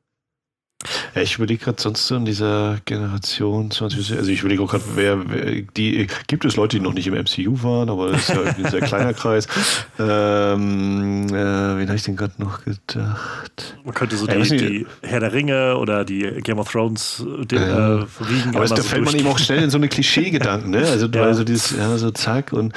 [1.13, 4.85] Ja, ich überlege gerade sonst so in dieser Generation 20, also ich überlege auch gerade,
[4.95, 8.37] wer, wer, die, gibt es Leute, die noch nicht im MCU waren, aber das ist
[8.37, 9.47] ja ein sehr kleiner Kreis.
[10.01, 13.77] Ähm, äh, wen habe ich denn gerade noch gedacht?
[13.85, 18.07] Man könnte so die, die, Herr der Ringe oder die Game of Thrones den, äh,
[18.07, 18.55] verwiegen.
[18.55, 20.87] Aber da so fällt man eben auch schnell in so eine Klischee-Gedanken, ne?
[20.87, 21.23] Also, ja.
[21.23, 22.75] also dieses, ja, so zack und,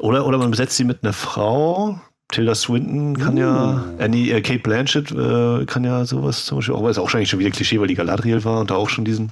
[0.00, 1.98] oder, oder man besetzt sie mit einer Frau,
[2.30, 3.40] Tilda Swinton kann uh.
[3.40, 6.98] ja, äh, nee, äh, Kate Blanchett äh, kann ja sowas zum Beispiel auch, weil es
[6.98, 9.30] auch wahrscheinlich schon wieder Klischee, weil die Galadriel war und da auch schon diesen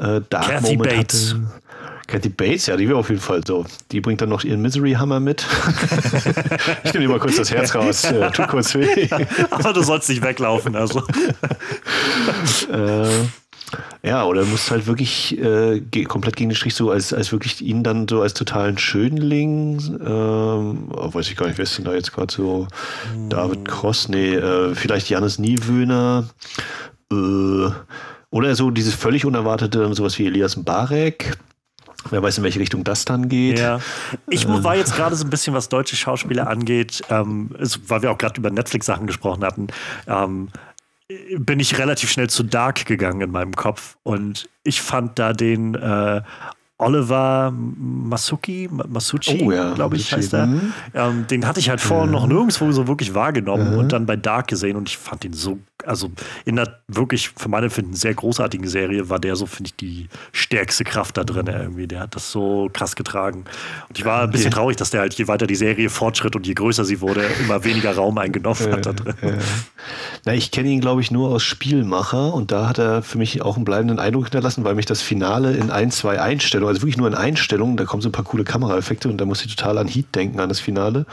[0.00, 1.34] äh, Dark Kathy Moment Bates.
[1.34, 1.62] hatte.
[2.06, 3.64] Kathy Bates, ja, die wäre auf jeden Fall so.
[3.90, 5.46] Die bringt dann noch ihren Misery Hammer mit.
[6.84, 8.04] ich nehme dir mal kurz das Herz raus.
[8.04, 9.08] Äh, tut kurz weh.
[9.50, 11.00] Aber du sollst nicht weglaufen, also.
[12.70, 13.08] äh,
[14.04, 17.84] ja, oder musst halt wirklich äh, komplett gegen den Strich so als, als wirklich ihn
[17.84, 21.94] dann so als totalen Schönling, ähm, oh, weiß ich gar nicht, wer ist denn da
[21.94, 22.66] jetzt gerade so?
[23.14, 23.28] Hm.
[23.28, 26.28] David Cross, nee, äh, vielleicht Janis Niewöhner,
[27.12, 27.70] äh,
[28.30, 31.36] oder so dieses völlig unerwartete, sowas wie Elias Barek.
[32.10, 33.60] Wer weiß, in welche Richtung das dann geht.
[33.60, 33.78] Ja.
[34.28, 34.64] Ich äh.
[34.64, 37.50] war jetzt gerade so ein bisschen, was deutsche Schauspieler angeht, ähm,
[37.86, 39.68] weil wir auch gerade über Netflix-Sachen gesprochen hatten.
[40.08, 40.48] Ähm,
[41.38, 43.96] bin ich relativ schnell zu Dark gegangen in meinem Kopf.
[44.02, 46.22] Und ich fand da den äh,
[46.82, 50.46] Oliver Masuki, Masucci, oh, ja, glaube ich, heißt er.
[50.46, 50.72] Mhm.
[50.94, 52.12] Ähm, den hatte ich halt vorher ja.
[52.12, 53.78] noch nirgendwo so wirklich wahrgenommen ja.
[53.78, 56.10] und dann bei Dark gesehen und ich fand ihn so, also
[56.44, 60.08] in der wirklich für meine Empfinden sehr großartigen Serie war der so, finde ich, die
[60.32, 61.86] stärkste Kraft da drin irgendwie.
[61.86, 63.44] Der hat das so krass getragen.
[63.88, 66.46] Und ich war ein bisschen traurig, dass der halt je weiter die Serie fortschritt und
[66.46, 69.14] je größer sie wurde, immer weniger Raum eingenommen hat da drin.
[70.24, 73.42] Na, ich kenne ihn, glaube ich, nur aus Spielmacher und da hat er für mich
[73.42, 76.96] auch einen bleibenden Eindruck hinterlassen, weil mich das Finale in ein, zwei Einstellungen also wirklich
[76.96, 79.78] nur in Einstellungen, da kommen so ein paar coole Kameraeffekte und da muss ich total
[79.78, 81.06] an Heat denken, an das Finale.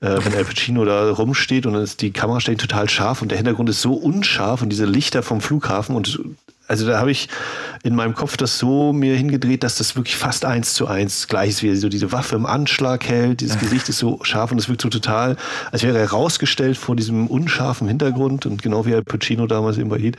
[0.00, 3.30] Äh, wenn Al Pacino da rumsteht und dann ist die Kamera steht total scharf und
[3.30, 6.20] der Hintergrund ist so unscharf und diese Lichter vom Flughafen und
[6.70, 7.28] also da habe ich
[7.82, 11.50] in meinem Kopf das so mir hingedreht, dass das wirklich fast eins zu eins gleich
[11.50, 13.40] ist, wie er so diese Waffe im Anschlag hält.
[13.40, 15.36] Dieses Gesicht ist so scharf und es wirkt so total,
[15.72, 19.88] als wäre er rausgestellt vor diesem unscharfen Hintergrund und genau wie Al Pacino damals eben
[19.88, 20.16] bei Heat.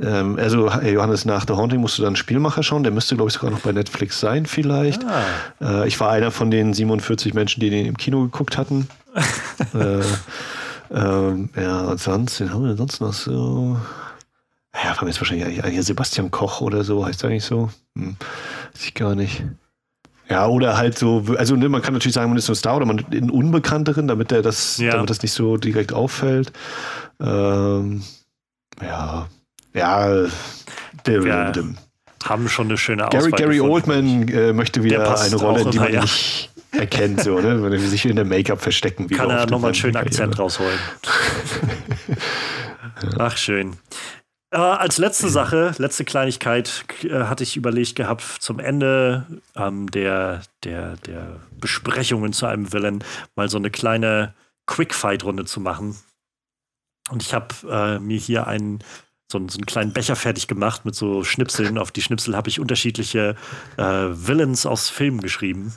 [0.00, 2.84] Ähm, also Johannes, nach The Haunting musst du dann Spielmacher schauen.
[2.84, 5.04] Der müsste, glaube ich, sogar noch bei Netflix sein vielleicht.
[5.04, 5.82] Ah.
[5.82, 8.86] Äh, ich war einer von den 47 Menschen, die den im Kino geguckt hatten.
[9.74, 10.00] äh,
[10.94, 13.78] ähm, ja, und sonst, den haben wir sonst noch so
[14.74, 17.70] ja, haben jetzt wahrscheinlich hier Sebastian Koch oder so, heißt er eigentlich so?
[17.96, 18.16] Hm,
[18.72, 19.44] weiß ich gar nicht.
[20.28, 22.86] Ja, oder halt so, also ne, man kann natürlich sagen, man ist ein Star oder
[22.86, 24.92] man einen Unbekannteren, damit der das, ja.
[24.92, 26.52] damit das nicht so direkt auffällt.
[27.20, 28.02] Ähm,
[28.80, 29.28] ja,
[29.74, 30.26] ja,
[31.06, 31.64] der, ja der,
[32.24, 33.30] haben schon eine schöne Auswahl.
[33.30, 36.00] Gary, Gary Oldman äh, möchte wieder eine Rolle, die man ja.
[36.00, 37.62] nicht erkennt, so, ne?
[37.62, 39.10] wenn er sich in der Make-up verstecken.
[39.10, 40.78] Wie Kann er nochmal einen schönen Akzent rausholen.
[43.18, 43.76] Ach, schön.
[44.52, 49.26] Äh, als letzte Sache, letzte Kleinigkeit, äh, hatte ich überlegt gehabt, zum Ende
[49.56, 53.02] ähm, der, der, der Besprechungen zu einem Villain
[53.34, 54.34] mal so eine kleine
[54.66, 55.96] Quickfight-Runde zu machen.
[57.10, 58.80] Und ich habe äh, mir hier einen
[59.32, 61.78] so, einen, so einen kleinen Becher fertig gemacht mit so Schnipseln.
[61.78, 63.34] Auf die Schnipsel habe ich unterschiedliche
[63.76, 65.72] äh, Villains aus Filmen geschrieben.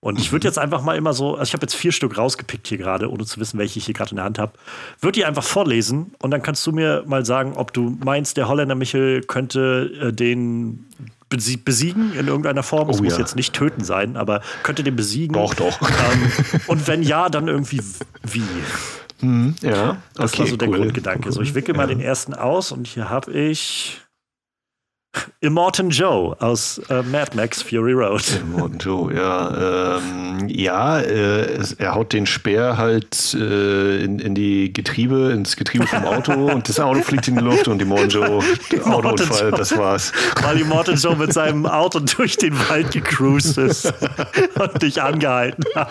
[0.00, 2.66] Und ich würde jetzt einfach mal immer so, also ich habe jetzt vier Stück rausgepickt
[2.68, 4.52] hier gerade, ohne zu wissen, welche ich hier gerade in der Hand habe.
[5.00, 8.48] Würde die einfach vorlesen und dann kannst du mir mal sagen, ob du meinst, der
[8.48, 10.86] Holländer Michel könnte äh, den
[11.28, 12.90] besiegen in irgendeiner Form.
[12.90, 13.20] Es oh, muss ja.
[13.20, 15.34] jetzt nicht töten sein, aber könnte den besiegen.
[15.34, 15.80] Doch, doch.
[15.80, 16.32] Ähm,
[16.66, 17.80] und wenn ja, dann irgendwie
[18.24, 18.42] wie.
[19.20, 20.78] Mhm, ja, das okay, war so der cool.
[20.78, 21.32] Grundgedanke.
[21.32, 24.00] So, ich wickel mal den ersten aus und hier habe ich
[25.40, 28.22] Immortan Joe aus äh, Mad Max Fury Road.
[28.40, 29.98] Immortan Joe, ja.
[29.98, 35.86] Ähm, ja, äh, er haut den Speer halt äh, in, in die Getriebe, ins Getriebe
[35.86, 38.42] vom Auto und das Auto fliegt in die Luft und Immortan Joe,
[38.84, 40.12] Autounfall, das war's.
[40.42, 43.92] Weil Immortan Joe mit seinem Auto durch den Wald gecruised ist
[44.58, 45.88] und dich angehalten hat.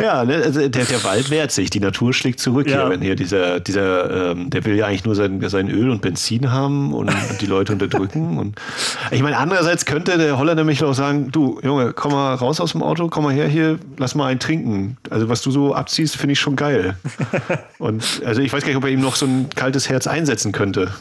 [0.00, 2.68] Ja, ne, also der, der Wald wehrt sich, die Natur schlägt zurück.
[2.68, 2.82] Ja.
[2.82, 6.02] Hier, wenn hier dieser, dieser ähm, der will ja eigentlich nur sein, sein Öl und
[6.02, 8.25] Benzin haben und, und die Leute unterdrücken.
[8.38, 8.56] Und
[9.10, 12.72] ich meine, andererseits könnte der Holländer mich auch sagen, du Junge, komm mal raus aus
[12.72, 14.96] dem Auto, komm mal her hier, lass mal einen trinken.
[15.10, 16.96] Also was du so abziehst, finde ich schon geil.
[17.78, 20.52] und also ich weiß gar nicht, ob er ihm noch so ein kaltes Herz einsetzen
[20.52, 20.92] könnte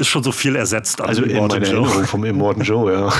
[0.00, 1.00] ist schon so viel ersetzt.
[1.00, 3.12] Also in meiner Erinnerung vom Immortan Joe, ja.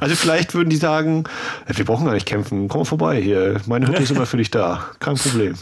[0.00, 1.24] also vielleicht würden die sagen,
[1.66, 3.60] wir brauchen gar nicht kämpfen, komm vorbei hier.
[3.66, 4.86] Meine Hütte ist immer für dich da.
[4.98, 5.54] Kein Problem.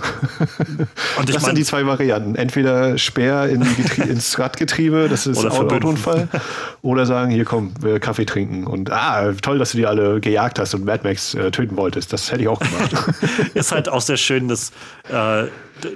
[1.19, 2.35] Und das sind die zwei Varianten.
[2.35, 3.63] Entweder Speer in
[3.97, 6.29] ins Radgetriebe, das ist ein Autounfall.
[6.83, 10.59] Oder sagen, hier komm, wir Kaffee trinken und ah, toll, dass du die alle gejagt
[10.59, 12.13] hast und Mad Max äh, töten wolltest.
[12.13, 12.93] Das hätte ich auch gemacht.
[13.55, 14.71] ist halt auch sehr schön, dass,
[15.09, 15.45] äh,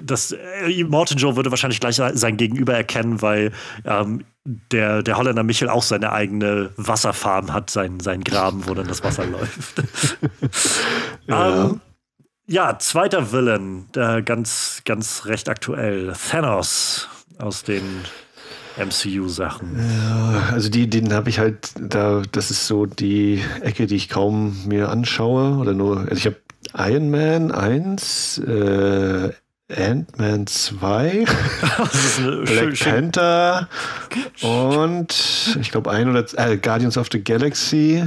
[0.02, 3.52] dass äh, Morton Joe würde wahrscheinlich gleich sein Gegenüber erkennen, weil
[3.84, 8.88] ähm, der, der Holländer Michel auch seine eigene Wasserfarm hat, sein, sein Graben, wo dann
[8.88, 9.82] das Wasser läuft.
[11.26, 11.66] ja.
[11.66, 11.80] Ähm,
[12.46, 16.12] ja, zweiter Villain, der ganz, ganz recht aktuell.
[16.12, 18.02] Thanos aus den
[18.76, 19.76] MCU-Sachen.
[19.78, 24.08] Ja, also die, den habe ich halt, da, das ist so die Ecke, die ich
[24.08, 25.58] kaum mir anschaue.
[25.58, 26.36] Oder nur, also ich habe
[26.74, 29.30] Iron Man 1, äh,
[29.74, 31.24] Ant-Man 2,
[32.44, 33.68] Black Panther
[34.42, 38.04] und ich glaube ein oder äh, Guardians of the Galaxy.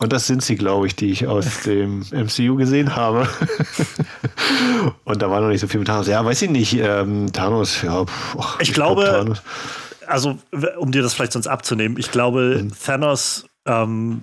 [0.00, 3.28] Und das sind sie, glaube ich, die ich aus dem MCU gesehen habe.
[5.04, 6.06] und da war noch nicht so viel mit Thanos.
[6.06, 6.74] Ja, weiß ich nicht.
[6.74, 8.00] Ähm, Thanos, ja.
[8.36, 9.42] Och, ich, ich, glaube, glaub,
[10.08, 10.38] also
[10.78, 12.72] um dir das vielleicht sonst abzunehmen, ich glaube, mhm.
[12.84, 14.22] Thanos ähm,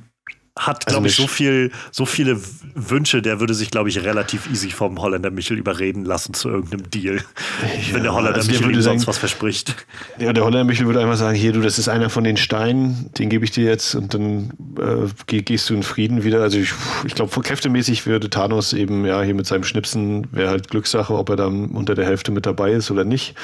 [0.58, 2.40] hat, glaube also ich, so viel, so viele
[2.76, 6.90] Wünsche, der würde sich, glaube ich, relativ easy vom Holländer Michel überreden lassen zu irgendeinem
[6.90, 7.18] Deal.
[7.18, 9.76] Ja, wenn der Holländer also Michel ihm sonst was verspricht.
[10.18, 13.12] Ja, der Holländer Michel würde einfach sagen, hier, du, das ist einer von den Steinen,
[13.18, 16.42] den gebe ich dir jetzt und dann äh, gehst du in Frieden wieder.
[16.42, 16.74] Also ich,
[17.06, 21.30] ich glaube, kräftemäßig würde Thanos eben, ja, hier mit seinem Schnipsen, wäre halt Glückssache, ob
[21.30, 23.36] er dann unter der Hälfte mit dabei ist oder nicht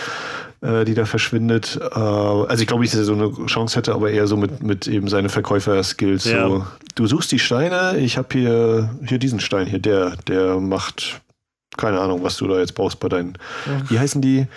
[0.62, 1.80] äh, die da verschwindet.
[1.82, 4.64] Äh, also ich glaube nicht, dass er so eine Chance hätte, aber eher so mit,
[4.64, 6.26] mit eben seine Verkäufer-Skills.
[6.26, 6.48] Ja.
[6.48, 6.66] So,
[6.96, 11.22] du suchst die Steine, ich habe hier, hier diesen Stein hier, der, der macht
[11.78, 13.38] keine Ahnung, was du da jetzt brauchst bei deinen.
[13.66, 13.90] Ja.
[13.90, 14.48] Wie heißen die?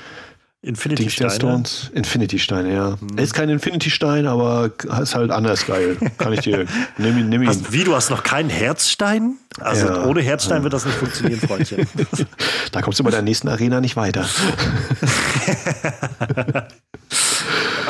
[0.65, 1.31] Infinity Steine.
[1.31, 1.91] Stones.
[1.95, 2.97] Infinity Steine, ja.
[2.99, 3.19] Hm.
[3.19, 4.71] Ist kein Infinity Stein, aber
[5.03, 5.99] ist halt anders geil.
[6.17, 6.65] Kann ich dir.
[6.99, 7.49] Nimm ihn, nimm ihn.
[7.49, 9.37] Hast, wie, du hast noch keinen Herzstein?
[9.61, 10.05] Also ja.
[10.05, 11.87] ohne Herzstein wird das nicht funktionieren, Freundchen.
[12.73, 14.25] da kommst du bei der nächsten Arena nicht weiter.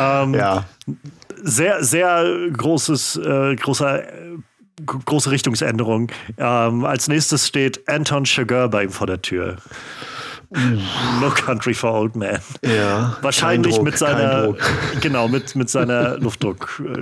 [0.01, 0.65] ähm, ja.
[1.43, 4.03] Sehr, sehr großes, äh, großer
[4.85, 6.11] große Richtungsänderung.
[6.37, 9.57] Ähm, als nächstes steht Anton Chigurh bei ihm vor der Tür.
[11.21, 12.39] No Country for Old Men.
[12.65, 13.17] Ja.
[13.23, 14.55] Wahrscheinlich Druck, mit seiner,
[15.01, 16.99] genau, mit, mit seiner Luftdruckknarre.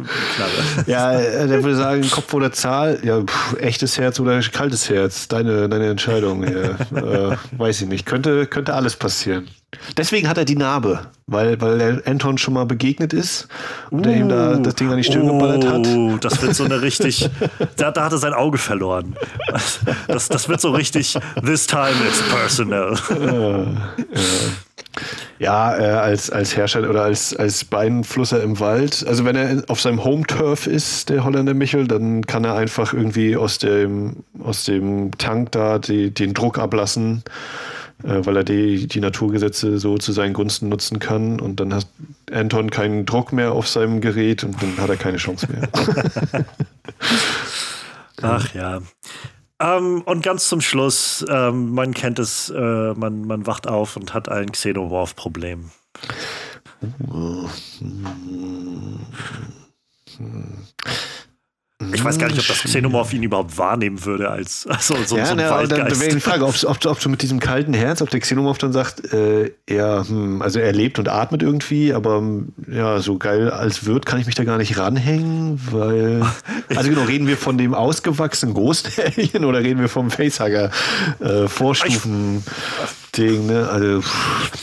[0.87, 5.29] Ja, äh, der würde sagen, Kopf oder Zahl, ja, pff, echtes Herz oder kaltes Herz,
[5.29, 6.45] deine, deine Entscheidung.
[6.45, 7.31] Ja.
[7.33, 8.07] äh, weiß ich nicht.
[8.07, 9.49] Könnte, könnte alles passieren.
[9.97, 13.49] Deswegen hat er die Narbe, weil, weil der Anton schon mal begegnet ist
[13.91, 15.87] und uh, er ihm da das Ding an die Stirn uh, geballert hat.
[15.87, 17.29] Oh, das wird so eine richtig.
[17.77, 19.17] da, da hat er sein Auge verloren.
[20.09, 21.19] Das, das wird so richtig.
[21.45, 22.97] This time it's personal.
[25.39, 29.05] Ja, äh, als, als Herrscher oder als, als Beinflusser im Wald.
[29.09, 33.37] Also wenn er auf seinem Home-Turf ist, der Holländer Michel, dann kann er einfach irgendwie
[33.37, 37.25] aus dem, aus dem Tank da die, den Druck ablassen
[38.03, 41.41] weil er die, die Naturgesetze so zu seinen Gunsten nutzen kann.
[41.41, 41.87] Und dann hat
[42.31, 45.69] Anton keinen Druck mehr auf seinem Gerät und dann hat er keine Chance mehr.
[48.23, 48.81] Ach ja.
[49.61, 54.13] Ähm, und ganz zum Schluss, ähm, man kennt es, äh, man, man wacht auf und
[54.13, 55.71] hat ein Xenomorph-Problem.
[61.93, 65.27] Ich weiß gar nicht, ob das Xenomorph ihn überhaupt wahrnehmen würde als also so, ja,
[65.27, 65.91] so ein ja, Waldgeist.
[65.93, 68.59] Dann wäre die Frage, ob, ob, ob, du mit diesem kalten Herz, ob der Xenomorph
[68.59, 73.19] dann sagt, äh, ja, hm, also er lebt und atmet irgendwie, aber hm, ja, so
[73.19, 76.25] geil als Wirt kann ich mich da gar nicht ranhängen, weil
[76.75, 80.71] also genau, reden wir von dem ausgewachsenen Großalien oder reden wir vom Facehugger
[81.21, 82.43] äh, Vorstufen?
[83.17, 83.69] Ding, ne?
[83.69, 84.01] Also,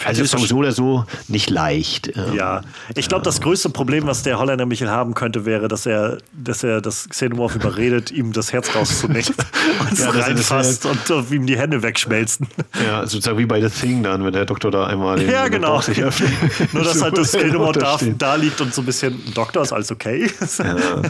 [0.05, 2.11] also ist so oder so nicht leicht.
[2.34, 2.61] Ja,
[2.95, 6.63] ich glaube, das größte Problem, was der Holländer Michel haben könnte, wäre, dass er, dass
[6.63, 9.35] er das Xenomorph überredet, ihm das Herz rauszunehmen
[9.89, 12.47] und ja, reinfasst und ihm die Hände wegschmelzen.
[12.84, 15.80] Ja, sozusagen wie bei The Thing dann, wenn der Doktor da einmal den, ja, genau.
[15.81, 16.31] Sich öffnet.
[16.73, 19.91] Nur, dass halt das Xenomorph da, da, liegt und so ein bisschen, Doktor ist alles
[19.91, 20.30] okay.
[20.57, 21.01] Ja.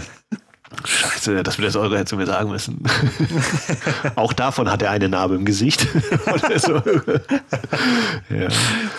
[0.85, 2.81] Scheiße, das wird das eure hätte mir sagen müssen.
[4.15, 5.81] Auch davon hat er eine Narbe im Gesicht.
[6.57, 6.75] so.
[8.29, 8.49] ja.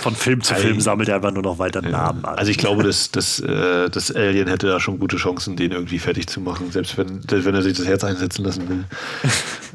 [0.00, 1.90] Von Film zu Film sammelt er einfach nur noch weiter ja.
[1.90, 2.36] Narben an.
[2.36, 5.98] Also ich glaube, dass das, äh, das Alien hätte da schon gute Chancen, den irgendwie
[6.00, 8.84] fertig zu machen, selbst wenn, wenn er sich das Herz einsetzen lassen will.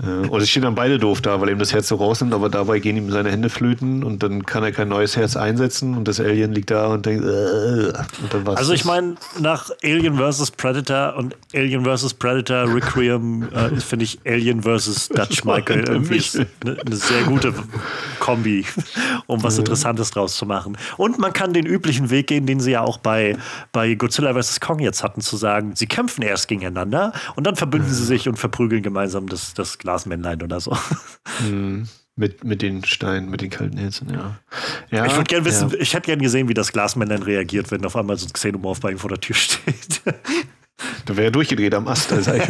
[0.03, 2.49] Äh, und es stehen dann beide doof da, weil ihm das Herz so rausnimmt, aber
[2.49, 6.09] dabei gehen ihm seine Hände flöten und dann kann er kein neues Herz einsetzen und
[6.09, 10.17] das Alien liegt da und denkt, äh, und dann war's Also ich meine, nach Alien
[10.17, 10.51] vs.
[10.51, 12.13] Predator und Alien vs.
[12.15, 15.09] Predator Requiem äh, finde ich Alien vs.
[15.09, 16.21] Dutch Michael irgendwie
[16.61, 17.53] eine, eine sehr gute
[18.19, 18.65] Kombi,
[19.27, 20.77] um was Interessantes draus zu machen.
[20.97, 23.37] Und man kann den üblichen Weg gehen, den sie ja auch bei,
[23.71, 24.59] bei Godzilla vs.
[24.59, 28.37] Kong jetzt hatten, zu sagen, sie kämpfen erst gegeneinander und dann verbünden sie sich und
[28.37, 30.75] verprügeln gemeinsam das, das Glasmännlein oder so.
[31.49, 31.87] Mhm.
[32.17, 34.39] Mit, mit den Steinen, mit den kalten Herzen, ja.
[34.89, 35.75] ja ich würde gerne wissen, ja.
[35.79, 38.91] ich hätte gerne gesehen, wie das Glasmännlein reagiert, wenn auf einmal so ein Xenomorph bei
[38.91, 40.01] ihm vor der Tür steht.
[41.05, 42.11] Da wäre er durchgedreht am Ast.
[42.11, 42.43] Also ich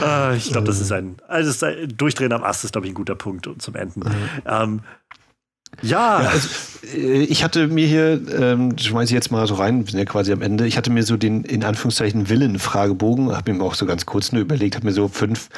[0.00, 2.92] ah, ich glaube, das ist ein, also ist ein Durchdrehen am Ast ist, glaube ich,
[2.92, 4.00] ein guter Punkt zum Enden.
[4.00, 4.14] Mhm.
[4.46, 4.82] Ähm,
[5.80, 6.22] ja.
[6.22, 6.48] ja also,
[6.94, 10.04] äh, ich hatte mir hier, ähm, schmeiße ich jetzt mal so rein, wir sind ja
[10.04, 13.86] quasi am Ende, ich hatte mir so den, in Anführungszeichen, Willen-Fragebogen, habe mir auch so
[13.86, 15.48] ganz kurz nur überlegt, habe mir so fünf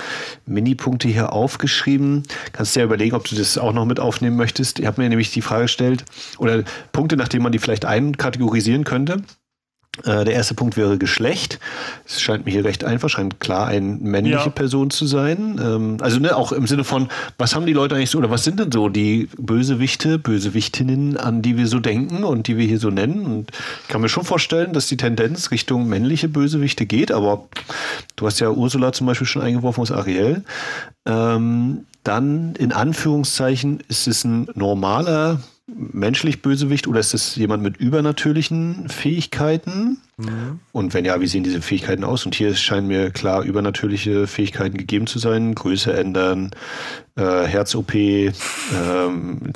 [0.46, 2.22] Minipunkte hier aufgeschrieben.
[2.52, 4.78] Kannst dir ja überlegen, ob du das auch noch mit aufnehmen möchtest.
[4.78, 6.04] Ich habe mir nämlich die Frage gestellt,
[6.38, 6.62] oder
[6.92, 9.22] Punkte, nach denen man die vielleicht einkategorisieren könnte.
[10.02, 11.60] Äh, der erste Punkt wäre Geschlecht.
[12.04, 14.50] Es scheint mir hier recht einfach, scheint klar eine männliche ja.
[14.50, 15.60] Person zu sein.
[15.62, 17.08] Ähm, also ne, auch im Sinne von,
[17.38, 21.42] was haben die Leute eigentlich so, oder was sind denn so die Bösewichte, Bösewichtinnen, an
[21.42, 23.24] die wir so denken und die wir hier so nennen?
[23.24, 23.52] Und
[23.82, 27.44] ich kann mir schon vorstellen, dass die Tendenz Richtung männliche Bösewichte geht, aber
[28.16, 30.42] du hast ja Ursula zum Beispiel schon eingeworfen aus Ariel.
[31.06, 37.78] Ähm, dann in Anführungszeichen ist es ein normaler menschlich Bösewicht oder ist es jemand mit
[37.78, 40.02] übernatürlichen Fähigkeiten?
[40.16, 40.60] Mhm.
[40.72, 42.26] Und wenn ja, wie sehen diese Fähigkeiten aus?
[42.26, 45.54] Und hier scheinen mir klar übernatürliche Fähigkeiten gegeben zu sein.
[45.54, 46.50] Größe ändern,
[47.16, 49.52] äh, Herz-OP, ähm,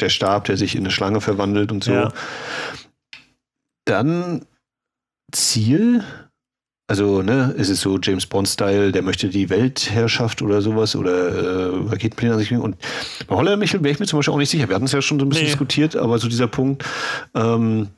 [0.00, 1.92] der Stab, der sich in eine Schlange verwandelt und so.
[1.92, 2.12] Ja.
[3.84, 4.44] Dann
[5.32, 6.04] Ziel
[6.90, 11.88] also, ne, ist es so James Bond-Style, der möchte die Weltherrschaft oder sowas oder äh,
[11.90, 12.76] Raketenpläne an sich Und
[13.26, 14.68] bei Holler Michel wäre ich mir zum Beispiel auch nicht sicher.
[14.70, 15.50] Wir hatten es ja schon so ein bisschen nee.
[15.50, 16.84] diskutiert, aber so dieser Punkt,
[17.34, 17.88] ähm,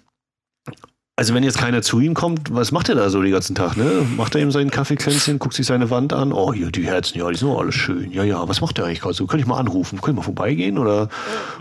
[1.20, 3.76] also wenn jetzt keiner zu ihm kommt, was macht er da so den ganzen Tag?
[3.76, 4.06] Ne?
[4.16, 6.32] Macht er ihm seinen Kaffeekränzchen, guckt sich seine Wand an?
[6.32, 8.10] Oh, hier die Herzen, ja, die sind alles schön.
[8.10, 9.26] Ja, ja, was macht er eigentlich gerade so?
[9.26, 10.00] Könnte ich mal anrufen?
[10.02, 10.78] Ich mal vorbeigehen?
[10.78, 11.10] Oder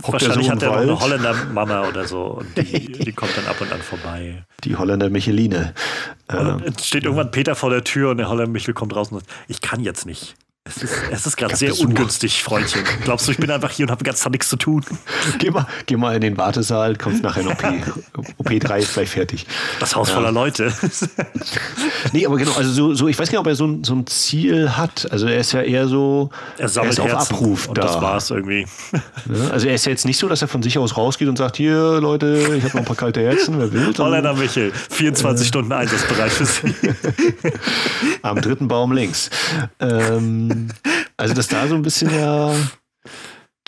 [0.01, 3.59] Wahrscheinlich so hat er eine Holländer Mama oder so und die, die, kommt dann ab
[3.59, 4.45] und an vorbei.
[4.63, 5.73] Die Holländer Micheline.
[6.29, 9.29] Ähm, steht irgendwann Peter vor der Tür und der Holländer Michel kommt raus und sagt,
[9.49, 10.37] ich kann jetzt nicht.
[10.69, 12.83] Es ist, es ist gerade sehr ungünstig, Freundchen.
[13.03, 14.85] Glaubst du, ich bin einfach hier und habe ganz nichts zu tun?
[15.39, 17.63] Geh mal, geh mal in den Wartesaal, kommst nachher in OP.
[18.45, 19.47] OP3 ist gleich fertig.
[19.79, 20.15] Das Haus ja.
[20.15, 20.71] voller Leute.
[22.13, 24.05] nee, aber genau, also so, so, ich weiß nicht, ob er so ein, so ein
[24.05, 25.11] Ziel hat.
[25.11, 26.29] Also er ist ja eher so,
[26.59, 27.81] er, sammelt er ist auf Abruf und da.
[27.81, 28.65] Das war's irgendwie.
[29.29, 31.37] Ja, also er ist ja jetzt nicht so, dass er von sich aus rausgeht und
[31.37, 33.93] sagt, hier Leute, ich habe noch ein paar kalte Herzen, wer will.
[33.97, 36.73] Holländer Michel, 24 äh, Stunden Einsatzbereich für Sie.
[38.21, 39.29] Am dritten Baum links.
[39.79, 40.58] Ähm,
[41.17, 42.53] also, dass da so ein bisschen ja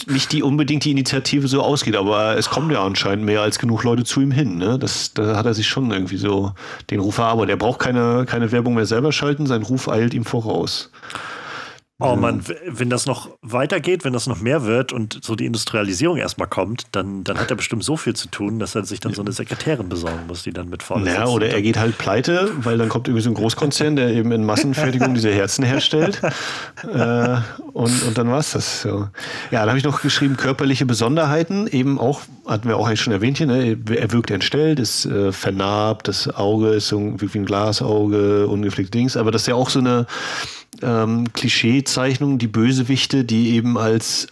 [0.07, 3.83] nicht die unbedingt die Initiative so ausgeht, aber es kommen ja anscheinend mehr als genug
[3.83, 4.57] Leute zu ihm hin.
[4.57, 4.79] Ne?
[4.79, 6.53] Das, da hat er sich schon irgendwie so
[6.89, 10.25] den Ruf aber der braucht keine, keine Werbung mehr selber schalten, sein Ruf eilt ihm
[10.25, 10.91] voraus.
[12.01, 16.17] Oh man, wenn das noch weitergeht, wenn das noch mehr wird und so die Industrialisierung
[16.17, 19.13] erstmal kommt, dann, dann hat er bestimmt so viel zu tun, dass er sich dann
[19.13, 22.51] so eine Sekretärin besorgen muss, die dann mit vorne naja, Oder er geht halt pleite,
[22.57, 26.21] weil dann kommt irgendwie so ein Großkonzern, der eben in Massenfertigung diese Herzen herstellt.
[26.83, 27.37] äh,
[27.73, 28.81] und, und dann war es das.
[28.81, 29.07] So.
[29.51, 33.13] Ja, dann habe ich noch geschrieben, körperliche Besonderheiten, eben auch, hatten wir auch eigentlich schon
[33.13, 33.77] erwähnt hier, ne?
[33.91, 39.17] er wirkt entstellt, ist äh, vernarbt, das Auge ist so wie ein Glasauge, ungepflegt Dings,
[39.17, 40.07] aber das ist ja auch so eine
[40.81, 44.27] ähm, Klischeezeichnungen, die Bösewichte, die eben als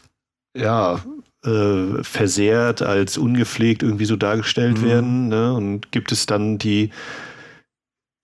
[0.55, 1.03] ja,
[1.45, 4.85] äh, versehrt, als ungepflegt irgendwie so dargestellt mhm.
[4.85, 5.27] werden.
[5.29, 5.53] Ne?
[5.53, 6.91] Und gibt es dann die,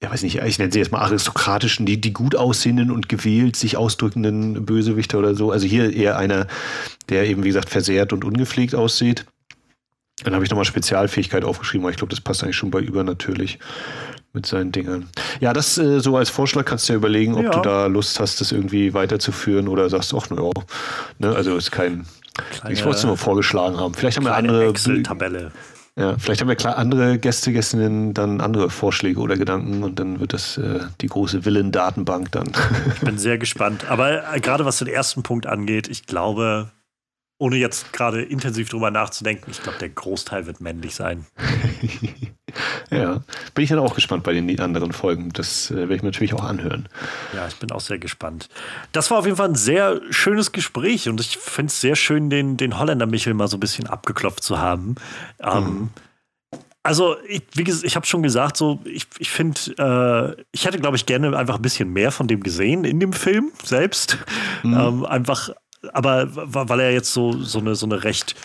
[0.04, 3.56] ja weiß nicht, ich nenne sie jetzt mal aristokratischen, die, die gut aussehenden und gewählt
[3.56, 5.52] sich ausdrückenden Bösewichte oder so.
[5.52, 6.48] Also hier eher einer,
[7.10, 9.26] der eben, wie gesagt, versehrt und ungepflegt aussieht.
[10.24, 13.60] Dann habe ich nochmal Spezialfähigkeit aufgeschrieben, aber ich glaube, das passt eigentlich schon bei übernatürlich
[14.36, 15.10] mit seinen Dingern.
[15.40, 17.50] Ja, das äh, so als Vorschlag kannst du ja überlegen, ob ja.
[17.52, 20.52] du da Lust hast, das irgendwie weiterzuführen oder sagst, ach, naja,
[21.20, 22.06] ne, also ist kein.
[22.52, 23.94] Kleine, ich wollte es nur vorgeschlagen haben.
[23.94, 24.68] Vielleicht haben wir andere.
[24.68, 25.52] Excel-Tabelle.
[25.98, 30.20] Ja, vielleicht haben wir klar andere Gäste, Gästinnen dann andere Vorschläge oder Gedanken und dann
[30.20, 32.52] wird das äh, die große Willen-Datenbank dann.
[32.96, 33.90] Ich bin sehr gespannt.
[33.90, 36.70] Aber äh, gerade was den ersten Punkt angeht, ich glaube,
[37.38, 41.26] ohne jetzt gerade intensiv drüber nachzudenken, ich glaube, der Großteil wird männlich sein.
[42.92, 43.22] ja,
[43.54, 45.32] bin ich dann auch gespannt bei den anderen Folgen.
[45.34, 46.88] Das äh, werde ich mir natürlich auch anhören.
[47.34, 48.50] Ja, ich bin auch sehr gespannt.
[48.92, 52.30] Das war auf jeden Fall ein sehr schönes Gespräch und ich finde es sehr schön,
[52.30, 54.96] den, den Holländer Michel mal so ein bisschen abgeklopft zu haben.
[55.40, 55.90] Ähm, mhm.
[56.84, 59.60] Also, ich, wie gesagt, ich habe schon gesagt, so, ich, ich finde,
[60.38, 63.12] äh, ich hätte, glaube ich, gerne einfach ein bisschen mehr von dem gesehen in dem
[63.12, 64.20] Film selbst.
[64.62, 64.74] Mhm.
[64.74, 65.50] Ähm, einfach
[65.94, 68.36] aber weil er jetzt so, so, eine, so eine recht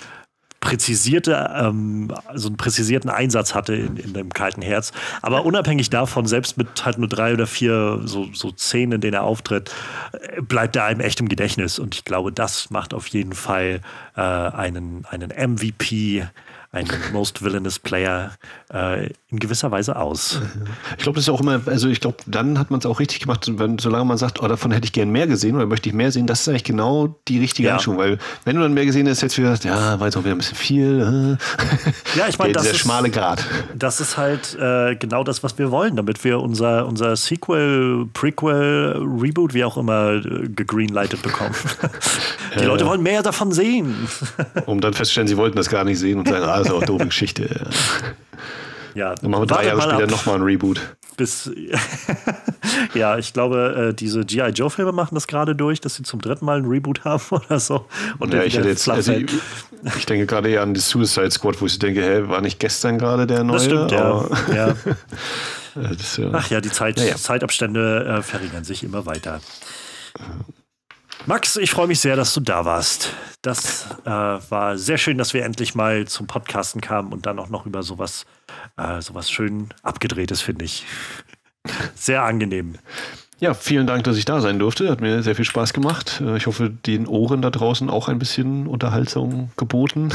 [0.61, 4.93] präzisierte, ähm, so einen präzisierten Einsatz hatte in, in dem kalten Herz.
[5.23, 9.15] Aber unabhängig davon, selbst mit halt nur drei oder vier so, so Szenen, in denen
[9.15, 9.75] er auftritt,
[10.13, 11.79] äh, bleibt er einem echt im Gedächtnis.
[11.79, 13.81] Und ich glaube, das macht auf jeden Fall
[14.17, 16.27] äh, einen, einen MVP
[16.73, 18.31] ein Most Villainous Player
[18.73, 20.41] äh, in gewisser Weise aus.
[20.97, 23.21] Ich glaube, das ist auch immer, also ich glaube, dann hat man es auch richtig
[23.21, 25.95] gemacht, wenn, solange man sagt, oh, davon hätte ich gern mehr gesehen oder möchte ich
[25.95, 27.75] mehr sehen, das ist eigentlich genau die richtige ja.
[27.75, 30.33] Einstellung, weil wenn du dann mehr gesehen hast, jetzt wieder, ja, war jetzt auch wieder
[30.35, 31.39] ein bisschen viel.
[31.39, 31.91] Äh.
[32.19, 33.45] Ja, ich meine, das der ist schmale Grad.
[33.75, 38.97] Das ist halt äh, genau das, was wir wollen, damit wir unser, unser Sequel, Prequel,
[38.99, 41.55] Reboot, wie auch immer, äh, gegreenlightet bekommen.
[42.61, 44.09] die Leute wollen mehr davon sehen.
[44.67, 47.69] um dann festzustellen, sie wollten das gar nicht sehen und sagen, ah, eine doofe Geschichte.
[48.95, 50.81] Ja, dann machen wir drei Jahre später nochmal ein Reboot.
[51.17, 51.51] Bis,
[52.95, 54.51] ja, ich glaube, äh, diese G.I.
[54.51, 57.87] Joe-Filme machen das gerade durch, dass sie zum dritten Mal ein Reboot haben oder so.
[58.19, 59.31] Und ja, ich, jetzt, also ich,
[59.97, 62.99] ich, denke gerade eher an die Suicide Squad, wo ich denke, hä, war nicht gestern
[62.99, 63.57] gerade der neue?
[63.57, 64.25] Das stimmt, ja.
[64.55, 64.75] ja.
[65.75, 66.31] Das, ja.
[66.33, 69.41] Ach ja, die Zeit, ja, Zeitabstände äh, verringern sich immer weiter.
[71.27, 73.13] Max, ich freue mich sehr, dass du da warst.
[73.43, 77.49] Das äh, war sehr schön, dass wir endlich mal zum Podcasten kamen und dann auch
[77.49, 78.25] noch über sowas,
[78.77, 80.85] äh, sowas schön abgedrehtes, finde ich.
[81.95, 82.77] Sehr angenehm.
[83.39, 84.91] Ja, vielen Dank, dass ich da sein durfte.
[84.91, 86.23] Hat mir sehr viel Spaß gemacht.
[86.25, 90.11] Äh, ich hoffe, den Ohren da draußen auch ein bisschen Unterhaltung geboten.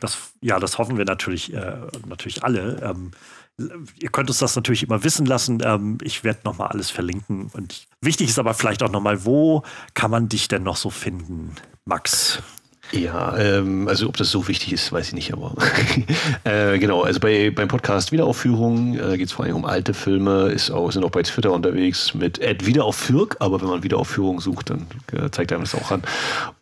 [0.00, 1.76] Das, ja, das hoffen wir natürlich, äh,
[2.06, 2.80] natürlich alle.
[2.82, 3.12] Ähm,
[3.58, 5.62] ihr könnt uns das natürlich immer wissen lassen.
[5.64, 7.50] Ähm, ich werde nochmal alles verlinken.
[7.52, 9.62] Und wichtig ist aber vielleicht auch nochmal, wo
[9.94, 11.54] kann man dich denn noch so finden,
[11.84, 12.42] Max?
[12.92, 15.54] Ja, ähm, also ob das so wichtig ist, weiß ich nicht, aber
[16.44, 20.48] äh, genau, also bei, beim Podcast Wiederaufführung äh, geht es vor allem um alte Filme,
[20.50, 24.70] ist auch, sind auch bei Twitter unterwegs mit Ed Wiederaufführung, aber wenn man Wiederaufführung sucht,
[24.70, 26.02] dann äh, zeigt einem das auch an.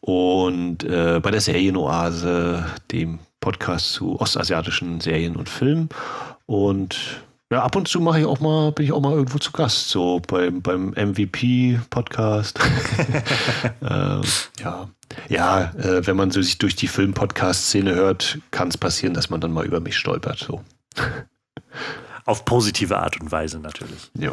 [0.00, 5.90] Und äh, bei der Serienoase, dem Podcast zu ostasiatischen Serien und Filmen.
[6.52, 9.52] Und ja, ab und zu mache ich auch mal, bin ich auch mal irgendwo zu
[9.52, 12.60] Gast, so beim, beim MVP-Podcast.
[13.80, 14.20] ähm,
[14.60, 14.90] ja,
[15.30, 19.40] ja äh, wenn man so sich durch die Film-Podcast-Szene hört, kann es passieren, dass man
[19.40, 20.40] dann mal über mich stolpert.
[20.40, 20.62] So.
[22.26, 24.10] Auf positive Art und Weise natürlich.
[24.18, 24.32] Ja.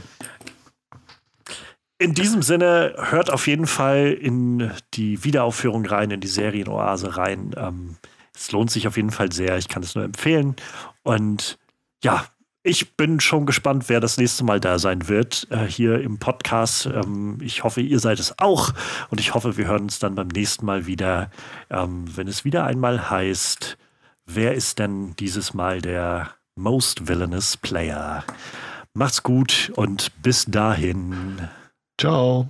[2.00, 7.56] In diesem Sinne, hört auf jeden Fall in die Wiederaufführung rein, in die Serienoase rein.
[7.56, 7.96] Ähm,
[8.36, 9.58] es lohnt sich auf jeden Fall sehr.
[9.58, 10.58] Ich kann es nur empfehlen.
[11.04, 11.58] Und
[12.04, 12.26] ja,
[12.62, 16.88] ich bin schon gespannt, wer das nächste Mal da sein wird, äh, hier im Podcast.
[16.88, 18.74] Ähm, ich hoffe, ihr seid es auch.
[19.10, 21.32] Und ich hoffe, wir hören uns dann beim nächsten Mal wieder,
[21.70, 23.78] ähm, wenn es wieder einmal heißt,
[24.26, 28.26] wer ist denn dieses Mal der Most Villainous Player?
[28.94, 31.48] Macht's gut und bis dahin.
[31.98, 32.50] Ciao.